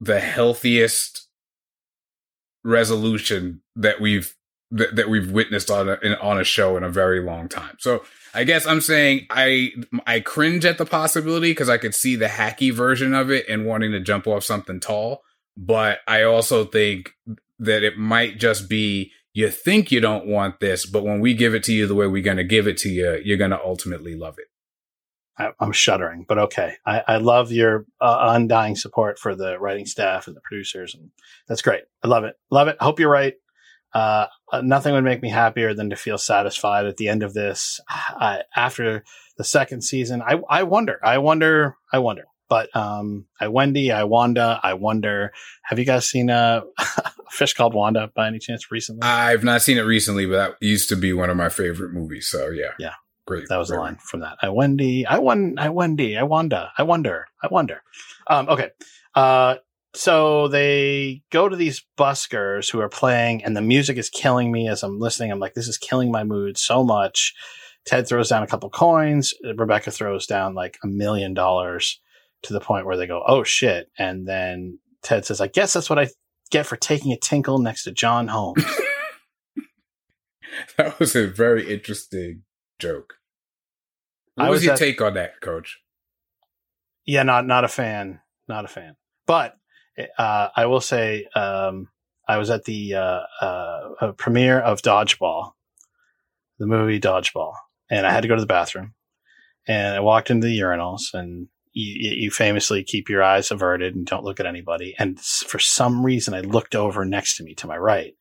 [0.00, 1.28] the healthiest
[2.64, 4.34] resolution that we've
[4.70, 7.76] that, that we've witnessed on a in, on a show in a very long time.
[7.80, 9.72] So I guess I'm saying I
[10.06, 13.66] I cringe at the possibility because I could see the hacky version of it and
[13.66, 15.22] wanting to jump off something tall
[15.58, 17.14] but I also think
[17.58, 21.54] that it might just be you think you don't want this, but when we give
[21.54, 23.60] it to you the way we're going to give it to you, you're going to
[23.60, 24.46] ultimately love it.
[25.36, 26.74] I, I'm shuddering, but okay.
[26.86, 31.10] I, I love your uh, undying support for the writing staff and the producers, and
[31.46, 31.82] that's great.
[32.02, 32.36] I love it.
[32.50, 32.76] Love it.
[32.80, 33.34] Hope you're right.
[33.92, 37.34] Uh, uh, nothing would make me happier than to feel satisfied at the end of
[37.34, 37.80] this.
[37.88, 39.04] I, after
[39.36, 42.24] the second season, I, I wonder, I wonder, I wonder.
[42.48, 45.32] But um, I Wendy, I Wanda, I wonder.
[45.64, 49.02] Have you guys seen uh, a fish called Wanda by any chance recently?
[49.02, 52.26] I've not seen it recently, but that used to be one of my favorite movies.
[52.30, 52.94] So yeah, Yeah.
[53.26, 53.48] great.
[53.50, 53.82] That was the great.
[53.84, 54.38] line from that.
[54.40, 57.82] I Wendy, I won, I Wendy, I Wanda, I wonder, I wonder.
[58.28, 58.70] Um, okay.
[59.14, 59.56] Uh,
[59.98, 64.68] so they go to these buskers who are playing, and the music is killing me
[64.68, 65.32] as I'm listening.
[65.32, 67.34] I'm like, this is killing my mood so much.
[67.84, 69.34] Ted throws down a couple coins.
[69.56, 72.00] Rebecca throws down like a million dollars
[72.42, 73.90] to the point where they go, oh shit.
[73.98, 76.10] And then Ted says, I guess that's what I
[76.52, 78.64] get for taking a tinkle next to John Holmes.
[80.76, 82.42] That was a very interesting
[82.78, 83.14] joke.
[84.36, 85.80] What I was, was your at- take on that, Coach?
[87.04, 88.94] yeah, not not a fan, not a fan.
[89.26, 89.56] But
[90.18, 91.88] uh, I will say, um,
[92.26, 95.52] I was at the uh, uh, uh, premiere of Dodgeball,
[96.58, 97.54] the movie Dodgeball,
[97.90, 98.94] and I had to go to the bathroom.
[99.66, 104.06] And I walked into the urinals, and you, you famously keep your eyes averted and
[104.06, 104.94] don't look at anybody.
[104.98, 108.14] And for some reason, I looked over next to me to my right,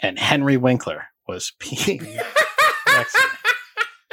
[0.00, 2.02] and Henry Winkler was peeing
[2.86, 3.28] next to me.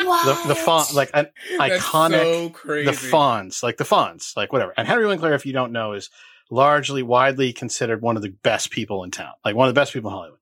[0.04, 1.28] The, the Fonz, like an
[1.58, 2.86] That's iconic so crazy.
[2.86, 4.74] the Fonz, like the Fonz, like whatever.
[4.76, 6.10] And Henry Winkler, if you don't know, is
[6.54, 9.92] largely widely considered one of the best people in town, like one of the best
[9.92, 10.40] people in Hollywood.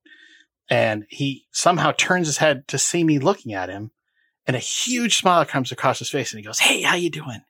[0.69, 3.91] And he somehow turns his head to see me looking at him,
[4.45, 7.41] and a huge smile comes across his face, and he goes, "Hey, how you doing?"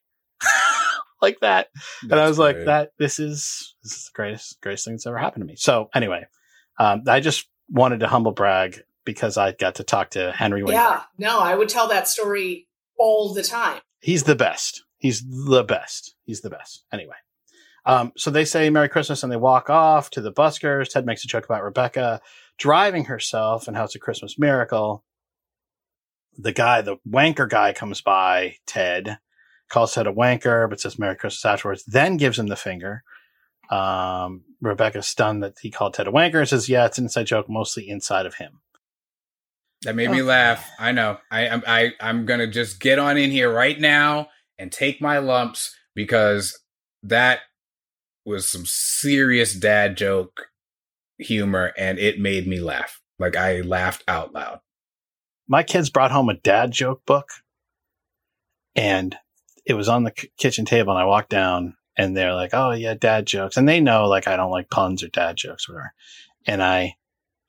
[1.21, 1.67] like that.
[2.03, 5.05] and I That's was like, "That this is this is the greatest greatest thing that's
[5.05, 6.25] ever happened to me." So anyway,
[6.79, 10.81] um, I just wanted to humble brag because I got to talk to Henry Winkler.
[10.81, 12.67] Yeah, no, I would tell that story
[12.97, 13.81] all the time.
[13.99, 14.83] He's the best.
[14.97, 16.15] He's the best.
[16.25, 16.85] He's the best.
[16.91, 17.15] Anyway.
[17.85, 20.89] Um, so they say Merry Christmas and they walk off to the buskers.
[20.89, 22.21] Ted makes a joke about Rebecca
[22.57, 25.03] driving herself and how it's a Christmas miracle.
[26.37, 29.17] The guy, the wanker guy comes by Ted,
[29.69, 33.03] calls Ted a wanker, but says Merry Christmas afterwards, then gives him the finger.
[33.69, 37.25] Um, Rebecca's stunned that he called Ted a wanker and says, yeah, it's an inside
[37.25, 38.59] joke, mostly inside of him.
[39.83, 40.25] That made me Oh.
[40.25, 40.69] laugh.
[40.77, 41.17] I know.
[41.31, 41.63] I am.
[41.65, 44.29] I I'm gonna just get on in here right now
[44.59, 46.59] and take my lumps because
[47.01, 47.39] that
[48.25, 50.47] was some serious dad joke
[51.17, 53.01] humor, and it made me laugh.
[53.19, 54.59] Like I laughed out loud.
[55.47, 57.29] my kids brought home a dad joke book
[58.75, 59.15] and
[59.65, 62.71] it was on the k- kitchen table and I walked down and they're like, Oh
[62.71, 63.57] yeah, dad jokes.
[63.57, 65.93] And they know like I don't like puns or dad jokes or whatever.
[66.47, 66.95] And I,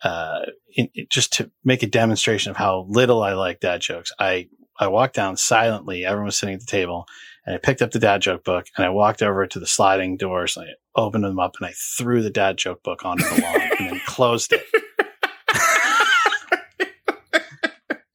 [0.03, 0.41] uh,
[0.77, 4.89] in, just to make a demonstration of how little I like dad jokes, I, I
[4.89, 6.05] walked down silently.
[6.05, 7.07] Everyone was sitting at the table
[7.45, 10.17] and I picked up the dad joke book and I walked over to the sliding
[10.17, 13.41] doors and I opened them up and I threw the dad joke book onto the
[13.41, 14.65] lawn and then closed it.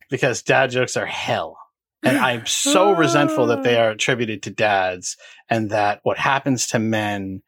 [0.09, 1.57] because dad jokes are hell.
[2.03, 5.17] And I'm so resentful that they are attributed to dads
[5.49, 7.41] and that what happens to men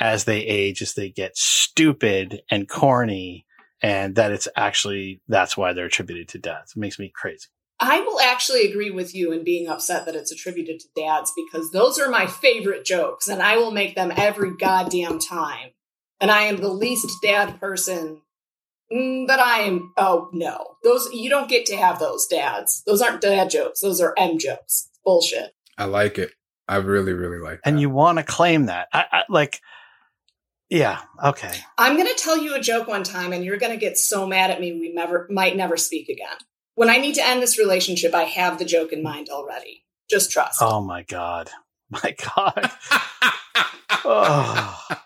[0.00, 3.46] as they age is they get stupid and corny
[3.82, 6.72] and that it's actually that's why they're attributed to dads.
[6.74, 7.48] It makes me crazy.
[7.78, 11.70] I will actually agree with you in being upset that it's attributed to dads because
[11.70, 15.70] those are my favorite jokes and I will make them every goddamn time.
[16.18, 18.22] And I am the least dad person
[18.90, 19.92] mm, that I am.
[19.98, 20.76] Oh, no.
[20.82, 22.82] Those, you don't get to have those dads.
[22.86, 23.80] Those aren't dad jokes.
[23.80, 24.88] Those are M jokes.
[25.04, 25.54] Bullshit.
[25.76, 26.30] I like it.
[26.66, 27.56] I really, really like.
[27.56, 27.60] It.
[27.66, 27.80] And that.
[27.82, 28.88] you want to claim that.
[28.94, 29.60] I, I like
[30.70, 31.00] Yeah.
[31.22, 31.52] Okay.
[31.76, 34.26] I'm going to tell you a joke one time, and you're going to get so
[34.26, 36.38] mad at me we never might never speak again.
[36.76, 39.84] When I need to end this relationship, I have the joke in mind already.
[40.08, 40.60] Just trust.
[40.62, 41.50] Oh my god.
[41.90, 42.70] My god.
[44.04, 44.84] oh.
[44.90, 44.96] oh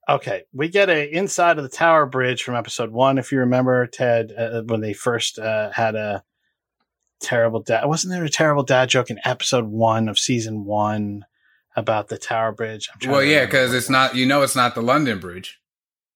[0.09, 3.19] Okay, we get a inside of the tower bridge from episode one.
[3.19, 6.23] If you remember, Ted, uh, when they first uh, had a
[7.21, 11.25] terrible dad, wasn't there a terrible dad joke in episode one of season one
[11.75, 12.89] about the tower bridge?
[12.91, 15.59] I'm Well, to yeah, because it's not, you know, it's not the London Bridge.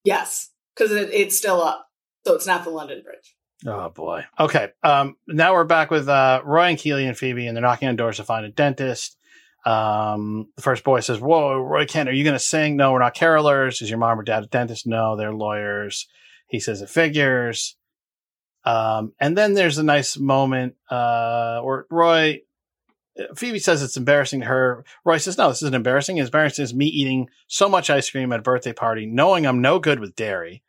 [0.03, 0.50] Yes,
[0.81, 1.87] because it, it's still up,
[2.25, 3.35] so it's not the London Bridge.
[3.65, 4.25] Oh boy.
[4.39, 4.69] Okay.
[4.83, 7.95] Um, now we're back with uh, Roy and Keeley and Phoebe, and they're knocking on
[7.95, 9.17] doors to find a dentist.
[9.65, 12.75] Um, the first boy says, "Whoa, Roy Kent, are you going to sing?
[12.75, 13.81] No, we're not carolers.
[13.81, 14.87] Is your mom or dad a dentist?
[14.87, 16.07] No, they're lawyers."
[16.47, 17.77] He says, "It figures."
[18.63, 22.41] Um, and then there's a nice moment uh, where Roy,
[23.35, 24.83] Phoebe says it's embarrassing to her.
[25.05, 26.17] Roy says, "No, this isn't embarrassing.
[26.17, 29.61] It's embarrassing is me eating so much ice cream at a birthday party, knowing I'm
[29.61, 30.63] no good with dairy."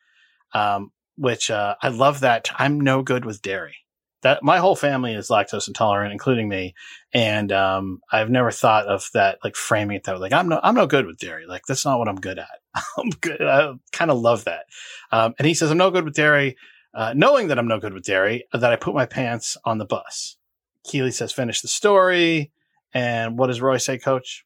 [0.54, 3.76] Um, which uh, I love that I'm no good with dairy.
[4.22, 6.74] That my whole family is lactose intolerant, including me,
[7.12, 10.20] and um, I've never thought of that like framing it that way.
[10.20, 11.44] Like I'm no I'm no good with dairy.
[11.46, 12.60] Like that's not what I'm good at.
[12.98, 13.42] I'm good.
[13.42, 14.66] I kind of love that.
[15.10, 16.56] Um, and he says I'm no good with dairy,
[16.94, 18.44] uh, knowing that I'm no good with dairy.
[18.52, 20.36] That I put my pants on the bus.
[20.84, 22.52] Keeley says finish the story,
[22.94, 24.44] and what does Roy say, Coach?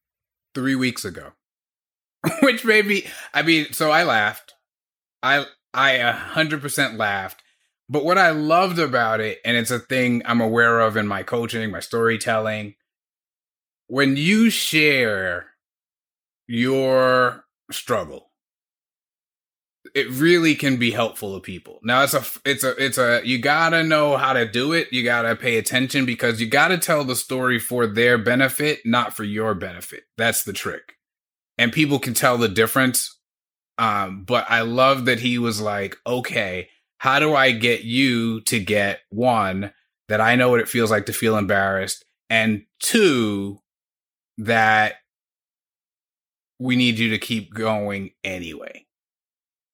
[0.56, 1.32] three weeks ago,
[2.42, 3.04] which made me.
[3.34, 4.54] I mean, so I laughed.
[5.22, 5.44] I
[5.76, 7.42] I a hundred percent laughed.
[7.88, 11.22] But what I loved about it, and it's a thing I'm aware of in my
[11.22, 12.74] coaching, my storytelling,
[13.86, 15.46] when you share
[16.48, 18.30] your struggle,
[19.94, 21.80] it really can be helpful to people.
[21.82, 24.92] Now it's a it's a it's a you gotta know how to do it.
[24.92, 29.24] You gotta pay attention because you gotta tell the story for their benefit, not for
[29.24, 30.04] your benefit.
[30.16, 30.94] That's the trick.
[31.58, 33.15] And people can tell the difference.
[33.78, 38.58] Um, but I love that he was like, okay, how do I get you to
[38.58, 39.72] get one
[40.08, 43.60] that I know what it feels like to feel embarrassed, and two
[44.38, 44.94] that
[46.58, 48.86] we need you to keep going anyway.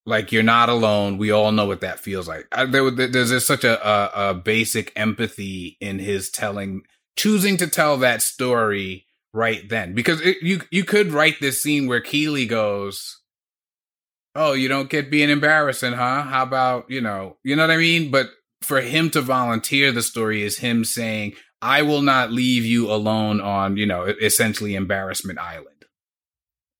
[0.05, 1.17] Like you're not alone.
[1.17, 2.45] We all know what that feels like.
[2.51, 6.81] I, there, there's just such a, a, a basic empathy in his telling,
[7.15, 11.87] choosing to tell that story right then, because it, you you could write this scene
[11.87, 13.21] where Keeley goes,
[14.35, 16.23] "Oh, you don't get being embarrassing, huh?
[16.23, 18.27] How about you know, you know what I mean?" But
[18.61, 23.41] for him to volunteer the story is him saying, "I will not leave you alone
[23.41, 25.67] on you know essentially embarrassment island."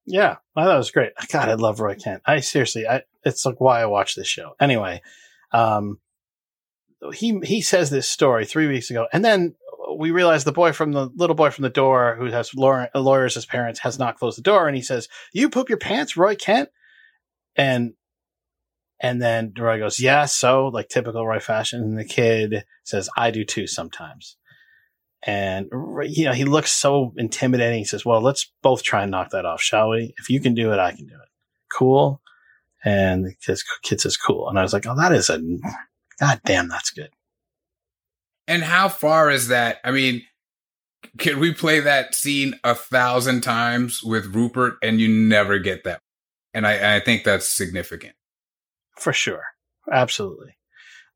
[0.06, 1.14] Yeah, I thought was great.
[1.32, 2.22] God, I love Roy Kent.
[2.26, 4.56] I seriously, I it's like why I watch this show.
[4.60, 5.02] Anyway,
[5.52, 6.00] um,
[7.14, 9.56] he he says this story three weeks ago, and then
[9.98, 13.38] we realize the boy from the little boy from the door who has lawyer, lawyers
[13.38, 16.36] as parents has not closed the door, and he says, "You poop your pants, Roy
[16.36, 16.70] Kent,"
[17.56, 17.94] and
[19.00, 23.32] and then Roy goes, "Yeah, so like typical Roy fashion," and the kid says, "I
[23.32, 24.38] do too sometimes."
[25.26, 25.70] And
[26.06, 27.80] you know he looks so intimidating.
[27.80, 30.14] He says, "Well, let's both try and knock that off, shall we?
[30.18, 31.30] If you can do it, I can do it.
[31.72, 32.22] Cool."
[32.86, 35.42] And the kid, kid says, "Cool." And I was like, "Oh, that is a
[36.20, 37.10] god damn, that's good."
[38.48, 39.80] And how far is that?
[39.84, 40.24] I mean,
[41.18, 46.03] can we play that scene a thousand times with Rupert and you never get that?
[46.54, 48.14] And I, I think that's significant.
[48.96, 49.44] For sure.
[49.92, 50.56] Absolutely.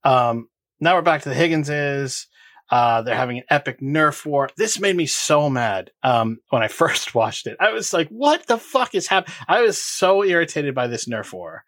[0.03, 0.49] Um,
[0.79, 2.27] now we're back to the Higginses.
[2.69, 4.49] Uh, they're having an epic Nerf war.
[4.57, 5.91] This made me so mad.
[6.03, 9.35] Um, when I first watched it, I was like, what the fuck is happening?
[9.47, 11.63] I was so irritated by this Nerf war.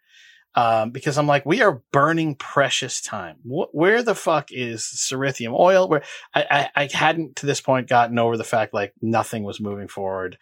[0.56, 3.36] Um, because I'm like, we are burning precious time.
[3.44, 5.88] Wh- where the fuck is Cerithium oil?
[5.88, 6.02] Where
[6.34, 9.86] I, I, I hadn't to this point gotten over the fact like nothing was moving
[9.86, 10.38] forward.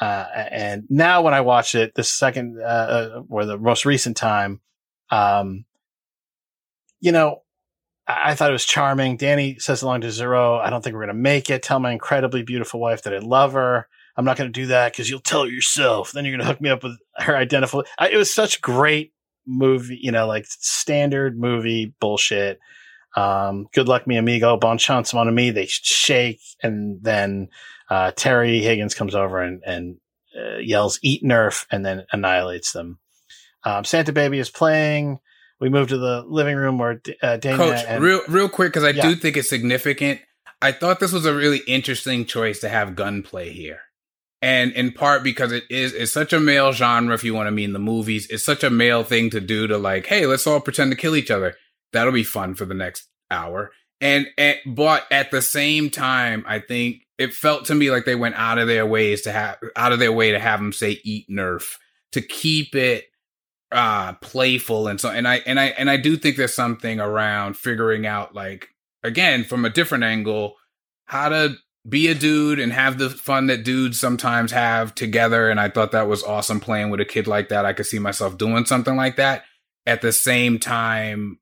[0.00, 4.16] Uh, and now when I watched it, the second, uh, uh, or the most recent
[4.16, 4.60] time,
[5.10, 5.64] um,
[7.00, 7.42] you know,
[8.06, 9.16] I, I thought it was charming.
[9.16, 11.62] Dani says along to Zoreaux, I don't think we're going to make it.
[11.62, 13.88] Tell my incredibly beautiful wife that I love her.
[14.16, 16.12] I'm not going to do that because you'll tell her yourself.
[16.12, 17.84] Then you're going to hook me up with her identical.
[17.98, 19.12] I, it was such great
[19.46, 22.58] movie, you know, like standard movie bullshit.
[23.14, 24.56] Um, good luck, mi amigo.
[24.56, 25.50] Bon chance, mon ami.
[25.50, 27.48] They shake, and then
[27.90, 29.96] uh, Terry Higgins comes over and, and
[30.36, 32.98] uh, yells, "Eat Nerf," and then annihilates them.
[33.64, 35.18] Um, Santa Baby is playing.
[35.60, 38.84] We move to the living room where uh, Dana Coach, and real real quick because
[38.84, 39.08] I Yeah.
[39.08, 40.20] do think it's significant.
[40.60, 43.80] I thought this was a really interesting choice to have gunplay here,
[44.42, 47.14] and in part because it is it's such a male genre.
[47.14, 49.66] If you want to mean the movies, it's such a male thing to do.
[49.66, 51.54] To like, hey, let's all pretend to kill each other.
[51.92, 53.70] That'll be fun for the next hour.
[54.00, 58.14] And, and but at the same time, I think it felt to me like they
[58.14, 61.00] went out of their ways to have out of their way to have him say
[61.04, 61.76] eat nerf
[62.12, 63.06] to keep it
[63.72, 67.56] uh playful and so and I and I and I do think there's something around
[67.56, 68.68] figuring out like
[69.02, 70.54] again from a different angle
[71.06, 71.56] how to
[71.88, 75.92] be a dude and have the fun that dudes sometimes have together and I thought
[75.92, 77.64] that was awesome playing with a kid like that.
[77.64, 79.44] I could see myself doing something like that.
[79.86, 81.38] At the same time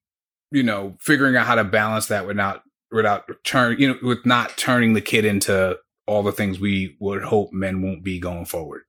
[0.51, 2.63] you know figuring out how to balance that without
[2.95, 5.77] without turn you know with not turning the kid into
[6.07, 8.83] all the things we would hope men won't be going forward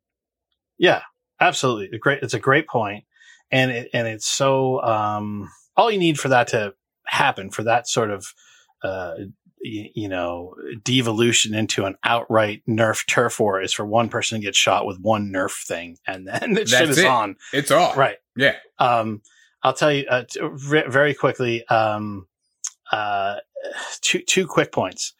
[0.77, 1.01] Yeah,
[1.39, 1.95] absolutely.
[1.95, 2.21] A great.
[2.21, 3.05] It's a great point,
[3.51, 6.73] and it, and it's so um, all you need for that to
[7.07, 8.25] happen for that sort of
[8.83, 9.13] uh,
[9.63, 10.53] y- you know
[10.83, 14.99] devolution into an outright nerf turf war is for one person to get shot with
[14.99, 17.05] one nerf thing, and then the shit is it.
[17.05, 17.37] on.
[17.53, 18.17] it's all Right.
[18.35, 19.21] yeah Um,
[19.63, 21.65] I'll tell you uh, t- re- very quickly.
[21.69, 22.27] Um,
[22.91, 23.37] uh,
[24.01, 25.13] two two quick points.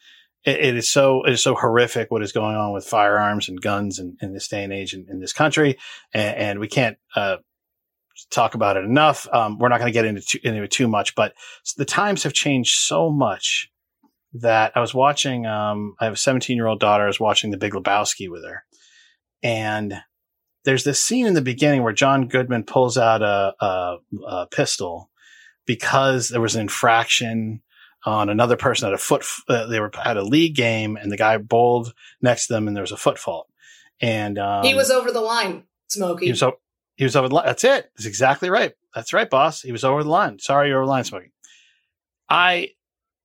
[0.44, 3.60] It, it is so it is so horrific what is going on with firearms and
[3.60, 5.78] guns in, in this day and age in, in this country,
[6.12, 7.36] and, and we can't uh,
[8.30, 9.26] talk about it enough.
[9.32, 11.34] Um, we're not going to get into too, into it too much, but
[11.76, 13.70] the times have changed so much
[14.34, 15.46] that I was watching.
[15.46, 17.04] Um, I have a 17 year old daughter.
[17.04, 18.64] I was watching The Big Lebowski with her,
[19.42, 19.94] and
[20.64, 25.10] there's this scene in the beginning where John Goodman pulls out a, a, a pistol
[25.66, 27.62] because there was an infraction
[28.04, 29.24] on another person at a foot.
[29.48, 32.76] Uh, they were at a league game, and the guy bowled next to them, and
[32.76, 33.48] there was a foot fault.
[34.00, 36.26] And um, he was over the line, Smokey.
[36.26, 36.60] he was o-
[36.96, 37.46] he was over the line.
[37.46, 37.90] That's it.
[37.96, 38.72] That's exactly right.
[38.94, 39.62] That's right, boss.
[39.62, 40.38] He was over the line.
[40.38, 41.32] Sorry, you're over the line, Smokey.
[42.28, 42.70] I,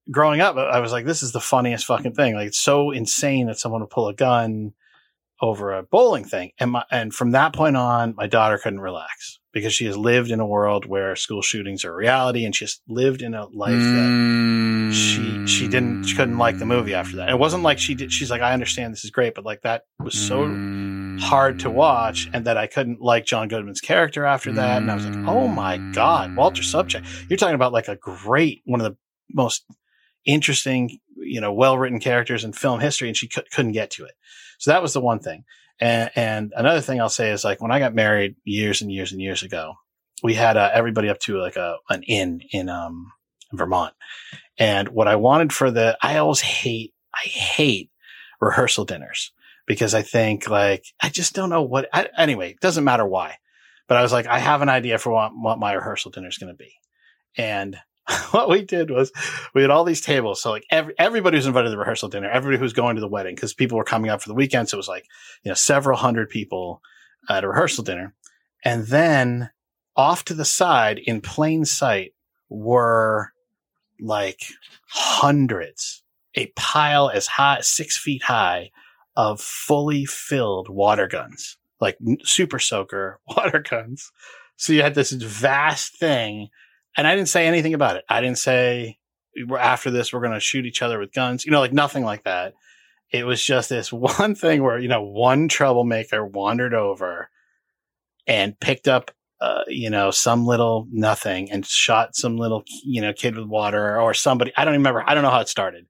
[0.09, 2.35] growing up, I was like, this is the funniest fucking thing.
[2.35, 4.73] Like, it's so insane that someone would pull a gun
[5.41, 6.51] over a bowling thing.
[6.59, 10.31] And my, and from that point on, my daughter couldn't relax because she has lived
[10.31, 13.73] in a world where school shootings are reality, and she has lived in a life
[13.73, 17.29] that she she didn't she couldn't like the movie after that.
[17.29, 18.11] It wasn't like she did.
[18.11, 20.47] She's like, I understand this is great, but like that was so
[21.19, 24.81] hard to watch and that I couldn't like John Goodman's character after that.
[24.81, 27.05] And I was like, oh my God, Walter Sobchak.
[27.29, 28.97] You're talking about like a great, one of the
[29.33, 29.65] most
[30.25, 33.07] interesting, you know, well written characters in film history.
[33.07, 34.13] And she cou- couldn't get to it.
[34.61, 35.43] So that was the one thing.
[35.79, 39.11] And, and another thing I'll say is like when I got married years and years
[39.11, 39.73] and years ago,
[40.21, 43.11] we had uh, everybody up to like a, an inn in, um,
[43.51, 43.93] Vermont.
[44.59, 47.89] And what I wanted for the, I always hate, I hate
[48.39, 49.31] rehearsal dinners
[49.65, 51.89] because I think like I just don't know what.
[51.91, 53.37] I, anyway, it doesn't matter why,
[53.87, 56.37] but I was like, I have an idea for what, what my rehearsal dinner is
[56.37, 56.73] going to be,
[57.37, 57.77] and
[58.31, 59.11] what we did was
[59.53, 60.41] we had all these tables.
[60.41, 63.01] So like every, everybody was invited to the rehearsal dinner, everybody who was going to
[63.01, 64.69] the wedding because people were coming up for the weekend.
[64.69, 65.05] So it was like
[65.43, 66.81] you know several hundred people
[67.29, 68.13] at a rehearsal dinner,
[68.63, 69.49] and then
[69.95, 72.13] off to the side in plain sight
[72.49, 73.31] were
[73.99, 74.41] like
[74.89, 76.03] hundreds,
[76.35, 78.71] a pile as high, six feet high
[79.15, 84.11] of fully filled water guns, like super soaker water guns.
[84.55, 86.49] So you had this vast thing,
[86.97, 88.05] and I didn't say anything about it.
[88.09, 88.99] I didn't say
[89.47, 92.03] we're after this we're going to shoot each other with guns, you know, like nothing
[92.03, 92.53] like that.
[93.11, 97.29] It was just this one thing where you know one troublemaker wandered over
[98.27, 99.11] and picked up.
[99.39, 103.99] Uh, you know, some little nothing and shot some little, you know, kid with water
[103.99, 104.53] or somebody.
[104.55, 105.03] I don't remember.
[105.07, 105.87] I don't know how it started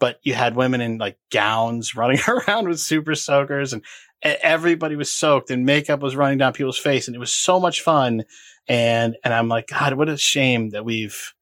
[0.00, 3.82] but you had women in like gowns running around with super soakers and
[4.22, 7.82] everybody was soaked and makeup was running down people's face and it was so much
[7.82, 8.24] fun
[8.68, 11.34] and and i'm like god what a shame that we've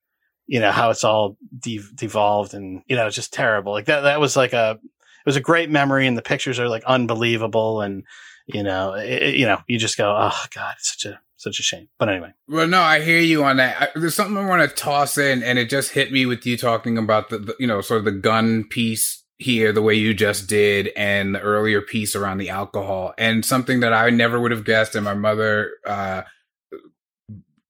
[0.47, 3.73] you know how it's all de- devolved and you know it's just terrible.
[3.73, 6.69] Like that that was like a it was a great memory and the pictures are
[6.69, 8.05] like unbelievable and
[8.47, 11.63] you know it, you know you just go oh god it's such a such a
[11.63, 11.89] shame.
[11.99, 12.35] But anyway.
[12.47, 13.83] Well, no, I hear you on that.
[13.83, 16.57] I, there's something I want to toss in, and it just hit me with you
[16.57, 20.15] talking about the, the, you know, sort of the gun piece here, the way you
[20.15, 24.53] just did, and the earlier piece around the alcohol, and something that I never would
[24.53, 26.23] have guessed, and my mother uh,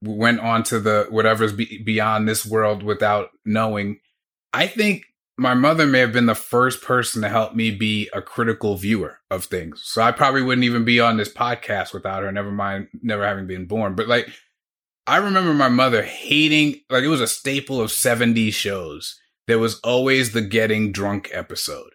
[0.03, 4.01] went on to the whatever's be- beyond this world without knowing.
[4.53, 5.05] I think
[5.39, 9.19] my mother may have been the first person to help me be a critical viewer
[9.31, 9.83] of things.
[9.85, 13.47] So I probably wouldn't even be on this podcast without her, never mind never having
[13.47, 13.95] been born.
[13.95, 14.29] But like
[15.07, 19.19] I remember my mother hating like it was a staple of 70s shows.
[19.49, 21.91] There was always the getting drunk episode.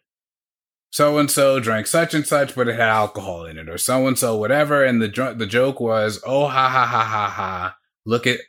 [0.92, 4.08] So and so drank such and such, but it had alcohol in it, or so
[4.08, 4.84] and so whatever.
[4.84, 7.77] And the dr- the joke was, oh ha ha ha ha ha!
[8.08, 8.40] Look at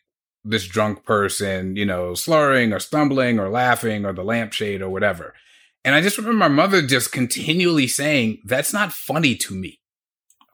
[0.42, 5.34] this drunk person, you know, slurring or stumbling or laughing or the lampshade or whatever.
[5.84, 9.80] And I just remember my mother just continually saying, "That's not funny to me."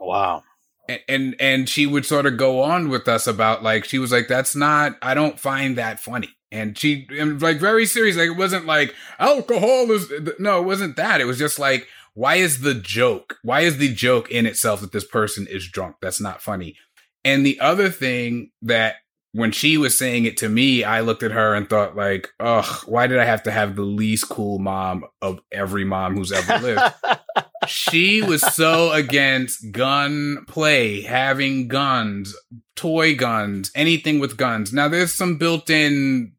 [0.01, 0.43] wow
[0.89, 4.13] and, and and she would sort of go on with us about like she was
[4.13, 8.17] like that's not i don't find that funny And she, and like very serious.
[8.17, 11.21] Like it wasn't like alcohol is, no, it wasn't that.
[11.21, 13.39] It was just like, why is the joke?
[13.43, 15.97] Why is the joke in itself that this person is drunk?
[16.01, 16.77] That's not funny.
[17.25, 18.97] And the other thing that
[19.33, 22.85] when she was saying it to me, I looked at her and thought like, ugh,
[22.87, 26.59] why did I have to have the least cool mom of every mom who's ever
[26.59, 26.95] lived?
[27.67, 32.37] she was so against gun play, having guns,
[32.77, 34.73] toy guns, anything with guns.
[34.73, 36.35] Now there's some built-in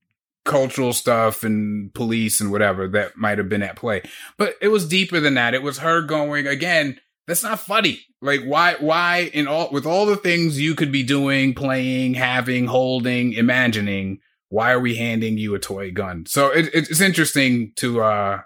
[0.46, 4.04] cultural stuff and police and whatever that might have been at play.
[4.38, 5.54] But it was deeper than that.
[5.54, 8.00] It was her going again, that's not funny.
[8.22, 12.68] Like why why in all with all the things you could be doing, playing, having,
[12.68, 14.20] holding, imagining,
[14.50, 16.26] why are we handing you a toy gun?
[16.26, 18.42] So it, it's interesting to uh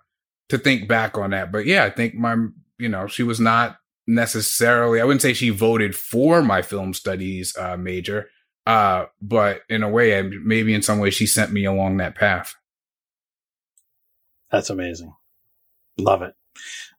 [0.50, 1.52] to think back on that.
[1.52, 2.36] But yeah, I think my
[2.78, 3.78] you know, she was not
[4.08, 8.30] necessarily I wouldn't say she voted for my film studies uh major
[8.70, 12.54] uh, but in a way, maybe in some way, she sent me along that path.
[14.52, 15.16] That's amazing.
[15.98, 16.36] Love it.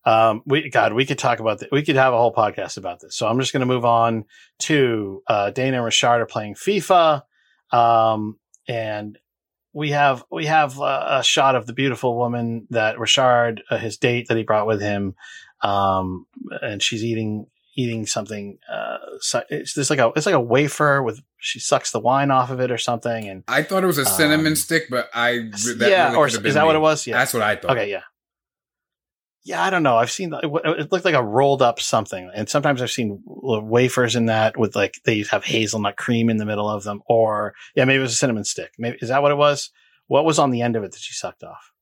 [0.04, 1.70] Um, we God, we could talk about that.
[1.70, 3.16] We could have a whole podcast about this.
[3.16, 4.24] So I'm just going to move on
[4.60, 7.22] to uh, Dani and Richard are playing FIFA,
[7.70, 9.18] um, and
[9.72, 13.98] we have we have a, a, shot of the beautiful woman that Richard, uh, his
[13.98, 15.14] date that he brought with him,
[15.62, 16.26] um,
[16.62, 17.46] and she's eating
[17.76, 18.58] eating something.
[18.70, 18.98] Uh,
[19.50, 22.60] it's just like a it's like a wafer with she sucks the wine off of
[22.60, 23.28] it or something.
[23.28, 26.34] And I thought it was a cinnamon um, stick, but I yeah, really or is
[26.34, 26.66] that me.
[26.66, 27.06] what it was?
[27.06, 27.72] Yeah, that's what I thought.
[27.72, 28.02] Okay, yeah,
[29.44, 29.62] yeah.
[29.62, 29.96] I don't know.
[29.96, 34.26] I've seen it looked like a rolled up something, and sometimes I've seen wafers in
[34.26, 37.98] that with like they have hazelnut cream in the middle of them, or yeah, maybe
[37.98, 38.72] it was a cinnamon stick.
[38.78, 39.70] Maybe is that what it was?
[40.06, 41.72] What was on the end of it that she sucked off?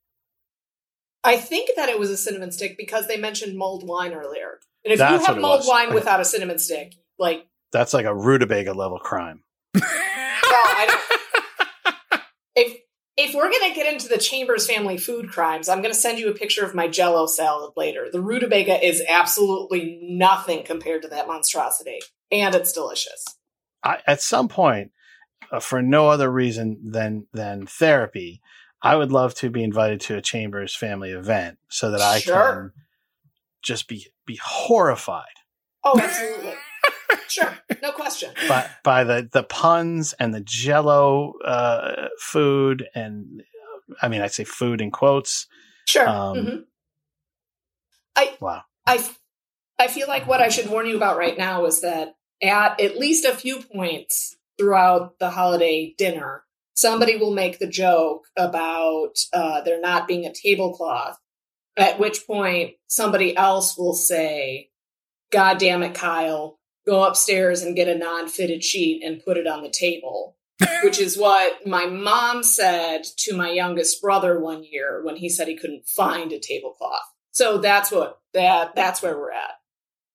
[1.25, 4.61] I think that it was a cinnamon stick because they mentioned mulled wine earlier.
[4.85, 8.15] And if That's you have mulled wine without a cinnamon stick, like that's like a
[8.15, 9.43] rutabaga level crime.
[9.75, 10.87] no, I
[12.11, 12.23] don't.
[12.57, 12.79] if
[13.19, 16.35] if we're gonna get into the Chambers family food crimes, I'm gonna send you a
[16.35, 18.07] picture of my Jello salad later.
[18.11, 21.99] The rutabaga is absolutely nothing compared to that monstrosity,
[22.31, 23.25] and it's delicious.
[23.83, 24.93] I, at some point,
[25.51, 28.41] uh, for no other reason than than therapy,
[28.83, 32.73] I would love to be invited to a Chambers family event so that I sure.
[32.73, 32.73] can
[33.63, 35.25] just be be horrified.
[35.83, 36.55] Oh, absolutely.
[37.29, 38.31] Sure, no question.
[38.49, 43.43] By, by the the puns and the Jello uh, food, and
[44.03, 45.47] I mean, I say food in quotes.
[45.87, 46.09] Sure.
[46.09, 46.57] Um, mm-hmm.
[48.17, 48.63] I wow.
[48.87, 49.05] I
[49.79, 52.99] I feel like what I should warn you about right now is that at at
[52.99, 56.45] least a few points throughout the holiday dinner,
[56.75, 61.19] somebody will make the joke about uh, there not being a tablecloth
[61.79, 64.71] at which point somebody else will say,
[65.31, 66.58] God damn it, Kyle,
[66.89, 70.37] go upstairs and get a non fitted sheet and put it on the table.
[70.83, 75.47] which is what my mom said to my youngest brother one year when he said
[75.47, 77.01] he couldn't find a tablecloth.
[77.31, 79.53] So that's what that that's where we're at.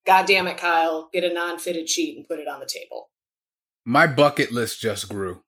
[0.05, 3.09] God damn it, Kyle, get a non-fitted sheet and put it on the table.
[3.85, 5.43] My bucket list just grew.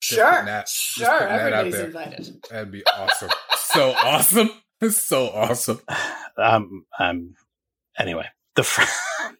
[0.00, 1.28] Sure, that, sure.
[1.28, 2.44] Everybody's invited.
[2.50, 3.30] That'd be awesome.
[3.56, 4.50] so awesome.
[4.80, 5.80] It's so awesome.
[6.36, 7.34] Um, um,
[7.98, 8.26] anyway,
[8.56, 8.82] the fr-
[9.22, 9.36] the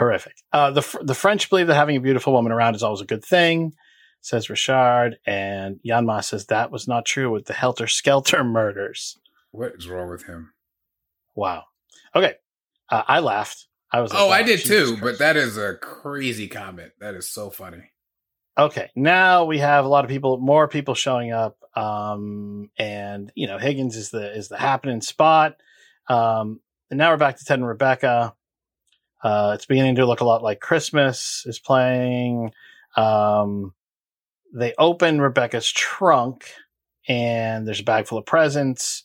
[0.00, 0.36] horrific.
[0.52, 3.24] Uh, the the French believe that having a beautiful woman around is always a good
[3.24, 3.74] thing,
[4.20, 9.18] says Richard, and Jan Maas says that was not true with the Helter Skelter murders.
[9.52, 10.52] What is wrong with him?
[11.34, 11.64] Wow.
[12.16, 12.34] Okay,
[12.88, 13.66] uh, I laughed.
[13.92, 14.12] I was.
[14.12, 14.96] Like, oh, wow, I did too.
[15.00, 16.92] But that is a crazy comment.
[16.98, 17.92] That is so funny.
[18.58, 23.46] Okay, now we have a lot of people, more people showing up, um, and you
[23.46, 25.56] know Higgins is the is the happening spot.
[26.08, 26.60] Um,
[26.90, 28.34] and now we're back to Ted and Rebecca.
[29.22, 32.52] Uh, it's beginning to look a lot like Christmas is playing.
[32.96, 33.74] Um,
[34.52, 36.50] they open Rebecca's trunk,
[37.08, 39.04] and there's a bag full of presents.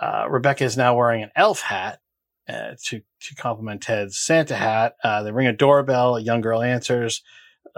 [0.00, 2.00] Uh, Rebecca is now wearing an elf hat
[2.48, 4.96] uh, to to complement Ted's Santa hat.
[5.02, 6.16] Uh, they ring a doorbell.
[6.16, 7.22] A young girl answers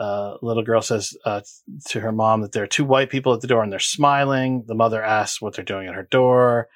[0.00, 1.42] uh, little girl says uh,
[1.88, 4.64] to her mom that there are two white people at the door and they're smiling.
[4.66, 6.68] The mother asks what they're doing at her door.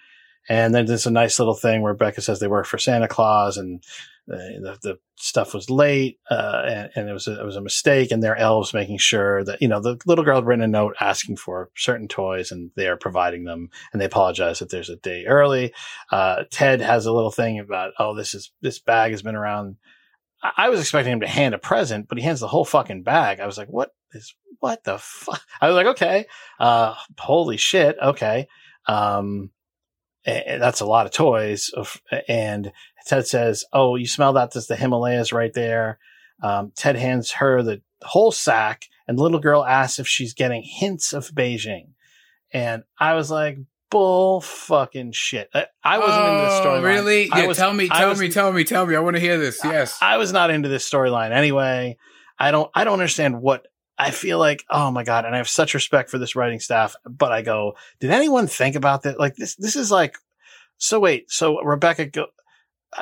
[0.47, 3.57] And then there's a nice little thing where Becca says they work for Santa Claus
[3.57, 3.83] and
[4.27, 8.11] the, the, stuff was late uh, and, and, it was a, it was a mistake.
[8.11, 10.97] And their elves making sure that you know the little girl had written a note
[11.01, 13.69] asking for certain toys and they are providing them.
[13.93, 15.73] And they apologize that there's a day early.
[16.11, 19.77] Uh, Ted has a little thing about oh this is this bag has been around
[20.57, 23.41] I was expecting him to hand a present, but he hands the whole fucking bag.
[23.41, 25.41] I was like, what is, what the fuck?
[25.61, 26.27] I was like, okay,
[26.61, 27.97] uh, holy shit.
[28.03, 28.47] Okay.
[28.87, 29.51] Um,
[30.27, 31.71] that's a lot of toys.
[32.29, 32.73] And
[33.07, 34.53] Ted says, oh, you smell that?
[34.53, 35.99] That's the Himalayas right there.
[36.43, 40.63] Um, Ted hands her the whole sack and the little girl asks if she's getting
[40.63, 41.89] hints of Beijing.
[42.53, 43.59] And I was like,
[43.91, 45.49] bull fucking shit.
[45.55, 46.83] I, I wasn't into this Oh, storyline.
[46.85, 47.29] Really?
[47.29, 48.97] Yeah, was- tell me, tell was- me, tell me, tell me.
[48.97, 49.61] I want to hear this.
[49.63, 49.99] Yes.
[50.03, 51.97] I, I was not into this storyline anyway.
[52.39, 53.67] I don't I don't understand what
[53.97, 56.97] I feel like, oh my God, and I have such respect for this writing staff,
[57.09, 59.21] but I go, did anyone think about that?
[59.21, 60.17] Like this this is like
[60.79, 62.27] so wait, so Rebecca go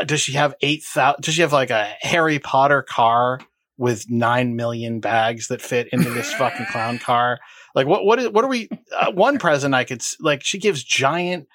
[0.04, 3.40] does she have eight thousand does she have like a Harry Potter car
[3.76, 7.38] with nine million bags that fit into this fucking clown car?
[7.74, 10.82] Like what what is what are we uh, one present I could like she gives
[10.82, 11.48] giant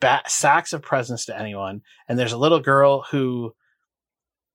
[0.00, 3.54] ba- sacks of presents to anyone and there's a little girl who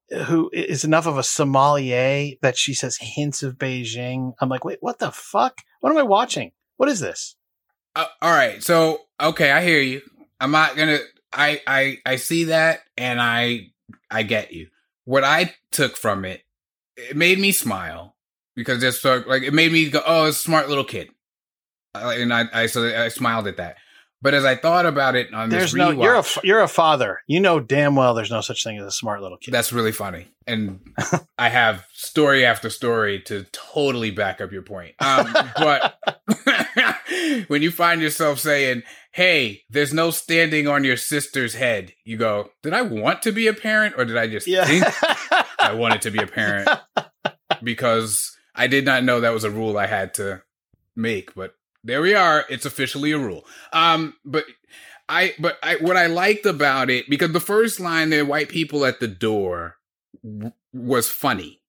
[0.10, 4.34] who is enough of a sommelier that she says hints of Beijing.
[4.40, 5.62] I'm like, wait, what the fuck?
[5.82, 6.52] What am I watching?
[6.78, 7.36] What is this?
[7.96, 8.64] Uh, all right.
[8.64, 10.02] So, okay, I hear you.
[10.40, 11.00] I'm not gonna.
[11.34, 13.72] I I I see that, and I
[14.10, 14.68] I get you.
[15.06, 16.41] What I took from it,
[16.95, 18.16] it made me smile
[18.56, 21.10] because it's so like it made me go, oh, it's a smart little kid,
[21.94, 23.78] and I I so I smiled at that.
[24.20, 25.91] But as I thought about it on There's this no.
[25.91, 27.22] You're a you're a father.
[27.28, 29.54] You know damn well there's no such thing as a smart little kid.
[29.54, 30.28] That's really funny.
[30.48, 30.80] And
[31.38, 34.95] I have story after story to totally back up your point.
[34.99, 35.99] Um, but
[37.48, 38.84] when you find yourself saying,
[39.18, 43.48] Hey, there's no standing on your sister's head, you go, Did I want to be
[43.48, 44.64] a parent or did I just yeah.
[44.64, 44.85] think
[45.60, 46.69] I wanted to be a parent?
[47.64, 50.44] Because I did not know that was a rule I had to
[50.95, 52.45] make, but there we are.
[52.48, 53.44] It's officially a rule.
[53.73, 54.45] Um, but
[55.10, 58.85] I, but I, what I liked about it, because the first line there, white people
[58.85, 59.77] at the door,
[60.23, 61.64] w- was funny.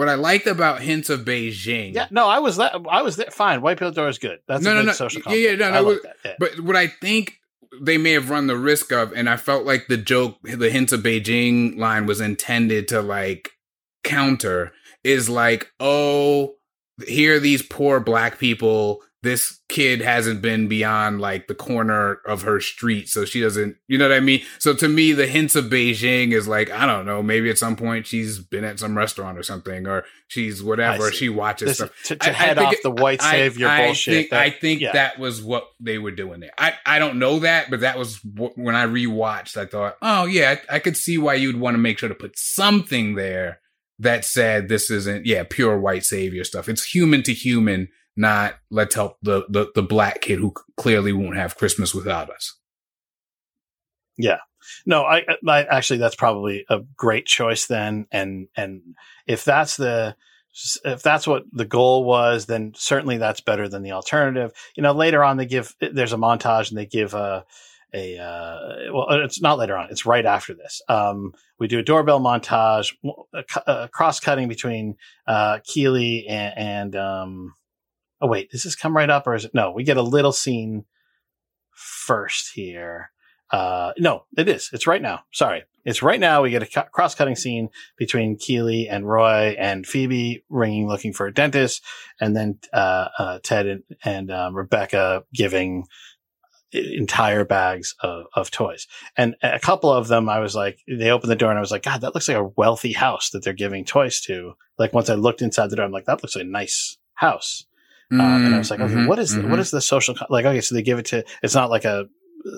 [0.00, 2.06] What I liked about hints of Beijing, yeah.
[2.10, 2.74] No, I was that.
[2.90, 3.30] I was there.
[3.30, 3.60] Fine.
[3.60, 4.38] White pill door is good.
[4.48, 4.92] That's No, a no, good no.
[4.94, 5.20] social.
[5.26, 5.98] Yeah, yeah, no, like was-.
[6.24, 6.34] Yeah.
[6.38, 7.34] But what I think
[7.82, 10.94] they may have run the risk of, and I felt like the joke, the hints
[10.94, 13.50] of Beijing line was intended to like
[14.02, 14.72] counter,
[15.04, 16.54] is like, oh,
[17.06, 19.02] here are these poor black people.
[19.22, 23.98] This kid hasn't been beyond like the corner of her street, so she doesn't, you
[23.98, 24.40] know what I mean?
[24.58, 27.76] So to me, the hints of Beijing is like, I don't know, maybe at some
[27.76, 31.90] point she's been at some restaurant or something, or she's whatever, she watches This, stuff.
[32.04, 34.14] to, to I- I head think off it- the white I- savior I bullshit.
[34.14, 34.92] Think, that- I think yeah.
[34.92, 36.52] that was what they were doing there.
[36.56, 39.58] I, I don't know that, but that was what, when I rewatched.
[39.58, 42.14] I thought, oh yeah, I, I could see why you'd want to make sure to
[42.14, 43.60] put something there
[43.98, 46.70] that said this isn't yeah pure white savior stuff.
[46.70, 51.36] It's human to human, not let's help the the, the black kid who clearly won't
[51.36, 52.56] have Christmas without us.
[54.18, 54.38] Yeah.
[54.84, 58.06] No, I, I actually that's probably a great choice then.
[58.12, 58.82] And and
[59.26, 60.16] if that's the
[60.84, 64.52] if that's what the goal was, then certainly that's better than the alternative.
[64.76, 67.44] You know, later on they give there's a montage and they give a
[67.92, 69.88] a uh, well, it's not later on.
[69.90, 70.82] It's right after this.
[70.88, 72.94] Um, we do a doorbell montage,
[73.34, 74.96] a, a cross cutting between
[75.26, 77.54] uh, Keeley and, and um,
[78.20, 79.72] oh wait, does this come right up or is it no?
[79.72, 80.84] We get a little scene
[81.72, 83.10] first here.
[83.50, 84.70] Uh, no, it is.
[84.72, 85.24] It's right now.
[85.32, 85.64] Sorry.
[85.84, 86.42] It's right now.
[86.42, 91.26] We get a cross cutting scene between Keeley and Roy and Phoebe ringing, looking for
[91.26, 91.82] a dentist.
[92.20, 95.86] And then, uh, uh, Ted and, and, um, Rebecca giving
[96.72, 98.86] entire bags of, of toys.
[99.16, 101.72] And a couple of them, I was like, they opened the door and I was
[101.72, 104.52] like, God, that looks like a wealthy house that they're giving toys to.
[104.78, 107.64] Like once I looked inside the door, I'm like, that looks like a nice house.
[108.12, 109.50] Um, and I was like, okay, Mhm, what is the, mhm.
[109.50, 110.44] what is the social co- like?
[110.44, 111.24] Okay, so they give it to.
[111.42, 112.06] It's not like a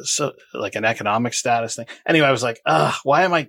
[0.05, 1.87] so like an economic status thing.
[2.07, 3.49] Anyway, I was like, ah, why am I?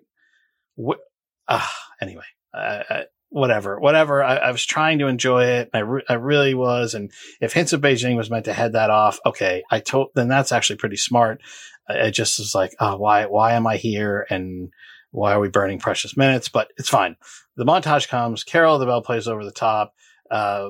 [0.76, 1.00] What?
[1.48, 2.24] Ah, anyway,
[2.54, 4.24] I, I, whatever, whatever.
[4.24, 5.70] I, I was trying to enjoy it.
[5.74, 6.94] I re- I really was.
[6.94, 10.10] And if Hints of Beijing was meant to head that off, okay, I told.
[10.16, 11.42] Then that's actually pretty smart.
[11.88, 14.26] I, I just was like, oh, why why am I here?
[14.30, 14.72] And
[15.12, 16.50] why are we burning precious minutes?
[16.50, 17.16] But it's fine.
[17.56, 18.44] The montage comes.
[18.44, 19.94] Carol the bell plays over the top.
[20.32, 20.70] Uh,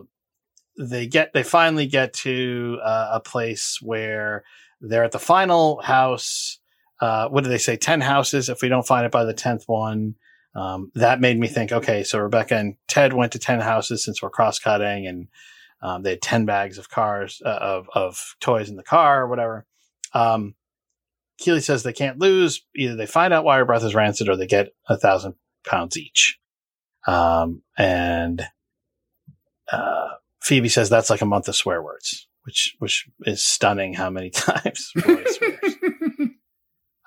[0.78, 4.44] they get they finally get to uh, a place where
[4.82, 6.60] they're at the final house.
[7.00, 7.76] Uh, what do they say?
[7.76, 8.50] Ten houses.
[8.50, 10.16] If we don't find it by the tenth one,
[10.56, 11.72] um, that made me think.
[11.72, 15.28] Okay, so Rebecca and Ted went to ten houses since we're cross cutting, and
[15.82, 19.28] um, they had ten bags of cars uh, of of toys in the car or
[19.28, 19.66] whatever.
[20.14, 20.56] Um,
[21.40, 22.66] Keeley says they can't lose.
[22.76, 25.36] Either they find out why her breath is rancid, or they get a thousand
[25.66, 26.40] pounds each.
[27.06, 28.44] Um, and
[29.72, 30.08] uh,
[30.44, 33.94] Phoebe says that's like a month of swear words, which which is stunning.
[33.94, 35.76] How many times Roy swears.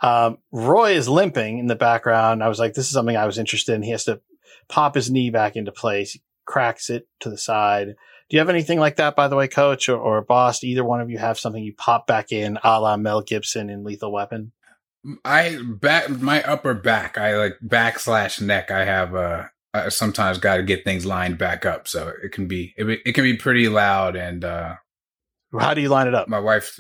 [0.03, 2.43] Um, Roy is limping in the background.
[2.43, 3.83] I was like, this is something I was interested in.
[3.83, 4.21] He has to
[4.69, 7.87] pop his knee back into place, cracks it to the side.
[8.29, 10.63] Do you have anything like that, by the way, coach or, or boss?
[10.65, 13.85] Either one of you have something you pop back in a la Mel Gibson in
[13.85, 14.53] Lethal Weapon?
[15.25, 17.17] I back my upper back.
[17.17, 18.71] I like backslash neck.
[18.71, 21.87] I have a I sometimes got to get things lined back up.
[21.89, 24.77] So it can be it, it can be pretty loud, and uh,
[25.59, 26.29] How do you line it up?
[26.29, 26.79] my wife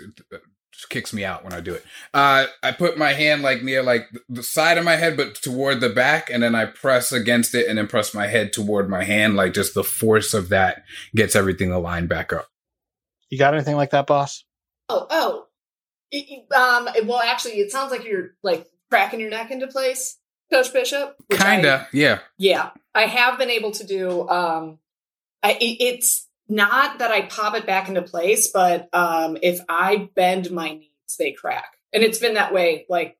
[0.72, 1.84] just kicks me out when I do it.
[2.12, 5.80] Uh, I put my hand like near like the side of my head, but toward
[5.80, 9.04] the back, and then I press against it, and then press my head toward my
[9.04, 9.36] hand.
[9.36, 10.82] Like just the force of that
[11.14, 12.48] gets everything aligned back up.
[13.30, 14.44] You got anything like that, boss?
[14.88, 15.46] Oh, oh.
[16.12, 20.16] Y- y- Um, well, actually, it sounds like you're like cracking your neck into place,
[20.50, 21.16] Coach Bishop.
[21.30, 22.20] Kinda, yeah.
[22.38, 24.28] yeah, I have been able to do.
[24.28, 24.78] Um,
[25.42, 30.08] I, it, it's not that I pop it back into place, but um, if I
[30.14, 33.16] bend my knees, they crack, and it's been that way like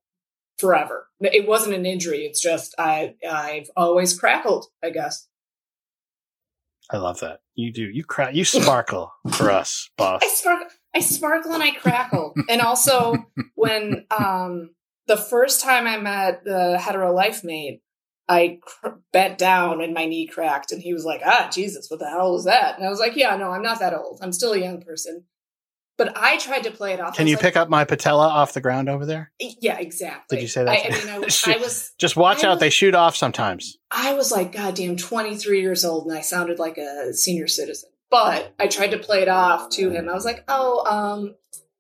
[0.59, 1.09] forever.
[1.21, 4.67] It wasn't an injury; it's just I I've always crackled.
[4.83, 5.27] I guess
[6.91, 7.41] I love that.
[7.55, 7.83] You do.
[7.83, 8.35] You crack.
[8.35, 10.23] You sparkle for us, boss.
[10.23, 12.35] I sparkle, I sparkle, and I crackle.
[12.49, 14.71] and also, when um,
[15.07, 17.83] the first time I met the hetero life mate,
[18.29, 22.01] I cr- bent down and my knee cracked, and he was like, "Ah, Jesus, what
[22.01, 24.19] the hell was that?" And I was like, "Yeah, no, I'm not that old.
[24.23, 25.25] I'm still a young person."
[25.99, 27.17] But I tried to play it off.
[27.17, 29.33] Can you like, pick up my patella off the ground over there?
[29.41, 30.37] Yeah, exactly.
[30.37, 30.71] Did you say that?
[30.71, 32.51] I, I mean, I was, I was, Just watch I out.
[32.57, 33.79] was- They shoot off sometimes.
[33.91, 37.89] I was like, goddamn, 23 years old, and I sounded like a senior citizen.
[38.11, 40.09] But I tried to play it off to him.
[40.11, 41.35] I was like, oh, um,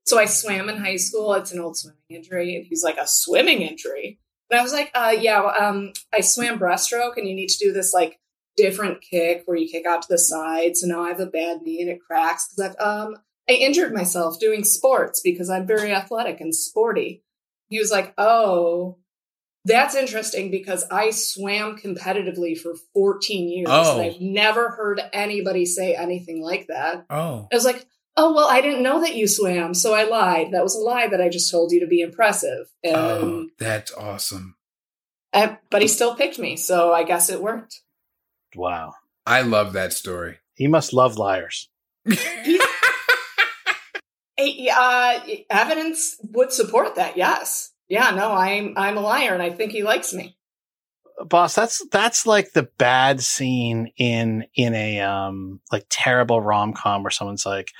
[0.07, 1.33] so I swam in high school.
[1.35, 2.57] It's an old swimming injury.
[2.57, 4.19] And he's like, a swimming injury?
[4.51, 7.73] And I was like, uh, yeah, um, I swam breaststroke, and you need to do
[7.73, 8.19] this like
[8.57, 10.77] different kick where you kick out to the side.
[10.77, 13.16] So now I have a bad knee and it cracks because I've um
[13.49, 17.23] I injured myself doing sports because I'm very athletic and sporty.
[17.69, 18.97] He was like, oh,
[19.66, 23.99] that's interesting because I swam competitively for 14 years Oh.
[23.99, 27.05] and I've never heard anybody say anything like that.
[27.11, 27.49] Oh.
[27.53, 27.85] I was like,
[28.16, 30.52] oh, well, I didn't know that you swam, so I lied.
[30.52, 32.66] That was a lie that I just told you to be impressive.
[32.82, 34.56] And, Oh, that's awesome.
[35.32, 37.82] and- but he still picked me, so I guess it worked.
[38.55, 38.94] Wow.
[39.26, 40.38] I love that story.
[40.55, 41.68] He must love liars.
[42.09, 42.56] Eh,
[44.38, 45.20] Uh,
[45.51, 47.16] evidence would support that.
[47.16, 47.72] Yes.
[47.88, 48.10] Yeah.
[48.10, 50.36] No, I'm I'm a liar, and I think he likes me.
[51.28, 57.10] boss that's that's like the bad scene in in a um like terrible rom-com where
[57.10, 57.72] someone's like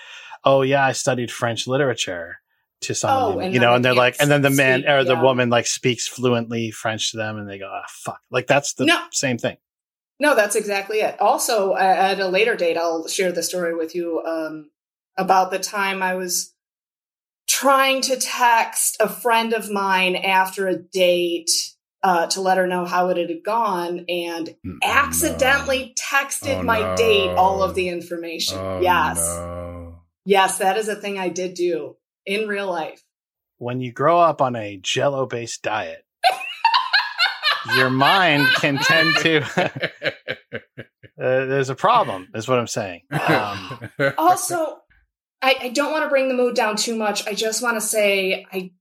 [0.47, 2.39] oh yeah i studied french literature
[2.81, 5.15] to someone Oh, you know and they're like and then the man speak, or the
[5.15, 5.23] yeah.
[5.23, 8.85] woman like speaks fluently french to them and they go ah fuck like that's the
[8.87, 8.99] No.
[9.13, 9.57] same thing
[10.19, 11.21] No, that's exactly it.
[11.21, 14.71] Also, at a later date, I'll share the story with you um,
[15.19, 16.55] about the time I was
[17.47, 21.51] trying to text a friend of mine after a date
[22.03, 26.97] uh, to let her know how it had gone and accidentally texted Oh, my no.
[26.97, 28.57] date all of the information.
[28.59, 29.19] Oh, yes.
[29.19, 29.66] no.
[30.27, 31.97] Yes, that is a thing I did do
[32.27, 33.03] in real life.
[33.59, 36.05] when you grow up on a jello based diet
[37.77, 39.69] your mind can tend to uh,
[41.19, 44.79] there's a problem is what i'm saying um, also,
[45.43, 47.27] I, I don't want to bring the mood down too much.
[47.27, 48.73] I just want to say I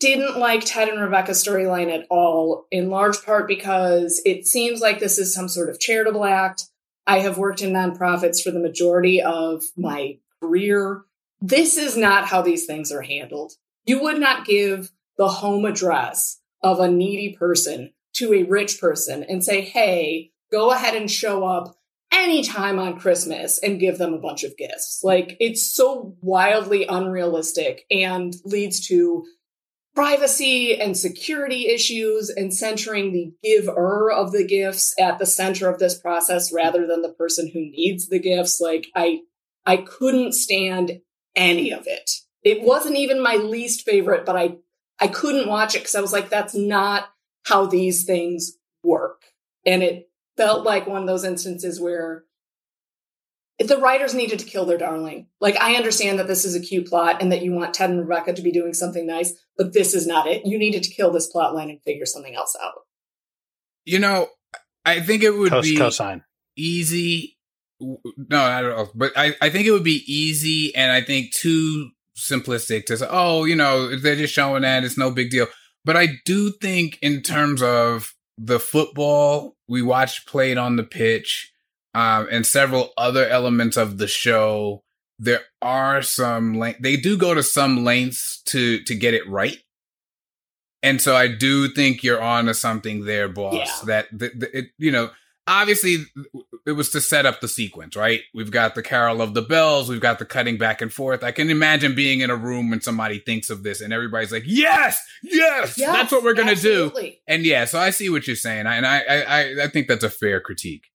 [0.00, 4.98] didn't like Ted and Rebecca's storyline at all, in large part because it seems like
[4.98, 6.64] this is some sort of charitable act.
[7.06, 11.02] I have worked in nonprofits for the majority of my career.
[11.40, 13.52] This is not how these things are handled.
[13.84, 19.22] You would not give the home address of a needy person to a rich person
[19.22, 21.76] and say, hey, go ahead and show up
[22.12, 25.00] anytime on Christmas and give them a bunch of gifts.
[25.02, 29.24] Like it's so wildly unrealistic and leads to
[29.94, 35.78] privacy and security issues and centering the giver of the gifts at the center of
[35.78, 38.60] this process rather than the person who needs the gifts.
[38.60, 39.20] Like I
[39.66, 41.00] I couldn't stand
[41.36, 42.10] any of it.
[42.42, 44.56] It wasn't even my least favorite, but I
[44.98, 47.08] I couldn't watch it because I was like, that's not
[47.44, 49.22] how these things work.
[49.64, 52.24] And it felt like one of those instances where
[53.58, 55.26] the writers needed to kill their darling.
[55.40, 58.00] Like, I understand that this is a cute plot and that you want Ted and
[58.00, 60.46] Rebecca to be doing something nice, but this is not it.
[60.46, 62.86] You needed to kill this plot line and figure something else out.
[63.84, 64.28] you know,
[64.84, 66.22] I think it would cos- be cosine
[66.56, 67.38] easy.
[67.80, 71.32] No, I don't know, but I, I think it would be easy and I think
[71.32, 75.46] too simplistic to say, oh, you know, they're just showing that it's no big deal.
[75.84, 81.52] But I do think in terms of the football we watched played on the pitch,
[81.94, 84.84] um, and several other elements of the show,
[85.18, 86.80] there are some length.
[86.80, 89.58] They do go to some lengths to to get it right,
[90.82, 93.54] and so I do think you're on to something there, boss.
[93.54, 93.86] Yeah.
[93.86, 95.10] That the, the, it, you know,
[95.50, 96.04] obviously,
[96.66, 98.20] it was to set up the sequence, right?
[98.32, 101.24] We've got the Carol of the Bells, we've got the cutting back and forth.
[101.24, 104.44] I can imagine being in a room when somebody thinks of this and everybody's like,
[104.46, 106.92] "Yes, yes, Yes, that's what we're gonna do."
[107.26, 110.04] And yeah, so I see what you're saying, and I I I, I think that's
[110.04, 110.86] a fair critique.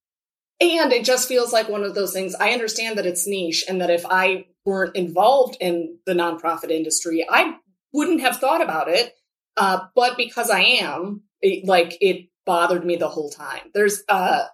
[0.62, 2.34] And it just feels like one of those things.
[2.36, 7.26] I understand that it's niche and that if I weren't involved in the nonprofit industry,
[7.30, 7.56] I
[7.92, 9.14] wouldn't have thought about it.
[9.58, 13.72] Uh, but because I am, it, like it bothered me the whole time.
[13.74, 14.46] There's uh,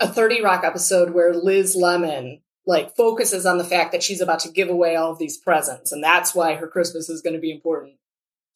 [0.00, 4.40] a 30 Rock episode where Liz Lemon like focuses on the fact that she's about
[4.40, 7.40] to give away all of these presents and that's why her Christmas is going to
[7.40, 7.94] be important.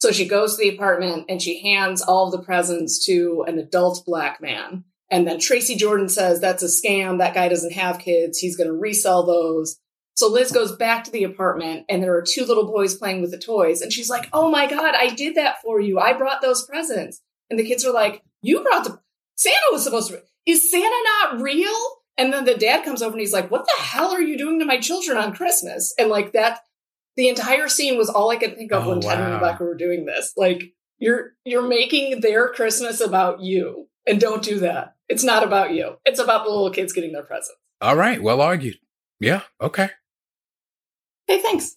[0.00, 3.58] So she goes to the apartment and she hands all of the presents to an
[3.58, 4.84] adult black man.
[5.10, 7.18] And then Tracy Jordan says that's a scam.
[7.18, 8.38] That guy doesn't have kids.
[8.38, 9.78] He's going to resell those.
[10.14, 13.30] So Liz goes back to the apartment and there are two little boys playing with
[13.30, 13.82] the toys.
[13.82, 15.98] And she's like, Oh my God, I did that for you.
[15.98, 17.20] I brought those presents.
[17.50, 19.00] And the kids are like, You brought the
[19.36, 20.22] Santa was supposed to.
[20.46, 21.74] Is Santa not real?
[22.18, 24.58] And then the dad comes over and he's like, What the hell are you doing
[24.58, 25.94] to my children on Christmas?
[25.98, 26.60] And like that,
[27.16, 29.34] the entire scene was all I could think of Oh, when Ted and.
[29.34, 30.32] Rebecca were doing this.
[30.36, 33.88] Like, you're you're making their Christmas about you.
[34.06, 34.96] And don't do that.
[35.08, 35.96] It's not about you.
[36.04, 37.56] It's about the little kids getting their presents.
[37.80, 38.78] All right, well argued.
[39.20, 39.90] Yeah, okay.
[41.26, 41.76] Hey, thanks.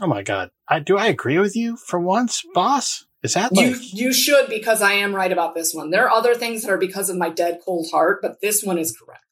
[0.00, 0.50] Oh my god.
[0.68, 3.06] I do I agree with you for once, boss?
[3.26, 5.90] Is that like You you should because I am right about this one.
[5.90, 8.78] There are other things that are because of my dead cold heart, but this one
[8.78, 9.24] is correct.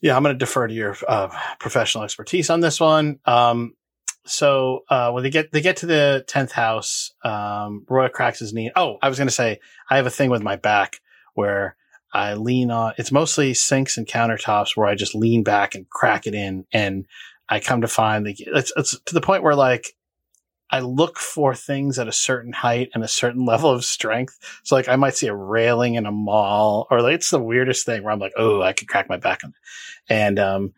[0.00, 1.28] Yeah, I'm going to defer to your uh,
[1.58, 3.18] professional expertise on this one.
[3.26, 3.74] Um,
[4.26, 8.52] so uh, when they get they get to the tenth house, um, Roy cracks his
[8.52, 8.70] knee.
[8.76, 9.58] Oh, I was going to say
[9.90, 11.00] I have a thing with my back
[11.34, 11.74] where
[12.12, 12.94] I lean on.
[12.96, 17.06] It's mostly sinks and countertops where I just lean back and crack it in, and
[17.48, 19.96] I come to find that it's, it's to the point where like
[20.72, 24.38] I look for things at a certain height and a certain level of strength.
[24.62, 27.84] So like I might see a railing in a mall or like it's the weirdest
[27.86, 29.50] thing where I'm like, oh, I could crack my back on.
[29.50, 30.12] it.
[30.12, 30.72] And um,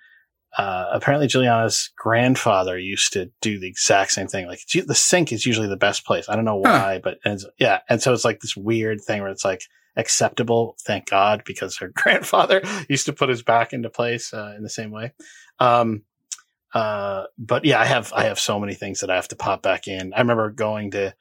[0.57, 4.47] uh, apparently Juliana's grandfather used to do the exact same thing.
[4.47, 6.29] Like the sink is usually the best place.
[6.29, 6.79] I don't know Huh.
[6.79, 7.81] why, but and, yeah.
[7.89, 9.63] And so it's like this weird thing where it's like
[9.97, 10.77] acceptable.
[10.81, 14.69] Thank God, because her grandfather used to put his back into place uh, in the
[14.69, 15.13] same way.
[15.59, 16.03] Um,
[16.75, 19.63] uh, but yeah, I have I have so many things that I have to pop
[19.63, 20.13] back in.
[20.15, 21.15] I remember going to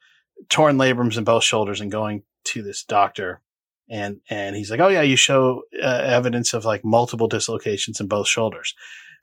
[0.48, 3.40] torn labrums in both shoulders and going to this doctor,
[3.88, 8.06] and and he's like, "Oh yeah, you show uh, evidence of like multiple dislocations in
[8.08, 8.74] both shoulders,"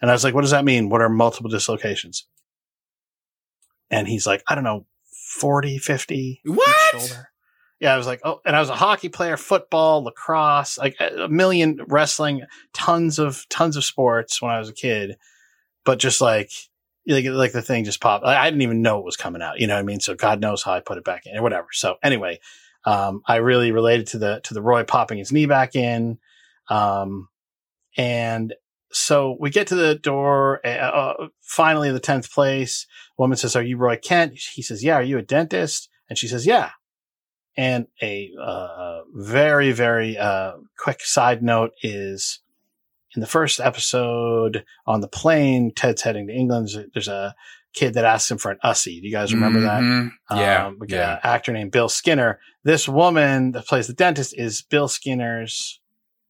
[0.02, 0.90] and I was like, "What does that mean?
[0.90, 2.28] What are multiple dislocations?"
[3.90, 4.86] And he's like, "I don't know,
[5.40, 6.78] 40, 50 each What?
[6.92, 7.30] shoulder."
[7.80, 11.24] Yeah, I was like, oh, and I was a hockey player, football, lacrosse, like a
[11.24, 12.42] a million wrestling,
[12.74, 15.16] tons of tons of sports when I was a kid,
[15.90, 16.52] but just like
[17.08, 18.24] like, like the thing just popped.
[18.24, 19.60] I, I didn't even know it was coming out.
[19.60, 20.00] You know what I mean?
[20.00, 21.70] So God knows how I put it back in or whatever.
[21.72, 22.40] So anyway,
[22.86, 26.20] um, I really related to the to the Roy popping his knee back in,
[26.70, 27.30] um,
[27.98, 28.54] and
[28.92, 30.62] so we get to the door.
[30.64, 32.86] Uh, uh, finally, the tenth place.
[33.18, 35.90] Woman says, "Are you Roy Kent?" He says, "Yeah." Are you a dentist?
[36.08, 36.70] And she says, "Yeah."
[37.58, 42.42] And a uh, very very uh, quick side note is
[43.20, 46.70] in the first episode on the plane, Ted's heading to England.
[46.94, 47.36] There's a,
[47.72, 49.00] kid that asks him for an Ussie.
[49.00, 49.82] Do you guys remember that?
[49.84, 50.10] Mhm.
[50.32, 51.14] Yeah, Um, we got yeah.
[51.14, 52.40] an actor named Bill Skinner.
[52.64, 55.80] This woman that plays the dentist is Bill Skinner's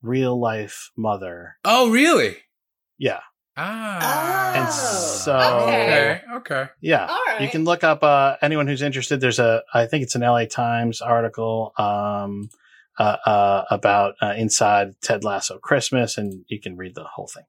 [0.02, 1.56] real life mother.
[1.64, 2.36] Oh, really?
[2.98, 3.22] Yeah.
[3.56, 4.54] Ah.
[4.54, 5.38] And so-
[5.68, 6.66] okay, okay.
[6.82, 7.06] Yeah.
[7.06, 7.40] All right.
[7.42, 9.22] You can look up uh, anyone who's interested.
[9.22, 12.50] There's a, I think it's an LA Times article um,
[13.00, 17.46] uh, uh, about uh, inside Ted Lasso Christmas, and you can read the whole thing.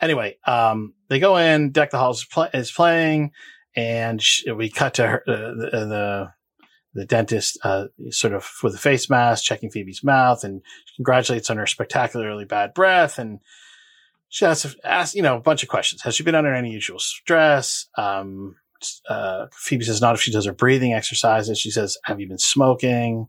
[0.00, 1.70] Anyway, um, they go in.
[1.70, 3.32] Deck the Halls is, pl- is playing,
[3.74, 4.22] and
[4.54, 6.32] we cut to her, uh, the, the
[6.94, 10.60] the dentist, uh, sort of with a face mask, checking Phoebe's mouth, and
[10.96, 13.40] congratulates on her spectacularly bad breath, and
[14.28, 16.02] she asks, asks, you know, a bunch of questions.
[16.02, 17.86] Has she been under any unusual stress?
[17.96, 18.56] Um,
[19.08, 21.58] uh, Phoebe says not if she does her breathing exercises.
[21.58, 23.28] She says, have you been smoking?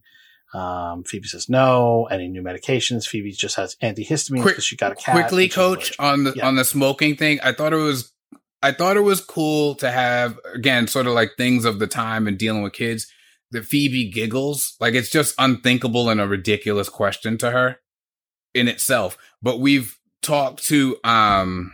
[0.54, 2.06] Um, Phoebe says no.
[2.12, 3.08] Any new medications?
[3.08, 5.16] Phoebe just has antihistamines because she got a cat.
[5.16, 6.48] Quickly, coach, on the Yeah.
[6.48, 7.40] on the smoking thing.
[7.42, 8.14] I thought it was,
[8.62, 12.28] I thought it was cool to have again, sort of like things of the time
[12.28, 13.08] and dealing with kids.
[13.52, 17.78] That Phoebe giggles like it's just unthinkable and a ridiculous question to her
[18.56, 19.16] in itself.
[19.44, 21.72] But we've talked to um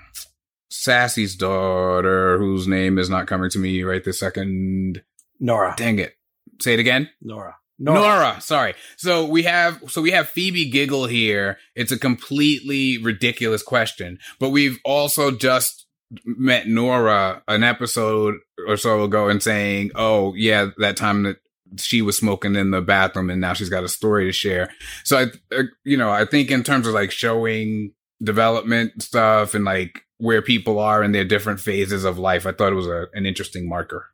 [0.70, 5.04] Sassy's daughter, whose name is not coming to me right this second.
[5.40, 5.74] Nora.
[5.78, 6.16] Dang it!
[6.62, 7.10] Say it again.
[7.22, 7.56] Nora.
[7.80, 8.42] Nora.
[8.42, 8.76] sorry.
[8.98, 11.58] So we have so we have Phoebe giggle here.
[11.76, 15.86] It's a completely ridiculous question, but we've also just
[16.26, 18.36] met Nora an episode
[18.68, 21.38] or so ago and saying, "Oh yeah, that time that
[21.78, 24.70] she was smoking in the bathroom and now she's got a story to share.
[25.04, 27.94] So I, uh, you know, I think in terms of like showing
[28.24, 32.72] development stuff and like where people are in their different phases of life, I thought
[32.72, 34.08] it was a, an interesting marker.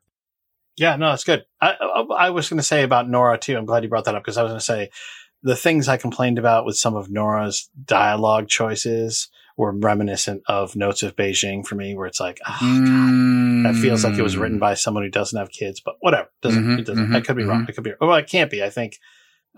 [0.76, 1.44] Yeah, no, that's good.
[1.60, 3.56] I, I, I was going to say about Nora too.
[3.56, 4.90] I'm glad you brought that up because I was going to say
[5.42, 11.02] the things I complained about with some of Nora's dialogue choices were reminiscent of Notes
[11.02, 14.58] of Beijing for me, where it's like, oh, God, that feels like it was written
[14.58, 16.28] by someone who doesn't have kids, but whatever.
[16.42, 17.08] Doesn't Mhm, it doesn't?
[17.08, 17.64] mhm, I could be wrong.
[17.66, 17.92] I could be.
[18.00, 18.62] Oh, I can't be.
[18.62, 18.98] I think.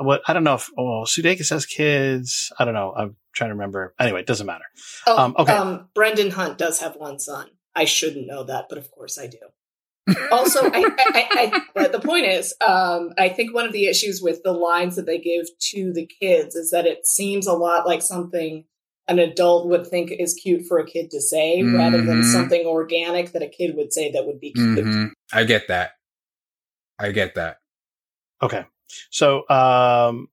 [0.00, 2.52] What I don't know if oh Sudeikis has kids.
[2.56, 2.94] I don't know.
[2.96, 3.94] I'm trying to remember.
[3.98, 4.64] Anyway, it doesn't matter.
[5.08, 5.52] Oh, Um, okay.
[5.52, 7.48] Um, Brendan Hunt does have one son.
[7.74, 9.38] I shouldn't know that, but of course I do.
[10.30, 13.86] Also, I, I, I, I, but the point is, um, I think one of the
[13.86, 17.52] issues with the lines that they give to the kids is that it seems a
[17.54, 18.64] lot like something
[19.08, 22.32] an adult would think is cute for a kid to say, rather than Mhm.
[22.32, 24.84] something organic that a kid would say that would be cute.
[24.84, 25.10] Mhm.
[25.32, 25.92] I get that.
[26.98, 27.58] I get that.
[28.42, 28.64] Okay.
[29.10, 30.28] So, um,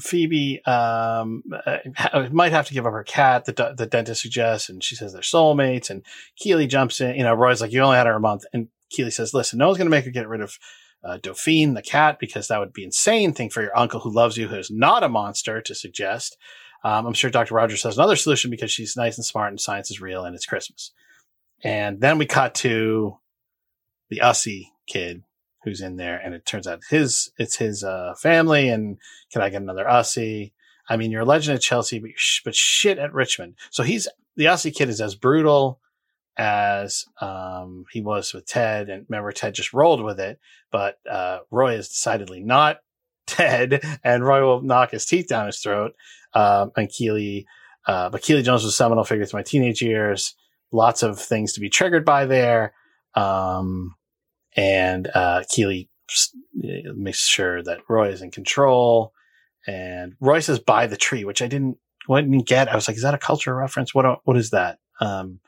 [0.00, 3.46] Phoebe, um, uh, ha- might have to give up her cat.
[3.46, 5.90] The, d- the dentist suggests, and she says they're soulmates.
[5.90, 6.04] And
[6.36, 7.14] Keeley jumps in.
[7.16, 8.44] You know, Roy's like, you only had her a month.
[8.52, 10.58] And Keeley says, listen, no one's going to make her get rid of,
[11.04, 14.36] uh, Dauphine, the cat, because that would be insane thing for your uncle who loves
[14.36, 16.36] you, who is not a monster to suggest.
[16.84, 17.54] Um, I'm sure Dr.
[17.54, 20.46] Rogers has another solution because she's nice and smart and science is real and it's
[20.46, 20.92] Christmas.
[21.62, 23.18] And then we cut to
[24.10, 25.22] the Ussie kid
[25.64, 28.68] who's in there, and it turns out his it's his uh, family.
[28.68, 28.98] And
[29.32, 30.52] can I get another Ussie?
[30.88, 33.56] I mean, you're a legend at Chelsea, but sh- but shit at Richmond.
[33.70, 34.06] So he's
[34.36, 35.80] the Ussie kid is as brutal
[36.38, 40.38] as um, he was with Ted, and remember Ted just rolled with it,
[40.70, 42.78] but uh, Roy is decidedly not
[43.26, 45.92] Ted, and Roy will knock his teeth down his throat.
[46.34, 47.46] Um, and Keeley,
[47.86, 50.34] uh, but Keeley Jones was a seminal figure through my teenage years.
[50.70, 52.74] Lots of things to be triggered by there.
[53.14, 53.96] Um,
[54.54, 55.88] and uh, Keeley
[56.54, 59.12] makes sure that Roy is in control.
[59.66, 61.78] And Roy says, "By the tree," which I didn't,
[62.10, 62.68] I didn't get.
[62.68, 63.94] I was like, "Is that a cultural reference?
[63.94, 64.20] What?
[64.24, 65.40] What is that?" Um,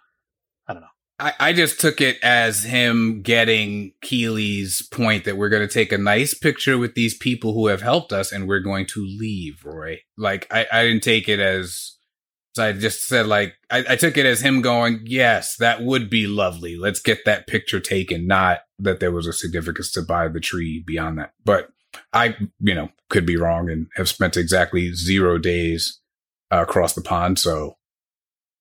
[0.70, 0.88] I don't know.
[1.18, 5.90] I, I just took it as him getting Keeley's point that we're going to take
[5.90, 9.64] a nice picture with these people who have helped us and we're going to leave,
[9.64, 9.98] Roy.
[10.16, 11.96] Like, I, I didn't take it as,
[12.54, 16.08] so I just said, like, I, I took it as him going, yes, that would
[16.08, 16.76] be lovely.
[16.76, 18.28] Let's get that picture taken.
[18.28, 21.32] Not that there was a significance to buy the tree beyond that.
[21.44, 21.70] But
[22.12, 26.00] I, you know, could be wrong and have spent exactly zero days
[26.52, 27.40] uh, across the pond.
[27.40, 27.76] So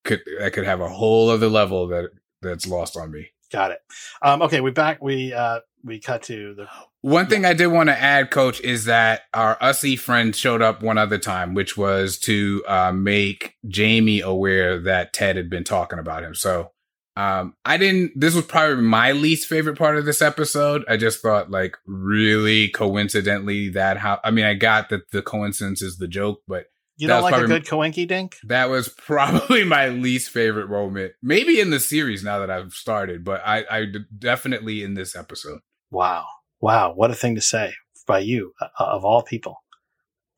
[0.03, 2.09] could, I could have a whole other level that
[2.41, 3.29] that's lost on me.
[3.51, 3.79] Got it.
[4.21, 5.01] Um, okay, we back.
[5.01, 6.67] We uh, we cut to the.
[7.01, 10.83] One thing I did want to add, Coach, is that our Ussie friend showed up
[10.83, 15.97] one other time, which was to uh, make Jamie aware that Ted had been talking
[15.97, 16.35] about him.
[16.35, 16.71] So
[17.15, 18.11] um, I didn't.
[18.15, 20.85] This was probably my least favorite part of this episode.
[20.87, 24.19] I just thought, like, really coincidentally, that how.
[24.23, 26.65] I mean, I got that the coincidence is the joke, but
[26.99, 28.35] You That don't like a good coinky dink?
[28.43, 31.13] that was probably my least favorite moment.
[31.23, 35.15] Maybe in the series now that I've started, but I, I d- definitely in this
[35.15, 35.61] episode.
[35.91, 36.25] Wow,
[36.59, 37.73] wow, what a thing to say
[38.05, 39.63] by you uh, of all people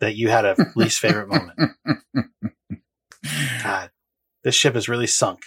[0.01, 1.71] that you had a least favorite moment.
[3.63, 3.89] God,
[4.43, 5.41] this ship is really sunk.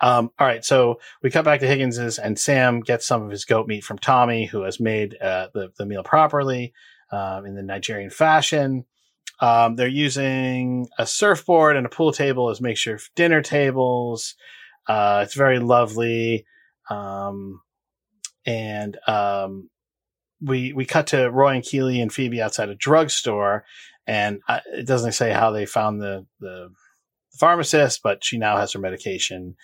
[0.00, 3.44] Um, all right, so we cut back to Higgins's, and Sam gets some of his
[3.44, 6.72] goat meat from Tommy, who has made uh, the the meal properly
[7.10, 8.84] um, in the Nigerian fashion.
[9.40, 14.36] Um, they're using a surfboard and a pool table as makeshift dinner tables.
[14.86, 16.46] Uh, it's very lovely,
[16.90, 17.60] um,
[18.46, 19.70] and um,
[20.40, 23.64] we we cut to Roy and Keeley and Phoebe outside a drugstore,
[24.06, 26.70] and I, it doesn't say how they found the the
[27.38, 29.56] pharmacist, but she now has her medication.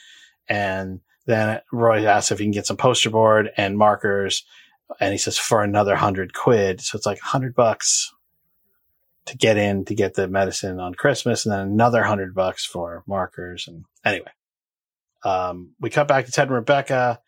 [0.49, 4.45] And then Roy asks if he can get some poster board and markers,
[4.99, 6.81] and he says for another hundred quid.
[6.81, 8.13] So it's like a hundred bucks
[9.27, 13.05] to get in to get the medicine on Christmas, and then another hundred bucks for
[13.07, 13.67] markers.
[13.69, 14.31] And anyway,
[15.25, 17.21] um, we cut back to Ted and Rebecca,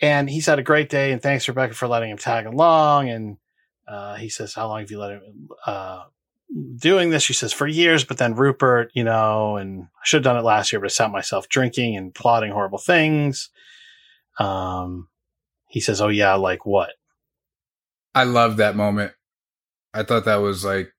[0.00, 3.08] and he's had a great day, and thanks Rebecca for letting him tag along.
[3.08, 3.36] And
[3.88, 6.04] uh, he says, "How long have you let him?" Uh,
[6.76, 10.24] doing this, she says, for years, but then Rupert, you know, and I should have
[10.24, 13.50] done it last year, but I sat myself drinking and plotting horrible things.
[14.38, 15.08] Um,
[15.68, 16.90] he says, Oh yeah, like what?
[18.14, 19.12] I love that moment.
[19.92, 20.92] I thought that was like,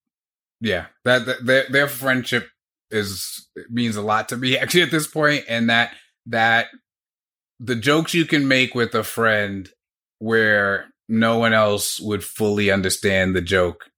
[0.61, 2.47] yeah, that, that their their friendship
[2.89, 5.91] is means a lot to me actually at this point, and that
[6.25, 6.67] that
[7.59, 9.69] the jokes you can make with a friend
[10.19, 13.89] where no one else would fully understand the joke,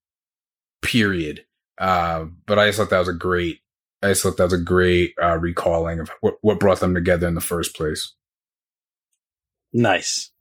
[0.82, 1.46] period.
[1.78, 3.60] Uh, but I just thought that was a great.
[4.02, 7.28] I just thought that was a great uh, recalling of what, what brought them together
[7.28, 8.14] in the first place.
[9.74, 10.32] Nice.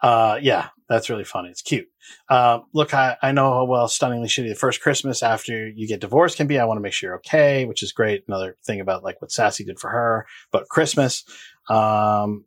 [0.00, 1.48] Uh, yeah, That's really funny.
[1.48, 1.88] It's cute.
[2.28, 6.00] Uh, look, I, I know how well stunningly shitty the first Christmas after you get
[6.00, 6.58] divorced can be.
[6.58, 8.24] I want to make sure you're okay, which is great.
[8.28, 11.24] Another thing about like what Sassy did for her, but Christmas,
[11.70, 12.44] um,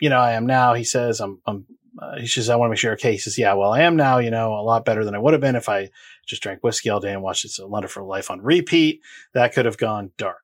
[0.00, 0.72] you know, I am now.
[0.72, 1.66] He says, I'm, I'm,
[2.00, 3.12] uh, he says, I want to make sure you're okay.
[3.12, 5.34] He says, yeah, well, I am now, you know, a lot better than I would
[5.34, 5.90] have been if I
[6.26, 9.00] just drank whiskey all day and watched It's a Wonderful Life on repeat.
[9.34, 10.42] That could have gone dark.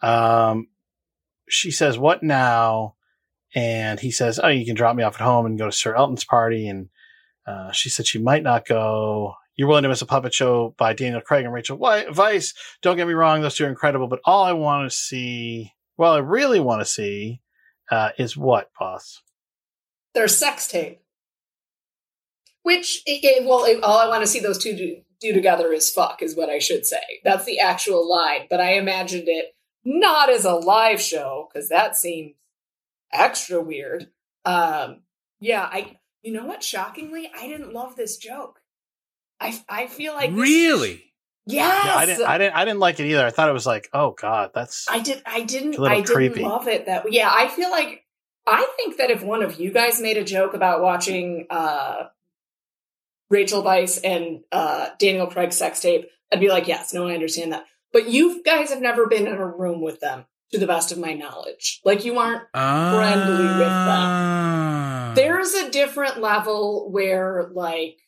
[0.00, 0.68] Um,
[1.48, 2.94] she says, what now?
[3.54, 5.94] And he says, oh, you can drop me off at home and go to Sir
[5.94, 6.68] Elton's party.
[6.68, 6.88] And,
[7.46, 9.34] uh, she said she might not go.
[9.56, 12.54] You're willing to miss a puppet show by Daniel Craig and Rachel Weisz.
[12.80, 13.42] Don't get me wrong.
[13.42, 16.86] Those two are incredible, but all I want to see, well, I really want to
[16.86, 17.42] see,
[17.90, 19.20] uh, is what, boss?
[20.14, 21.02] Their sex tape.
[22.62, 25.90] Which, it, well, it, all I want to see those two do, do together is
[25.90, 27.02] fuck, is what I should say.
[27.24, 29.54] That's the actual line, but I imagined it
[29.84, 32.34] not as a live show, because that seems
[33.12, 34.08] extra weird.
[34.44, 35.00] Um,
[35.40, 36.62] yeah, I, you know what?
[36.62, 38.60] Shockingly, I didn't love this joke.
[39.40, 41.12] I, I feel like this- really?
[41.46, 43.26] yes, Yeah, I didn't, I didn't, I didn't like it either.
[43.26, 45.22] I thought it was like, oh God, that's, I did.
[45.26, 45.70] I didn't.
[45.70, 46.42] It's a little I didn't creepy.
[46.42, 47.12] love it that.
[47.12, 48.04] Yeah, I feel like
[48.46, 52.04] I think that if one of you guys made a joke about watching uh,
[53.30, 57.52] Rachel Weisz and uh, Daniel Craig sex tape, I'd be like, yes, no, I understand
[57.52, 57.64] that.
[57.92, 60.98] But you guys have never been in a room with them, to the best of
[60.98, 61.80] my knowledge.
[61.84, 62.42] Like you aren't.
[62.52, 64.06] Friendly with them.
[64.08, 65.12] Ah.
[65.14, 67.98] There's a different level where, like,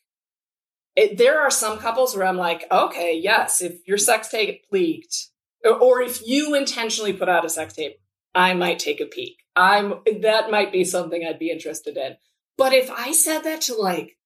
[0.95, 5.27] it, there are some couples where I'm like, okay, yes, if your sex tape leaked,
[5.63, 7.97] or, or if you intentionally put out a sex tape,
[8.33, 9.37] I might take a peek.
[9.55, 12.17] I'm that might be something I'd be interested in.
[12.57, 14.17] But if I said that to like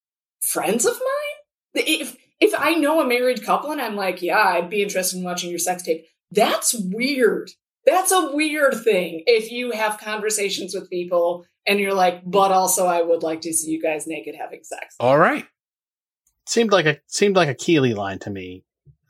[0.42, 4.70] friends of mine, if if I know a married couple and I'm like, yeah, I'd
[4.70, 7.52] be interested in watching your sex tape, that's weird.
[7.90, 9.24] That's a weird thing.
[9.26, 13.54] If you have conversations with people and you're like, but also I would like to
[13.54, 14.96] see you guys naked having sex.
[15.00, 15.46] All right.
[16.48, 18.64] seemed like a, seemed like a Keeley line to me.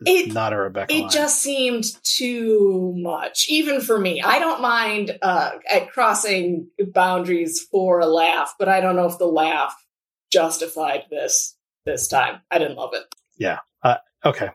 [0.05, 1.09] It- not a Rebecca It line.
[1.09, 4.21] just seemed too much, even for me.
[4.21, 9.17] I don't mind uh, at crossing boundaries for a laugh, but I don't know if
[9.17, 9.75] the laugh
[10.31, 12.39] justified this this time.
[12.49, 13.03] I didn't love it.
[13.37, 13.59] Yeah.
[13.83, 14.49] Uh, okay.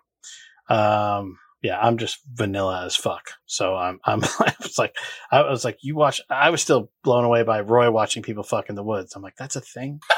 [0.68, 3.30] Um, yeah, I'm just vanilla as fuck.
[3.46, 4.94] So I'm, I'm, I was like,
[5.32, 8.68] I was like, you watch, I was still blown away by Roy watching people fuck
[8.68, 9.16] in the woods.
[9.16, 10.00] I'm like, that's a thing.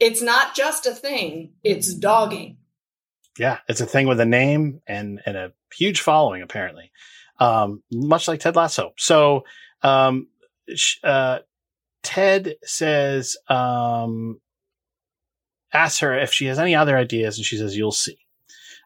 [0.00, 2.58] It's not just a thing; it's dogging.
[3.36, 6.92] Yeah, it's a thing with a name and, and a huge following, apparently.
[7.40, 8.92] Um, much like Ted Lasso.
[8.96, 9.44] So,
[9.82, 10.28] um,
[10.72, 11.40] sh- uh,
[12.04, 14.40] Ted says, um,
[15.72, 18.18] asks her if she has any other ideas, and she says, "You'll see."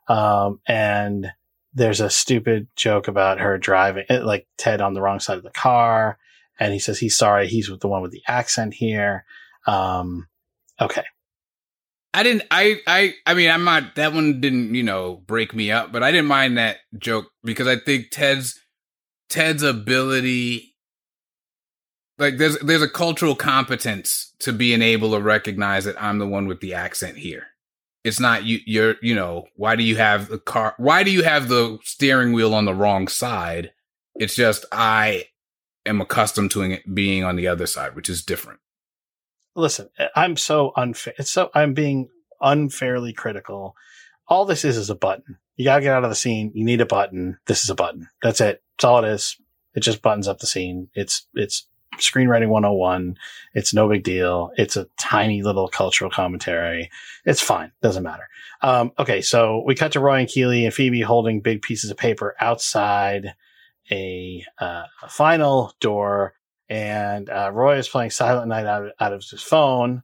[0.09, 1.33] Um, and
[1.75, 5.45] there's a stupid joke about her driving, eh, like Ted on the wrong side of
[5.45, 6.19] the car,
[6.59, 9.25] and he says he's sorry, he's with the one with the accent here.
[9.67, 10.29] Um,
[10.81, 11.05] okay,
[12.15, 12.43] I didn't.
[12.51, 12.81] I.
[12.87, 13.15] I.
[13.27, 13.95] I mean, I'm not.
[13.95, 14.75] That one didn't.
[14.75, 15.93] You know, break me up.
[15.93, 18.61] But I didn't mind that joke because I think Ted's
[19.29, 20.72] Ted's ability,
[22.23, 26.47] like there's there's a cultural competence to being able to recognize that I'm the one
[26.47, 27.49] with the accent here.
[28.05, 28.61] It's not you.
[28.65, 28.97] You're.
[29.03, 29.47] You know.
[29.57, 30.75] Why do you have the car?
[30.79, 33.73] Why do you have the steering wheel on the wrong side?
[34.15, 35.27] It's just I
[35.85, 38.61] am accustomed to it being on the other side, which is different.
[39.55, 41.15] listen, I'm so unfair.
[41.19, 42.09] It's so I'm being
[42.41, 43.75] unfairly critical.
[44.29, 45.39] All this is is a button.
[45.57, 46.53] You gotta get out of the scene.
[46.55, 47.39] You need a button.
[47.47, 48.09] This is a button.
[48.23, 48.63] That's it.
[48.77, 49.37] That's all it is.
[49.75, 50.89] It just buttons up the scene.
[50.95, 51.67] It's it's
[51.99, 53.17] screenwriting 101.
[53.55, 54.51] It's no big deal.
[54.57, 56.91] It's a tiny little cultural commentary.
[57.25, 57.73] It's fine.
[57.83, 58.29] Doesn't matter.
[58.63, 61.97] Um, okay, so we cut to Roy and Keeley and Phoebe holding big pieces of
[61.97, 63.35] paper outside
[63.91, 66.35] a, uh, a final door
[66.73, 70.03] and uh, Roy is playing Silent Night out, out of his phone.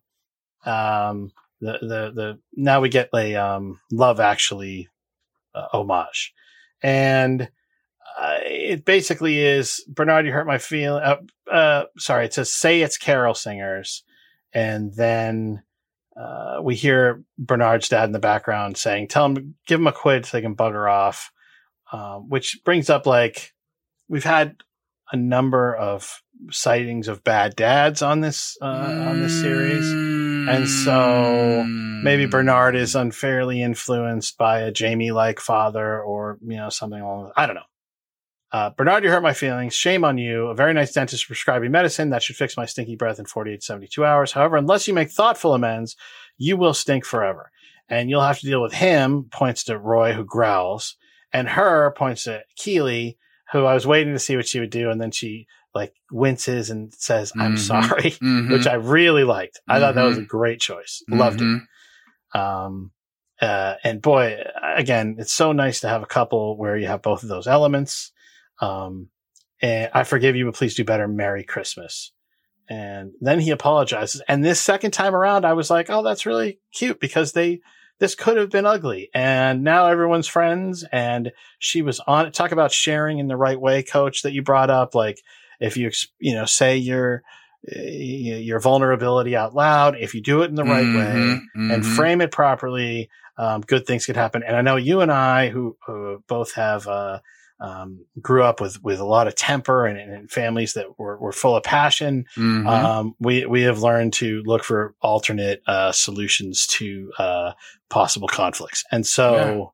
[0.67, 1.33] Um,
[1.63, 4.91] the the the now we get a um, Love Actually
[5.55, 6.35] uh, homage,
[6.83, 7.49] and
[8.19, 10.27] uh, it basically is Bernard.
[10.27, 11.03] You hurt my feeling.
[11.03, 14.03] Uh, uh, sorry, it says say it's Carol Singers,
[14.53, 15.63] and then.
[16.21, 20.27] Uh, we hear Bernard's dad in the background saying, "Tell him, give him a quid
[20.27, 21.31] so they can bugger off,"
[21.93, 23.53] um, which brings up like
[24.09, 24.57] we've had
[25.13, 26.21] a number of
[26.51, 29.89] sightings of bad dads on this uh, on this series.
[30.49, 31.65] And so
[32.03, 32.31] Maybe Mm.
[32.31, 37.33] Bernard is unfairly influenced by a Jamie like father or you know something along.
[37.37, 37.63] I don't know.
[38.51, 39.75] Uh, Bernard, you hurt my feelings.
[39.75, 40.47] Shame on you.
[40.47, 44.05] A very nice dentist prescribing medicine that should fix my stinky breath in 48 72
[44.05, 44.33] hours.
[44.33, 45.97] However, unless you make thoughtful amends,
[46.39, 47.51] you will stink forever.
[47.91, 50.97] And you'll have to deal with him, points to Roy, who growls,
[51.33, 53.19] and her, points to Keeley,
[53.53, 56.71] who I was waiting to see what she would do, and then she like winces
[56.71, 57.59] and says, "I'm Mhm.
[57.59, 58.51] sorry," Mhm.
[58.51, 59.61] which I really liked.
[59.69, 60.27] I thought that was a Mhm.
[60.29, 61.03] great choice.
[61.09, 61.61] Loved it.
[62.39, 62.93] Um,
[63.41, 64.43] uh, and boy,
[64.77, 68.13] again, it's so nice to have a couple where you have both of those elements.
[68.61, 69.09] Um,
[69.61, 71.09] and I forgive you, but please do better.
[71.09, 72.13] Merry Christmas.
[72.69, 74.21] And then he apologizes.
[74.29, 77.61] And this second time around, I was like, oh, that's really cute because they,
[77.99, 79.09] this could have been ugly.
[79.15, 80.85] And now everyone's friends.
[80.93, 82.35] And she was on it.
[82.35, 84.95] Talk about sharing in the right way, coach, that you brought up.
[84.95, 85.21] Like
[85.61, 85.91] if you,
[86.21, 87.23] you know, say your,
[87.75, 91.75] uh, your vulnerability out loud, if you do it in the right way, Mhm.
[91.75, 93.09] and frame it properly,
[93.39, 94.43] um, good things could happen.
[94.43, 97.21] And I know you and I, who, who both have uh,
[97.61, 101.33] um, grew up with with a lot of temper and, and families that were, were
[101.33, 102.67] full of passion, Mhm.
[102.67, 107.53] um, we we have learned to look for alternate uh, solutions to uh,
[107.91, 108.85] possible conflicts.
[108.93, 109.73] And so,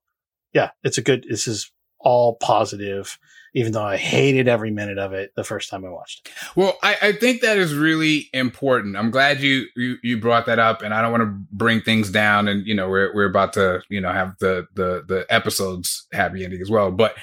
[0.53, 0.71] yeah.
[0.83, 1.27] it's a good.
[1.29, 1.71] This is
[2.05, 3.19] all positive,
[3.55, 6.27] even though I hated every minute of it the first time I watched.
[6.27, 6.33] it.
[6.55, 8.97] Well, I, I think that is really important.
[8.97, 12.11] I'm glad you, you you brought that up, and I don't want to bring things
[12.11, 12.47] down.
[12.47, 16.45] And you know, we're we're about to you know have the the the episodes happy
[16.45, 16.91] ending as well.
[16.91, 17.17] But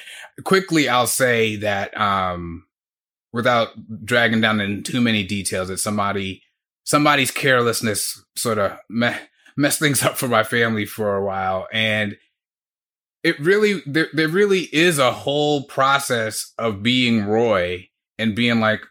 [0.43, 2.65] quickly, I'll say that um,
[3.31, 3.69] without
[4.03, 6.41] dragging down in too many details, that somebody
[6.83, 9.15] somebody's carelessness sort of me-
[9.55, 12.17] messed things up for my family for a while, and
[13.23, 18.81] it really there there really is a whole process of being Roy and being like,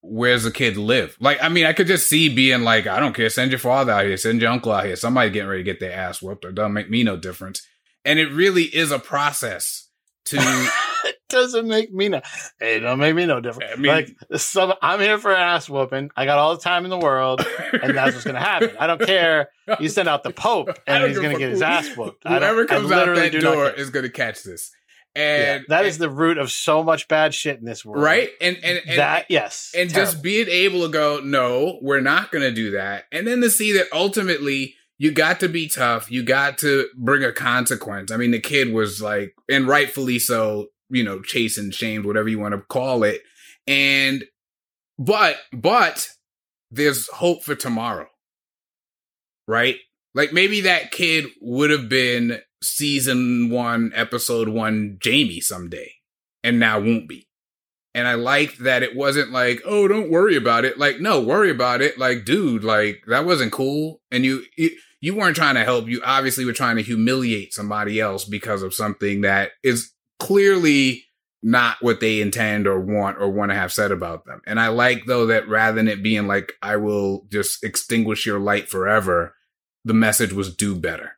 [0.00, 1.16] where's the kid live?
[1.20, 3.92] Like, I mean, I could just see being like, I don't care, send your father
[3.92, 6.44] out here, send your uncle out here, somebody getting ready to get their ass whooped,
[6.44, 7.66] or doesn't make me no difference.
[8.04, 9.88] And it really is a process
[10.26, 10.36] to
[11.28, 12.20] doesn't make me no.
[12.60, 13.72] It don't make me no different.
[13.72, 16.10] I mean- like some, I'm here for an ass whooping.
[16.16, 18.70] I got all the time in the world, and that's what's going to happen.
[18.78, 19.50] I don't care.
[19.80, 22.22] You send out the Pope, and he's going to get his ass whooped.
[22.26, 24.70] Whoever comes out that do door is going to catch this.
[25.16, 28.04] Yeah, And that is the root of so much bad shit in this world.
[28.04, 28.28] right.
[28.40, 32.42] And and, and that yes, and just being able to go, no, we're not going
[32.42, 33.04] to do that.
[33.10, 36.10] And then to see that ultimately you got to be tough.
[36.10, 38.10] You got to bring a consequence.
[38.10, 42.38] I mean, the kid was like, and rightfully so, you know, chasing, shamed, whatever you
[42.38, 43.22] want to call it.
[43.66, 44.24] And,
[44.98, 46.08] but, but
[46.70, 48.06] there's hope for tomorrow.
[49.48, 49.76] Right?
[50.14, 55.92] Like maybe that kid would have been season one, episode one Jamie someday
[56.42, 57.28] and now won't be.
[57.94, 60.78] And I liked that it wasn't like, oh, don't worry about it.
[60.78, 61.98] Like, no, worry about it.
[61.98, 64.00] Like, dude, like that wasn't cool.
[64.10, 65.88] And you, you, you weren't trying to help.
[65.88, 71.04] You obviously were trying to humiliate somebody else because of something that is clearly
[71.42, 74.40] not what they intend or want or want to have said about them.
[74.46, 78.40] And I like though that rather than it being like, I will just extinguish your
[78.40, 79.34] light forever,
[79.84, 81.12] the message was do better.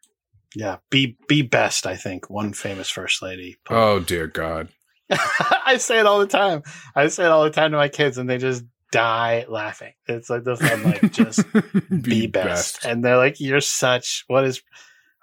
[0.54, 1.86] yeah, be be best.
[1.86, 3.56] I think one famous first lady.
[3.70, 4.68] Oh, dear God.
[5.10, 6.62] I say it all the time.
[6.94, 9.92] I say it all the time to my kids, and they just die laughing.
[10.06, 10.62] It's like this.
[10.62, 11.44] I'm like, just
[12.02, 12.84] be, best.
[12.84, 14.62] And they're like, you're such, what is,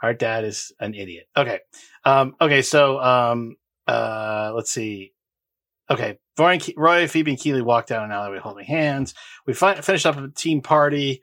[0.02, 1.28] our dad is an idiot.
[1.36, 1.60] Okay.
[2.04, 2.62] Um, okay.
[2.62, 3.58] So, um,
[3.88, 5.14] uh, let's see.
[5.90, 6.18] Okay.
[6.38, 9.14] Roy, and Ke- Roy, Phoebe, and Keeley walk down an alleyway holding hands.
[9.46, 11.22] We fi- finish up a team party.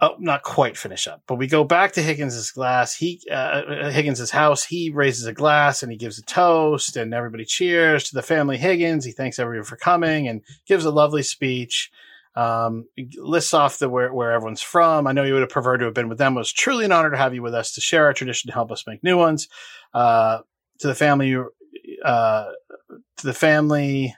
[0.00, 2.96] Oh, not quite finish up, but we go back to Higgins's glass.
[2.96, 4.64] He, uh, Higgins's house.
[4.64, 8.58] He raises a glass and he gives a toast and everybody cheers to the family
[8.58, 9.04] Higgins.
[9.04, 11.92] He thanks everyone for coming and gives a lovely speech
[12.36, 15.06] um, lists off the where, where everyone's from.
[15.06, 16.34] I know you would have preferred to have been with them.
[16.34, 18.54] It was truly an honor to have you with us to share our tradition to
[18.54, 19.48] help us make new ones.
[19.92, 20.40] Uh,
[20.80, 21.36] to the family,
[22.04, 22.44] uh,
[23.16, 24.14] to the family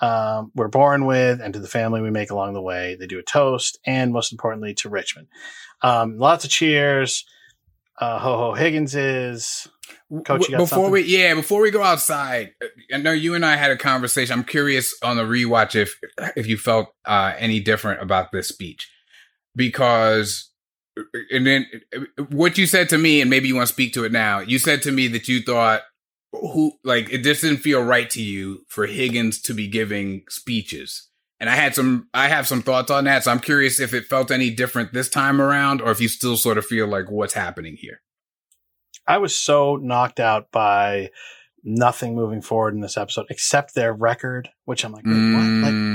[0.00, 2.96] um, we're born with, and to the family we make along the way.
[2.96, 5.28] They do a toast, and most importantly, to Richmond.
[5.82, 7.24] Um, lots of cheers.
[7.98, 9.68] Uh, Ho Ho Higgins is.
[10.24, 10.90] Coach, before something?
[10.90, 12.52] we yeah before we go outside
[12.92, 15.96] i know you and i had a conversation i'm curious on the rewatch if
[16.36, 18.90] if you felt uh any different about this speech
[19.54, 20.50] because
[21.30, 21.66] and then
[22.30, 24.58] what you said to me and maybe you want to speak to it now you
[24.58, 25.82] said to me that you thought
[26.40, 31.08] who like it just didn't feel right to you for higgins to be giving speeches.
[31.38, 34.06] And i had some i have some thoughts on that so i'm curious if it
[34.06, 37.34] felt any different this time around or if you still sort of feel like what's
[37.34, 38.00] happening here.
[39.06, 41.10] I was so knocked out by
[41.62, 45.04] nothing moving forward in this episode except their record, which I'm like?
[45.04, 45.14] Like,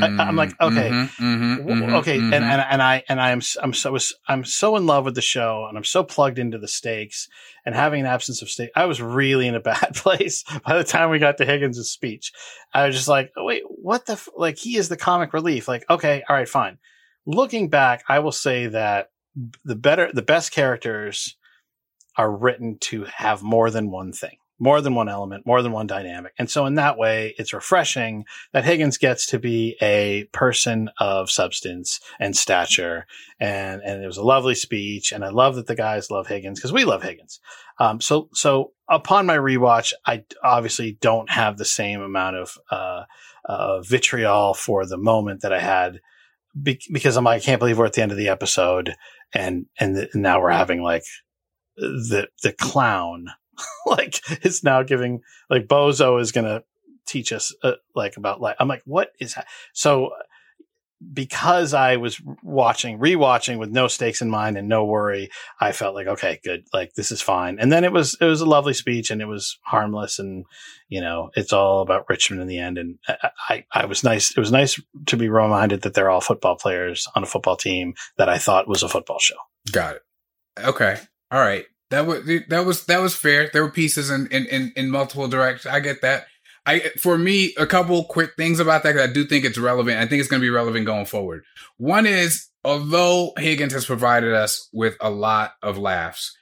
[0.04, 2.34] I, I'm like, okay, Mhm, mhm, w- mhm, okay, mhm.
[2.34, 3.98] and, and and I and I am I'm so
[4.28, 7.28] I'm so in love with the show, and I'm so plugged into the stakes,
[7.66, 10.84] and having an absence of stake, I was really in a bad place by the
[10.84, 12.32] time we got to Higgins' speech.
[12.74, 14.30] I was just like, wait, what the f-?
[14.36, 14.58] like?
[14.58, 15.68] He is the comic relief.
[15.68, 16.78] Like, okay, all right, fine.
[17.26, 19.12] Looking back, I will say that
[19.64, 21.38] the better, the best characters
[22.18, 25.88] are written to have more than one thing more than one element, more than one
[25.88, 26.34] dynamic.
[26.38, 31.32] And so in that way, it's refreshing that Higgins gets to be a person of
[31.32, 33.08] substance and stature.
[33.40, 35.12] And, and it was a lovely speech.
[35.12, 37.40] And I love that the guys love Higgins because we love Higgins.
[37.80, 43.06] Um, so, so upon my rewatch, I obviously don't have the same amount of, uh,
[43.46, 46.02] uh, vitriol for the moment that I had
[46.62, 48.94] be- because I'm like, I can't believe we're at the end of the episode
[49.34, 51.06] and, and, th- now we're having like
[51.76, 53.30] the, the clown
[53.86, 56.64] like it's now giving like Bozo is going to
[57.08, 58.56] teach us uh, like about life.
[58.60, 59.48] I'm like what is that?
[59.74, 60.12] so
[61.14, 65.30] because I was watching rewatching with no stakes in mind and no worry
[65.60, 68.42] I felt like okay good like this is fine and then it was it was
[68.42, 70.46] a lovely speech and it was harmless and
[70.90, 74.32] you know it's all about Richmond in the end and I I, I was nice
[74.32, 77.96] it was nice to be reminded that they're all football players on a football team
[78.18, 79.38] that I thought was a football show
[79.72, 80.04] got it
[80.60, 81.00] okay
[81.32, 83.50] all right that was that was that was fair.
[83.52, 85.72] There were pieces in in in, in multiple directions.
[85.72, 86.26] I get that.
[86.66, 88.98] I for me, a couple quick things about that.
[88.98, 89.98] I do think it's relevant.
[89.98, 91.44] I think it's going to be relevant going forward.
[91.78, 96.36] One is, although Higgins has provided us with a lot of laughs,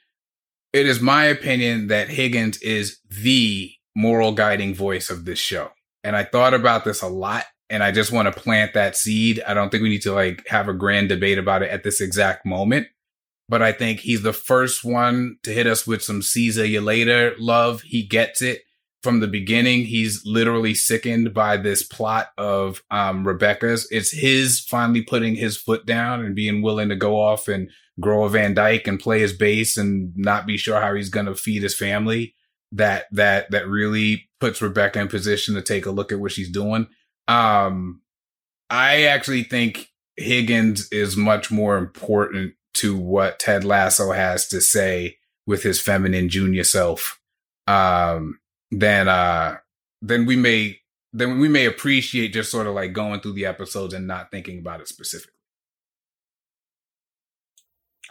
[0.72, 5.72] it is my opinion that Higgins is the moral guiding voice of this show.
[6.04, 9.42] And I thought about this a lot, and I just want to plant that seed.
[9.48, 12.02] I don't think we need to like have a grand debate about it at this
[12.02, 12.88] exact moment
[13.50, 17.34] but I think he's the first one to hit us with some Caesar you later
[17.40, 17.82] love.
[17.82, 18.62] He gets it
[19.02, 19.86] from the beginning.
[19.86, 23.88] He's literally sickened by this plot of um, Rebecca's.
[23.90, 28.24] It's his finally putting his foot down and being willing to go off and grow
[28.24, 31.36] a Van Dyke and play his bass and not be sure how he's going to
[31.36, 32.36] feed his family.
[32.72, 36.52] That that that really puts Rebecca in position to take a look at what she's
[36.52, 36.88] doing.
[37.28, 38.02] Um,
[38.70, 45.18] I actually think Higgins is much more important to what Ted Lasso has to say
[45.46, 47.20] with his feminine junior self,
[47.68, 48.40] um,
[48.72, 49.58] then uh,
[50.02, 50.80] then we may
[51.12, 54.60] then we may appreciate just sort of like going through the episodes and not thinking
[54.60, 55.34] about it specifically.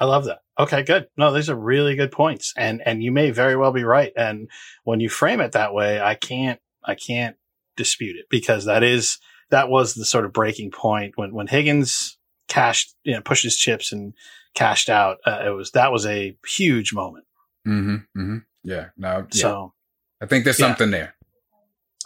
[0.01, 0.41] I love that.
[0.59, 1.09] Okay, good.
[1.17, 4.13] No, these are really good points, and and you may very well be right.
[4.17, 4.49] And
[4.85, 7.37] when you frame it that way, I can't I can't
[7.77, 9.19] dispute it because that is
[9.51, 12.19] that was the sort of breaking point when when Higgins
[12.49, 14.15] cashed you know pushed his chips and
[14.59, 15.19] cashed out.
[15.25, 17.25] Uh, it was that was a huge moment.
[17.67, 18.21] Mm-hmm.
[18.21, 18.39] mm-hmm.
[18.65, 18.87] Yeah.
[18.97, 19.27] No.
[19.33, 19.43] Yeah.
[19.43, 19.73] So
[20.21, 20.67] I think there's yeah.
[20.67, 21.15] something there.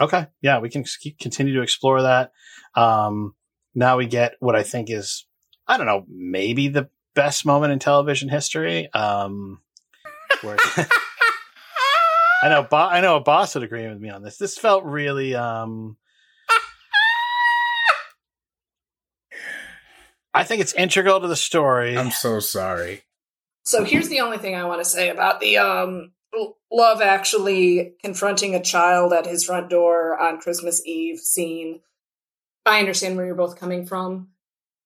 [0.00, 0.26] Okay.
[0.42, 0.84] Yeah, we can
[1.20, 2.32] continue to explore that.
[2.74, 3.34] Um,
[3.74, 5.26] now we get what I think is,
[5.66, 8.92] I don't know, maybe the best moment in television history.
[8.92, 9.60] Um,
[10.42, 10.56] where
[12.42, 14.36] I know, Bo- I know a boss would agree with me on this.
[14.36, 15.96] This felt really, um,
[20.34, 21.96] I think it's integral to the story.
[21.96, 23.02] I'm so sorry.
[23.64, 26.12] So here's the only thing I want to say about the um,
[26.70, 31.80] love actually confronting a child at his front door on Christmas Eve scene.
[32.64, 34.28] I understand where you're both coming from.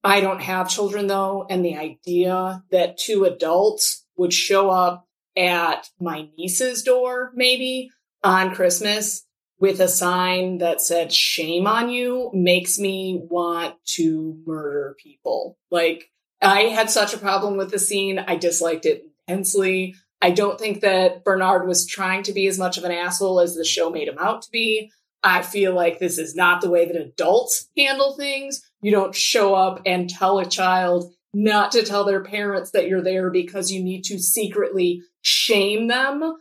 [0.02, 5.06] I don't have children though, and the idea that two adults would show up
[5.36, 7.90] at my niece's door maybe
[8.22, 9.25] on Christmas
[9.58, 15.58] with a sign that said shame on you makes me want to murder people.
[15.70, 16.10] Like
[16.42, 18.18] I had such a problem with the scene.
[18.18, 19.94] I disliked it intensely.
[20.20, 23.54] I don't think that Bernard was trying to be as much of an asshole as
[23.54, 24.90] the show made him out to be.
[25.22, 28.62] I feel like this is not the way that adults handle things.
[28.80, 33.02] You don't show up and tell a child not to tell their parents that you're
[33.02, 36.36] there because you need to secretly shame them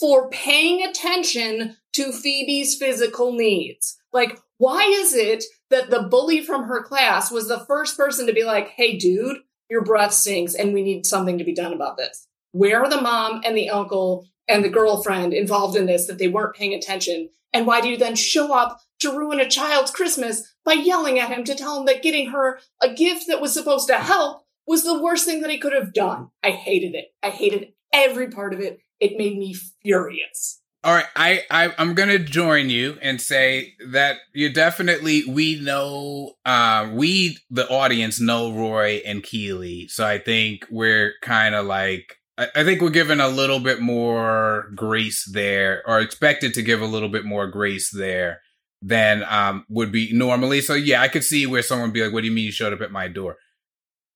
[0.00, 3.98] for paying attention to Phoebe's physical needs.
[4.12, 8.32] Like, why is it that the bully from her class was the first person to
[8.32, 9.38] be like, hey, dude,
[9.68, 12.26] your breath stinks and we need something to be done about this?
[12.52, 16.28] Where are the mom and the uncle and the girlfriend involved in this that they
[16.28, 17.30] weren't paying attention?
[17.52, 21.30] And why do you then show up to ruin a child's Christmas by yelling at
[21.30, 24.84] him to tell him that getting her a gift that was supposed to help was
[24.84, 26.28] the worst thing that he could have done?
[26.42, 27.06] I hated it.
[27.22, 28.78] I hated every part of it.
[29.00, 30.61] It made me furious.
[30.84, 36.32] All right, I, I I'm gonna join you and say that you definitely we know
[36.44, 42.16] uh, we the audience know Roy and Keeley, so I think we're kind of like
[42.36, 46.82] I, I think we're given a little bit more grace there, or expected to give
[46.82, 48.40] a little bit more grace there
[48.82, 50.60] than um would be normally.
[50.60, 52.52] So yeah, I could see where someone would be like, "What do you mean you
[52.52, 53.36] showed up at my door?"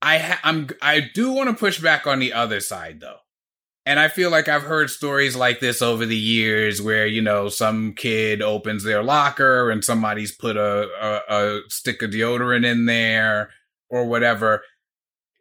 [0.02, 3.18] I ha- I'm I do want to push back on the other side though
[3.86, 7.48] and I feel like I've heard stories like this over the years where, you know,
[7.48, 12.86] some kid opens their locker and somebody's put a, a, a stick of deodorant in
[12.86, 13.50] there
[13.88, 14.62] or whatever.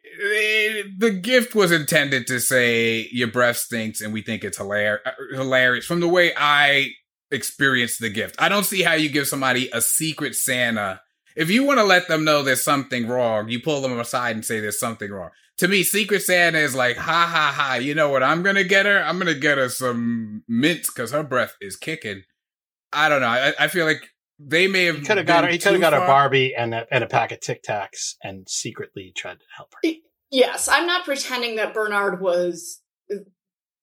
[0.04, 5.02] eh, the gift was intended to say your breath stinks and we think it's hilarious.
[5.32, 6.90] Hilarious from the way I
[7.32, 8.36] experienced the gift.
[8.38, 11.00] I don't see how you give somebody a secret Santa.
[11.34, 14.44] If you want to let them know there's something wrong, you pull them aside and
[14.44, 15.30] say there's something wrong.
[15.58, 17.74] To me, Secret Santa is like, ha ha ha.
[17.76, 19.02] You know what I'm gonna get her?
[19.02, 22.22] I'm gonna get her some mints because her breath is kicking.
[22.92, 23.28] I don't know.
[23.28, 24.02] I, I feel like
[24.38, 25.48] they may have He could have got her.
[25.48, 26.08] been He could have got her far.
[26.08, 29.90] Barbie and a, and a pack of Tic Tacs and secretly tried to help her.
[30.30, 33.18] Yes, I'm not pretending that Bernard was uh,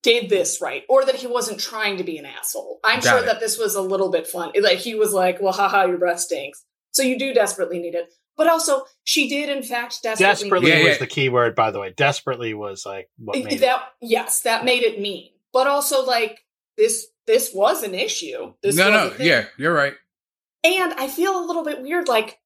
[0.02, 2.78] did this right or that he wasn't trying to be an asshole.
[2.84, 3.26] I'm Got sure it.
[3.26, 4.52] that this was a little bit fun.
[4.60, 8.12] Like he was like, "Well, haha, your breath stinks." So you do desperately need it.
[8.36, 10.98] But also, she did in fact desperately, Desperately Yeah, was yeah.
[10.98, 11.92] the key word, by the way.
[11.96, 13.60] Desperately was like what made it.
[13.60, 15.30] that yes, that made it mean.
[15.52, 16.40] But also like
[16.76, 18.54] this this was an issue.
[18.62, 19.94] This no, no, yeah, you're right.
[20.64, 22.08] And I feel a little bit weird.
[22.08, 22.38] Like,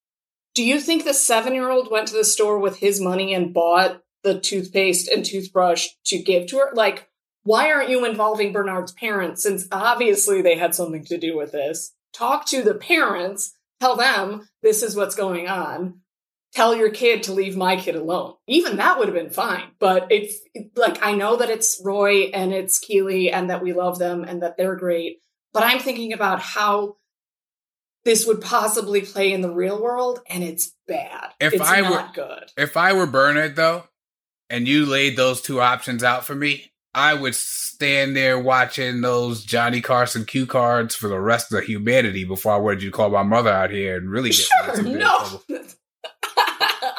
[0.54, 3.54] do you think the seven year old went to the store with his money and
[3.54, 6.70] bought the toothpaste and toothbrush to give to her?
[6.74, 7.08] Like,
[7.44, 9.42] why aren't you involving Bernard's parents?
[9.42, 11.94] Since obviously they had something to do with this.
[12.12, 16.00] Talk to the parents, tell them this is what's going on.
[16.54, 18.34] Tell your kid to leave my kid alone.
[18.46, 19.70] Even that would have been fine.
[19.78, 20.34] But it's
[20.76, 24.42] like, I know that it's Roy and it's Keeley and that we love them and
[24.42, 25.18] that they're great.
[25.52, 26.96] But I'm thinking about how
[28.04, 31.32] this would possibly play in the real world, and it's bad.
[31.40, 32.50] If it's I were- not good.
[32.56, 33.84] If I were Bernard though,
[34.48, 39.44] and you laid those two options out for me, I would stand there watching those
[39.44, 43.10] Johnny Carson cue cards for the rest of humanity before I wanted you to call
[43.10, 45.42] my mother out here and really get Sure, no.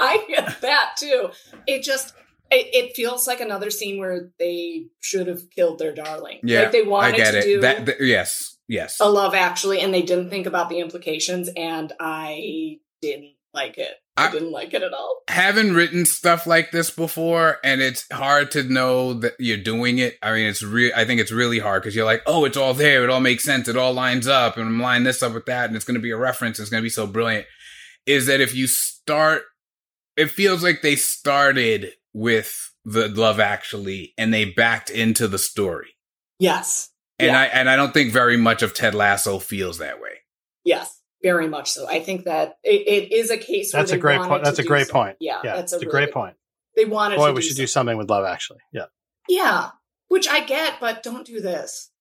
[0.02, 1.30] I get that too.
[1.68, 2.14] It just
[2.52, 6.40] it, it feels like another scene where they should have killed their darling.
[6.44, 7.44] Yeah, like they I wanted get to it.
[7.44, 8.98] do That, th- yes, yes.
[9.00, 13.92] a love actually, and they didn't think about the implications, and I didn't like it.
[14.28, 15.22] I, didn't like it at all.
[15.28, 20.18] Haven't written stuff like this before, and it's hard to know that you're doing it.
[20.22, 20.92] I mean, it's real.
[20.96, 23.04] I think it's really hard because you're like, oh, it's all there.
[23.04, 23.68] It all makes sense.
[23.68, 26.02] It all lines up, and I'm lining this up with that, and it's going to
[26.02, 26.60] be a reference.
[26.60, 27.46] It's going to be so brilliant.
[28.06, 29.44] Is that if you start,
[30.18, 35.90] it feels like they started with the Love Actually, and they backed into the story,
[36.40, 36.90] Yes.
[37.20, 37.40] and Yeah.
[37.42, 40.10] I and I don't think very much of Ted Lasso feels that way.
[40.64, 41.88] Yes, very much so.
[41.88, 43.74] I think that it, it is a case.
[43.74, 44.44] where That's a great point.
[44.44, 45.18] That's a great point.
[45.20, 46.36] Yeah, Yeah, that's a, it's a great point.
[46.76, 47.18] They wanted.
[47.18, 47.94] Boy, to we do should do something.
[47.94, 48.26] something with love.
[48.26, 48.86] Actually, yeah.
[49.28, 49.70] Yeah,
[50.08, 51.92] which I get, but don't do this.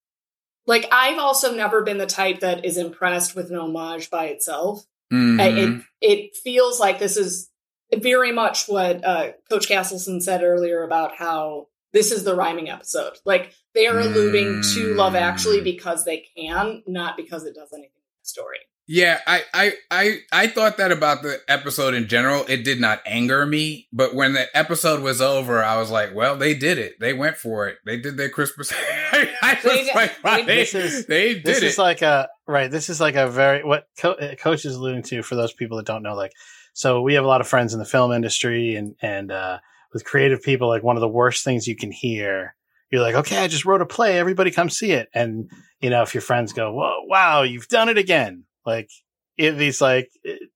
[0.66, 4.84] Like I've also never been the type that is impressed with an homage by itself.
[5.12, 5.40] Mhm.
[5.40, 7.50] It it feels like this is
[7.96, 13.14] very much what uh, Coach Castleton said earlier about how this is the rhyming episode.
[13.24, 15.64] Like they are alluding to Love Actually Mm.
[15.64, 18.58] because they can, not because it does anything with the story.
[18.90, 22.46] Yeah, I, I, I, I thought that about the episode in general.
[22.48, 26.36] It did not anger me, but when the episode was over, I was like, "Well,
[26.38, 26.94] they did it.
[26.98, 27.76] They went for it.
[27.84, 28.72] They did their Christmas."
[29.12, 32.28] I was did- like, they "Wow, they, This is- they did This it." like a
[32.46, 32.70] right.
[32.70, 35.76] This is like a very what co- uh, coach is alluding to for those people
[35.76, 36.14] that don't know.
[36.14, 36.32] Like,
[36.72, 39.58] so we have a lot of friends in the film industry, and and uh,
[39.92, 42.54] with creative people, like one of the worst things you can hear.
[42.90, 44.18] You're like, okay, I just wrote a play.
[44.18, 45.10] Everybody come see it.
[45.12, 45.50] And
[45.80, 48.44] you know, if your friends go, Whoa, wow, you've done it again.
[48.68, 48.90] Like
[49.36, 50.10] it, these like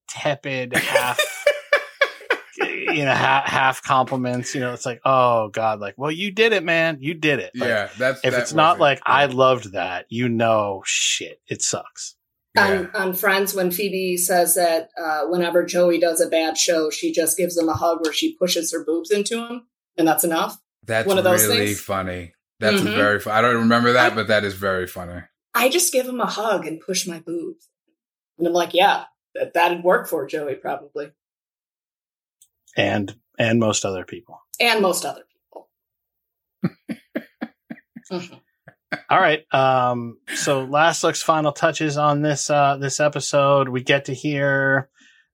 [0.09, 1.19] tepid half.
[2.59, 4.55] you know, half, half compliments.
[4.55, 6.99] You know, it's like, oh god, like, well, you did it, man.
[7.01, 7.53] You did it.
[7.55, 11.41] Like, yeah, that's if that it's not wasn't- like I loved that, you know, shit,
[11.49, 12.17] it sucks.
[12.55, 12.67] yeah.
[12.67, 17.13] on, on Friends when Phoebe says that uh, whenever Joey does a bad show, she
[17.13, 19.63] just gives him a hug where she pushes her boobs into him,
[19.97, 20.59] and that's enough.
[20.85, 21.81] that's one of those really things.
[21.81, 22.35] funny.
[22.61, 22.95] That's Mhm.
[22.95, 23.21] very.
[23.21, 25.23] Fu- I don't remember that, I- but that is very funny.
[25.55, 27.69] I just give him a hug and push my boobs,
[28.43, 29.05] and I'm like, yeah,
[29.37, 31.13] that, that'd work for Joey probably,
[32.77, 34.41] And and most other people.
[34.59, 35.69] and most other people.
[38.11, 38.41] Mhm.
[39.09, 39.45] All right.
[39.55, 43.69] Um, so last look's final touches on this uh this episode.
[43.71, 44.91] We get to hear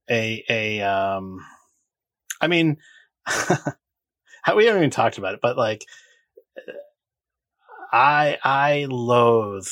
[0.09, 1.45] a a um
[2.41, 2.77] I mean
[4.55, 5.85] we haven't even talked about it, but like
[7.93, 9.67] I I loathe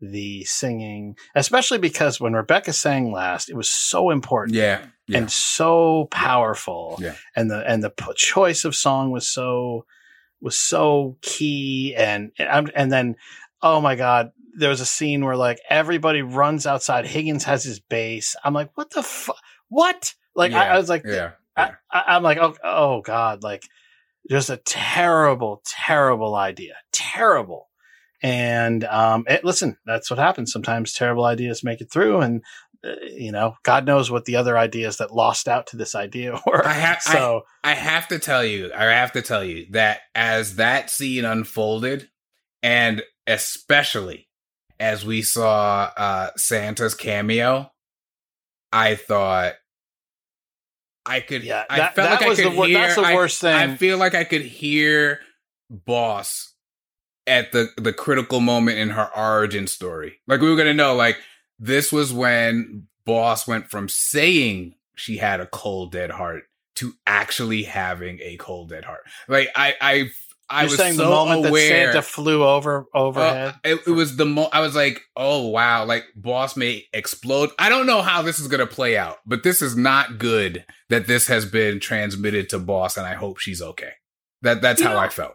[0.00, 4.56] the singing, especially because when Rebecca sang last, it was so important.
[4.56, 5.18] Yeah, yeah.
[5.18, 6.98] and so powerful.
[7.00, 7.14] Yeah.
[7.34, 9.86] And the and the p- choice of song was so
[10.40, 13.16] was so key and and, and then
[13.62, 17.06] oh my god, there was a scene where like everybody runs outside.
[17.06, 18.36] Higgins has his bass.
[18.44, 19.36] I'm like, what the fuck?
[19.68, 20.14] What?
[20.34, 21.30] Like I, Yeah, I was like, yeah.
[21.56, 23.64] I, I, I'm like, oh, oh god, like
[24.30, 27.67] just a terrible, terrible idea, terrible.
[28.22, 30.52] And um, it, listen, that's what happens.
[30.52, 32.42] Sometimes terrible ideas make it through, and
[32.84, 36.32] uh, you know, God knows what the other ideas that lost out to this idea
[36.46, 36.66] were.
[36.66, 40.56] I have so I have to tell you, I have to tell you that as
[40.56, 42.08] that scene unfolded,
[42.62, 44.28] and especially
[44.80, 47.70] as we saw uh Santa's cameo,
[48.72, 49.54] I thought
[51.06, 53.02] I could Yeah, I felt that like was I could the wor- hear that's the
[53.02, 53.76] I- worst I thing.
[53.76, 55.20] feel like I could hear
[55.70, 56.54] Boss
[57.28, 60.20] at the the critical moment in her origin story.
[60.26, 61.16] Like we were gonna know, like
[61.58, 66.44] this was when Boss went from saying she had a cold dead heart
[66.76, 69.00] to actually having a cold dead heart.
[69.28, 70.10] Like I I
[70.50, 71.68] I you're was saying so the moment aware.
[71.86, 73.48] that Santa flew over overhead.
[73.48, 74.48] Uh, it, it was the mo.
[74.52, 77.50] I was like, oh wow, like boss may explode.
[77.58, 81.06] I don't know how this is gonna play out, but this is not good that
[81.06, 83.92] this has been transmitted to boss, and I hope she's okay.
[84.42, 85.34] That that's You how know- I felt.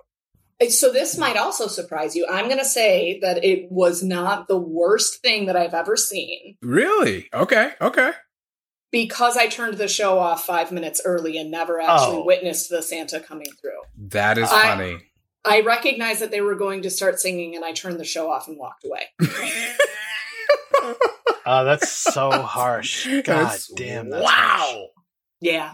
[0.69, 2.25] So this might also surprise you.
[2.29, 6.57] I'm going to say that it was not the worst thing that I've ever seen
[6.61, 7.29] Really?
[7.33, 7.71] Okay.
[7.81, 8.11] Okay.
[8.91, 12.25] because I turned the show off five minutes early and never actually Oh.
[12.25, 13.81] witnessed the Santa coming through.
[14.09, 14.97] That is I- funny.
[15.45, 18.47] I recognized that they were going to start singing and I turned the show off
[18.47, 19.01] and walked away.
[20.81, 20.95] Oh,
[21.65, 23.05] that's so harsh.
[23.07, 24.09] God That's- damn.
[24.09, 24.71] That's harsh.
[24.73, 24.87] wow.
[25.41, 25.73] Yeah.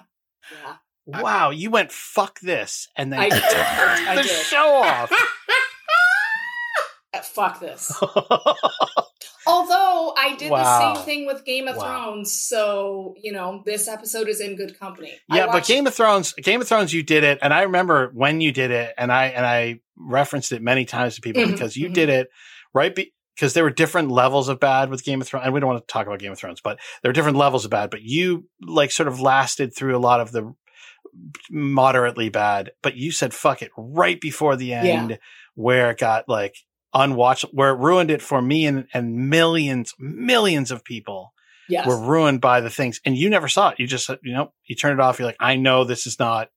[0.64, 0.76] Yeah.
[1.12, 3.42] Wow, you went fuck this and then I did.
[3.42, 4.32] turned I the did.
[4.32, 5.12] show off.
[7.12, 7.92] Uh, fuck this.
[9.48, 10.62] Although I did Wow.
[10.94, 12.04] the same thing with Game of Wow.
[12.14, 15.14] Thrones, so you know this episode is in good company.
[15.28, 18.42] Yeah, but Game of Thrones, Game of Thrones, you did it, and I remember when
[18.42, 21.76] you did it, and I and I referenced it many times to people Mhm, because
[21.76, 21.94] you mhm.
[21.96, 22.30] did it
[22.76, 22.94] right
[23.36, 25.82] because there were different levels of bad with Game of Thrones, and we don't want
[25.88, 27.90] to talk about Game of Thrones, but there are different levels of bad.
[27.90, 30.54] But you like sort of lasted through a lot of the
[31.50, 35.20] moderately bad, but you said fuck it right before the end,
[35.56, 36.56] where it got like
[36.96, 41.34] unwatchable, where it ruined it for me and and millions, millions of people
[41.70, 41.88] yes.
[41.88, 43.80] were ruined by the things and you never saw it.
[43.80, 45.20] You just, you know, you turn it off.
[45.20, 46.50] You're like, I know this is not,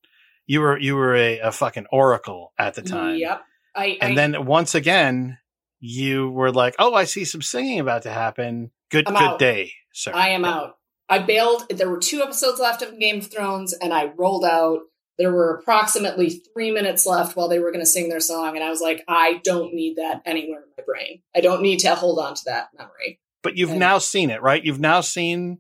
[0.47, 3.17] you were, you were a, a fucking oracle at the time.
[3.17, 3.43] Yep.
[3.75, 5.39] I, And I, then once again,
[5.79, 8.71] you were like, oh, I see some singing about to happen.
[8.91, 9.39] Good, I'm good out.
[9.39, 10.13] day, sir.
[10.15, 10.77] I am out.
[11.13, 11.65] I bailed.
[11.69, 14.81] There were two episodes left of Game of Thrones, and I rolled out.
[15.19, 18.65] There were approximately three minutes left while they were going to sing their song, and
[18.65, 21.21] I was like, I don't need that anywhere in my brain.
[21.37, 23.21] I don't need to hold on to that memory.
[23.43, 24.65] But you've And- now seen it, right?
[24.65, 25.59] You've now seen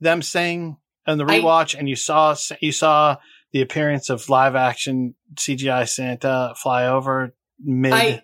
[0.00, 3.18] them sing in the I- rewatch and you saw, you saw
[3.52, 8.22] the appearance of live action CGI Santa fly over mid I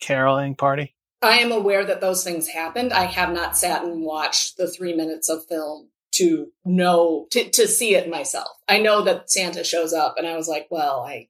[0.00, 0.93] caroling party.
[1.26, 2.92] I am aware that those things happened.
[2.92, 7.66] I have not sat and watched the three minutes of film to know to, to
[7.66, 8.48] see it myself.
[8.68, 11.28] I know that Santa shows up, and I was like, well, I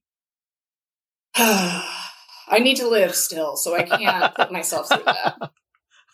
[1.36, 5.50] I need to live still, so I can't put myself through that.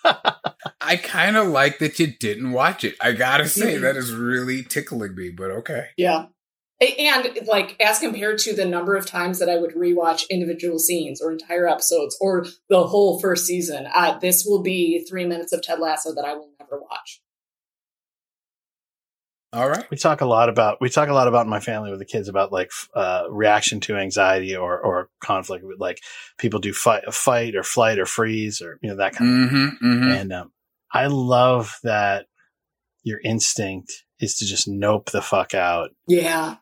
[0.81, 2.97] I kind of like that you didn't watch it.
[3.01, 5.31] I gotta say that is really tickling me.
[5.31, 5.89] But okay.
[5.97, 6.27] Yeah.
[6.83, 10.79] A- And like as compared to the number of times that I would rewatch individual
[10.79, 15.53] scenes or entire episodes or the whole first season, uh, this will be three minutes
[15.53, 17.21] of Ted Lasso that I will never watch.
[19.53, 19.85] All right.
[19.91, 22.05] We talk a lot about we talk a lot about in my family with the
[22.05, 25.65] kids about like uh, reaction to anxiety or or conflict.
[25.65, 25.99] With like
[26.39, 29.65] people do fight, fight or flight or freeze or you know that kind Mm-hmm.
[29.67, 29.73] of.
[29.83, 30.13] mm-hmm.
[30.13, 30.53] And um,
[30.93, 32.27] I love that
[33.03, 36.57] your instinct is to just nope the fuck out, Yeah.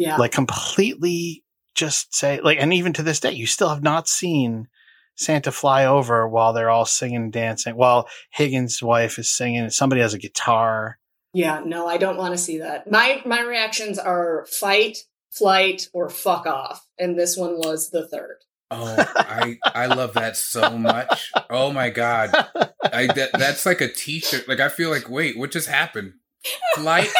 [0.00, 0.16] Yeah.
[0.16, 4.68] like completely just say like, and even to this day, you still have not seen
[5.14, 9.72] Santa fly over while they're all singing and dancing while Higgins' wife is singing and
[9.72, 10.98] somebody has a guitar.
[11.34, 12.90] Yeah, no, I don't want to see that.
[12.90, 14.96] My my reactions are fight,
[15.30, 18.38] flight, or fuck off, and this one was the third.
[18.70, 21.30] Oh, I I love that so much.
[21.50, 22.30] Oh my god.
[22.82, 24.48] I that, that's like a t-shirt.
[24.48, 26.14] Like I feel like, wait, what just happened?
[26.74, 27.10] Flight,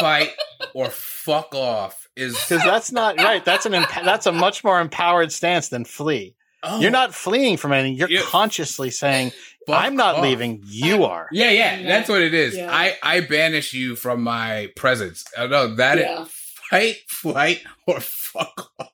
[0.00, 0.32] fight,
[0.74, 3.44] or fuck off is Because that's not right.
[3.44, 6.34] That's an emp- that's a much more empowered stance than flee.
[6.62, 7.94] oh, You're not fleeing from anything.
[7.96, 8.20] You're Yeah.
[8.24, 9.32] consciously saying,
[9.68, 10.22] "I'm not off.
[10.22, 10.62] leaving.
[10.66, 11.88] You are." Yeah, yeah, Yeah.
[11.88, 12.56] that's what it is.
[12.56, 12.68] Yeah.
[12.70, 15.24] I I banish you from my presence.
[15.38, 16.24] I know that is Yeah.
[16.70, 18.88] fight, flight, or fuck off.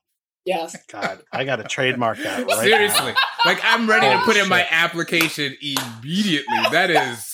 [0.47, 0.75] Yes.
[0.91, 3.15] God, I got to trademark that right Seriously, now.
[3.45, 6.57] like I'm ready to Holy put in my application immediately.
[6.71, 7.31] That is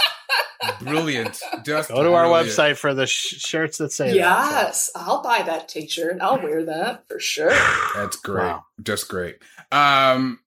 [0.81, 1.39] brilliant.
[1.63, 4.15] Just Go to our website for the sh- shirts that say that.
[4.15, 6.17] Yes, I'll buy that T-shirt.
[6.21, 7.53] I'll wear that for sure.
[7.95, 8.45] That's great.
[8.45, 8.65] Wow.
[8.81, 9.37] Just great.
[9.71, 10.39] Um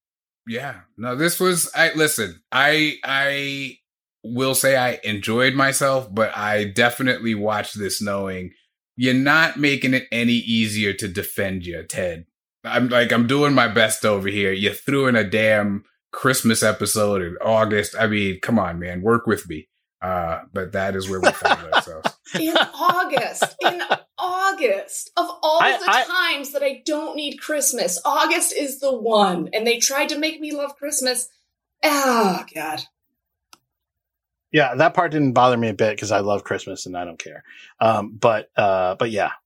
[0.48, 0.80] yeah.
[0.96, 3.78] No, this was I listen, I I
[4.24, 8.52] will say I enjoyed myself, but I definitely watched this knowing
[8.96, 12.26] you're not making it any easier to defend you, Ted.
[12.66, 14.52] I'm like I'm doing my best over here.
[14.52, 17.94] You threw in a damn Christmas episode in August.
[17.98, 19.68] I mean, come on, man, work with me.
[20.02, 22.10] Uh, but that is where we found ourselves.
[22.38, 23.80] In August, in
[24.18, 26.04] August, of all I- the I-
[26.34, 29.48] times that I don't need Christmas, August is the one.
[29.52, 31.28] And they tried to make me love Christmas.
[31.82, 32.82] Oh, God.
[34.52, 37.18] Yeah, that part didn't bother me a bit because I love Christmas and I don't
[37.18, 37.42] care.
[37.80, 39.32] Um, but uh, but yeah,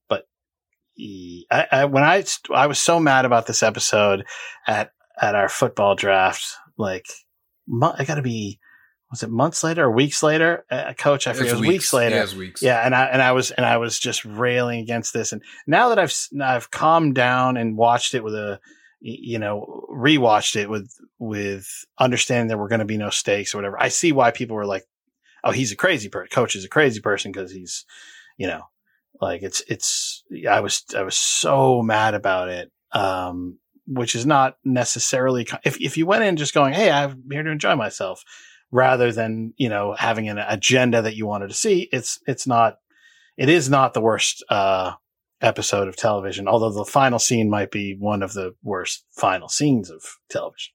[0.99, 4.25] I, I, when I I was so mad about this episode
[4.67, 7.05] at at our football draft, like
[7.81, 8.59] I got to be
[9.11, 10.65] was it months later or weeks later?
[10.71, 11.51] Uh, coach, I forget.
[11.51, 12.15] It was weeks, later.
[12.15, 12.61] Yeah, was weeks.
[12.61, 15.33] Yeah, and I and I was and I was just railing against this.
[15.33, 18.59] And now that I've I've calmed down and watched it with a
[19.01, 21.67] you know rewatched it with with
[21.99, 23.81] understanding there were going to be no stakes or whatever.
[23.81, 24.85] I see why people were like,
[25.43, 26.29] "Oh, he's a crazy person.
[26.31, 27.85] Coach is a crazy person because he's
[28.37, 28.63] you know
[29.21, 32.71] like it's it's." I was I was so mad about it.
[32.91, 37.43] Um, which is not necessarily if if you went in just going, "Hey, I'm here
[37.43, 38.23] to enjoy myself,"
[38.71, 42.77] rather than you know having an agenda that you wanted to see, it's it's not
[43.37, 44.93] it is not the worst uh,
[45.41, 46.47] episode of television.
[46.47, 50.73] Although the final scene might be one of the worst final scenes of television.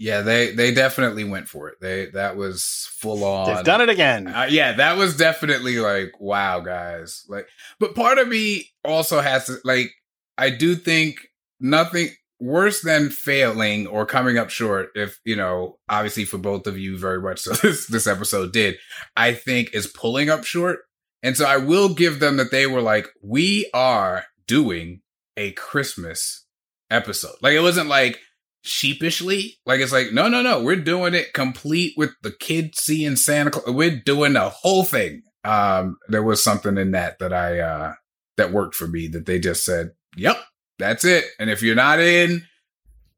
[0.00, 1.78] Yeah, they they definitely went for it.
[1.78, 3.54] They that was full on.
[3.54, 4.28] They've done it again.
[4.28, 7.26] Uh, yeah, that was definitely like, wow, guys.
[7.28, 7.46] Like,
[7.78, 9.92] but part of me also has to like,
[10.38, 11.28] I do think
[11.60, 12.08] nothing
[12.40, 14.88] worse than failing or coming up short.
[14.94, 17.52] If you know, obviously for both of you, very much so.
[17.52, 18.76] This this episode did.
[19.18, 20.78] I think is pulling up short,
[21.22, 25.02] and so I will give them that they were like, we are doing
[25.36, 26.46] a Christmas
[26.90, 27.36] episode.
[27.42, 28.18] Like it wasn't like
[28.62, 29.58] sheepishly.
[29.66, 33.50] Like it's like, no, no, no, we're doing it complete with the kid seeing Santa
[33.50, 33.74] Claus.
[33.74, 35.22] We're doing the whole thing.
[35.44, 37.94] Um, there was something in that that I uh
[38.36, 40.36] that worked for me that they just said, Yep,
[40.78, 41.24] that's it.
[41.38, 42.46] And if you're not in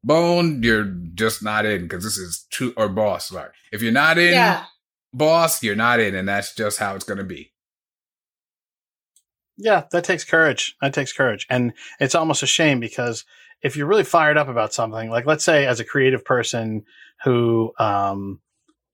[0.05, 3.29] Bone, you're just not in because this is true or boss.
[3.29, 3.51] Sorry.
[3.71, 4.65] If you're not in Yeah.
[5.13, 7.51] boss, you're not in, and that's just how it's gonna be.
[9.57, 10.75] Yeah, that takes courage.
[10.81, 11.45] That takes courage.
[11.49, 13.23] And it's almost a shame because
[13.63, 16.83] if you're really fired up about something, like let's say as a creative person
[17.23, 18.41] who, um,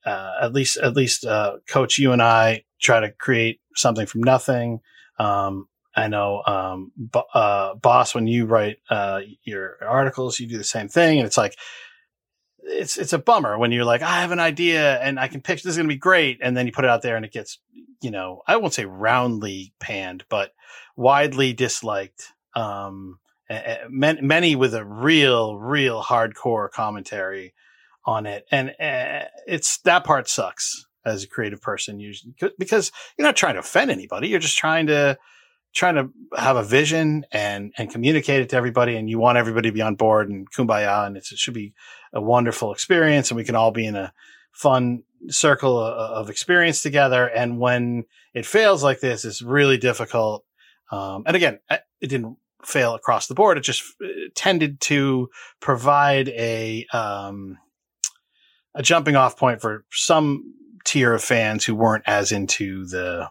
[0.05, 4.21] uh, at least, at least, uh, coach, you and I try to create something from
[4.21, 4.79] nothing.
[5.17, 6.91] Um, I know, um,
[7.33, 11.17] uh, boss, when you write, uh, your articles, you do the same thing.
[11.17, 11.57] And it's like,
[12.61, 15.63] it's, it's a bummer when you're like, I have an idea and I can pitch,
[15.63, 16.39] this is going to be great.
[16.41, 17.59] And then you put it out there and it gets,
[18.01, 20.53] you know, I won't say roundly panned, but
[20.95, 22.31] widely disliked.
[22.55, 23.19] Um,
[23.89, 27.53] many with a real, real hardcore commentary
[28.05, 33.27] on it, and uh, it's that part sucks as a creative person usually because you're
[33.27, 34.27] not trying to offend anybody.
[34.27, 35.17] You're just trying to
[35.73, 39.69] trying to have a vision and and communicate it to everybody, and you want everybody
[39.69, 41.73] to be on board and kumbaya, and it should be
[42.13, 44.13] a wonderful experience, and we can all be in a
[44.51, 47.27] fun circle of, of experience together.
[47.27, 50.45] And when it fails like this, it's really difficult.
[50.91, 53.57] Um, and again, it didn't fail across the board.
[53.57, 55.29] It just uh, tended to
[55.59, 57.57] provide a, um,
[58.75, 60.53] a jumping off point for some
[60.85, 63.29] tier of fans who weren't as into the,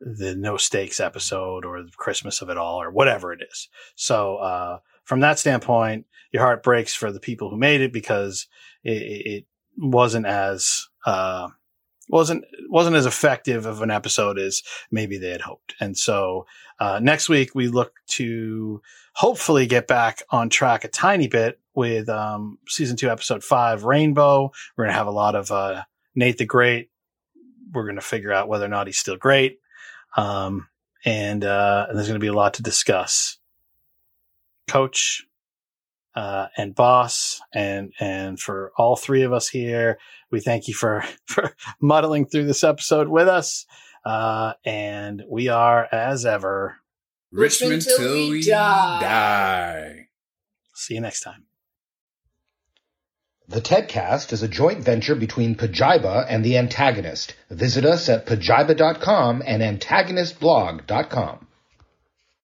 [0.00, 3.68] the no stakes episode or the Christmas of it all or whatever it is.
[3.94, 8.46] So, uh, from that standpoint, your heart breaks for the people who made it because
[8.84, 9.44] it, it
[9.78, 11.48] wasn't as, uh,
[12.08, 15.74] wasn't wasn't as effective of an episode as maybe they had hoped.
[15.80, 16.46] And so
[16.78, 18.80] uh, next week we look to
[19.14, 24.52] hopefully get back on track a tiny bit with um, season two, episode five, Rainbow.
[24.76, 25.82] We're gonna have a lot of uh,
[26.14, 26.90] Nate the Great.
[27.72, 29.58] We're gonna figure out whether or not he's still great,
[30.16, 30.68] um,
[31.04, 33.38] and, uh, and there's gonna be a lot to discuss.
[34.68, 35.26] Coach,
[36.18, 39.98] uh, and boss and and for all three of us here
[40.32, 43.66] we thank you for for muddling through this episode with us
[44.08, 46.76] uh and we are as ever
[47.30, 49.00] Richmond till we die.
[49.00, 50.08] die.
[50.74, 51.44] see you next time
[53.48, 57.34] The TEDcast is a joint venture between Pajiba and The Antagonist.
[57.48, 61.47] Visit us at pajiba.com and antagonistblog.com.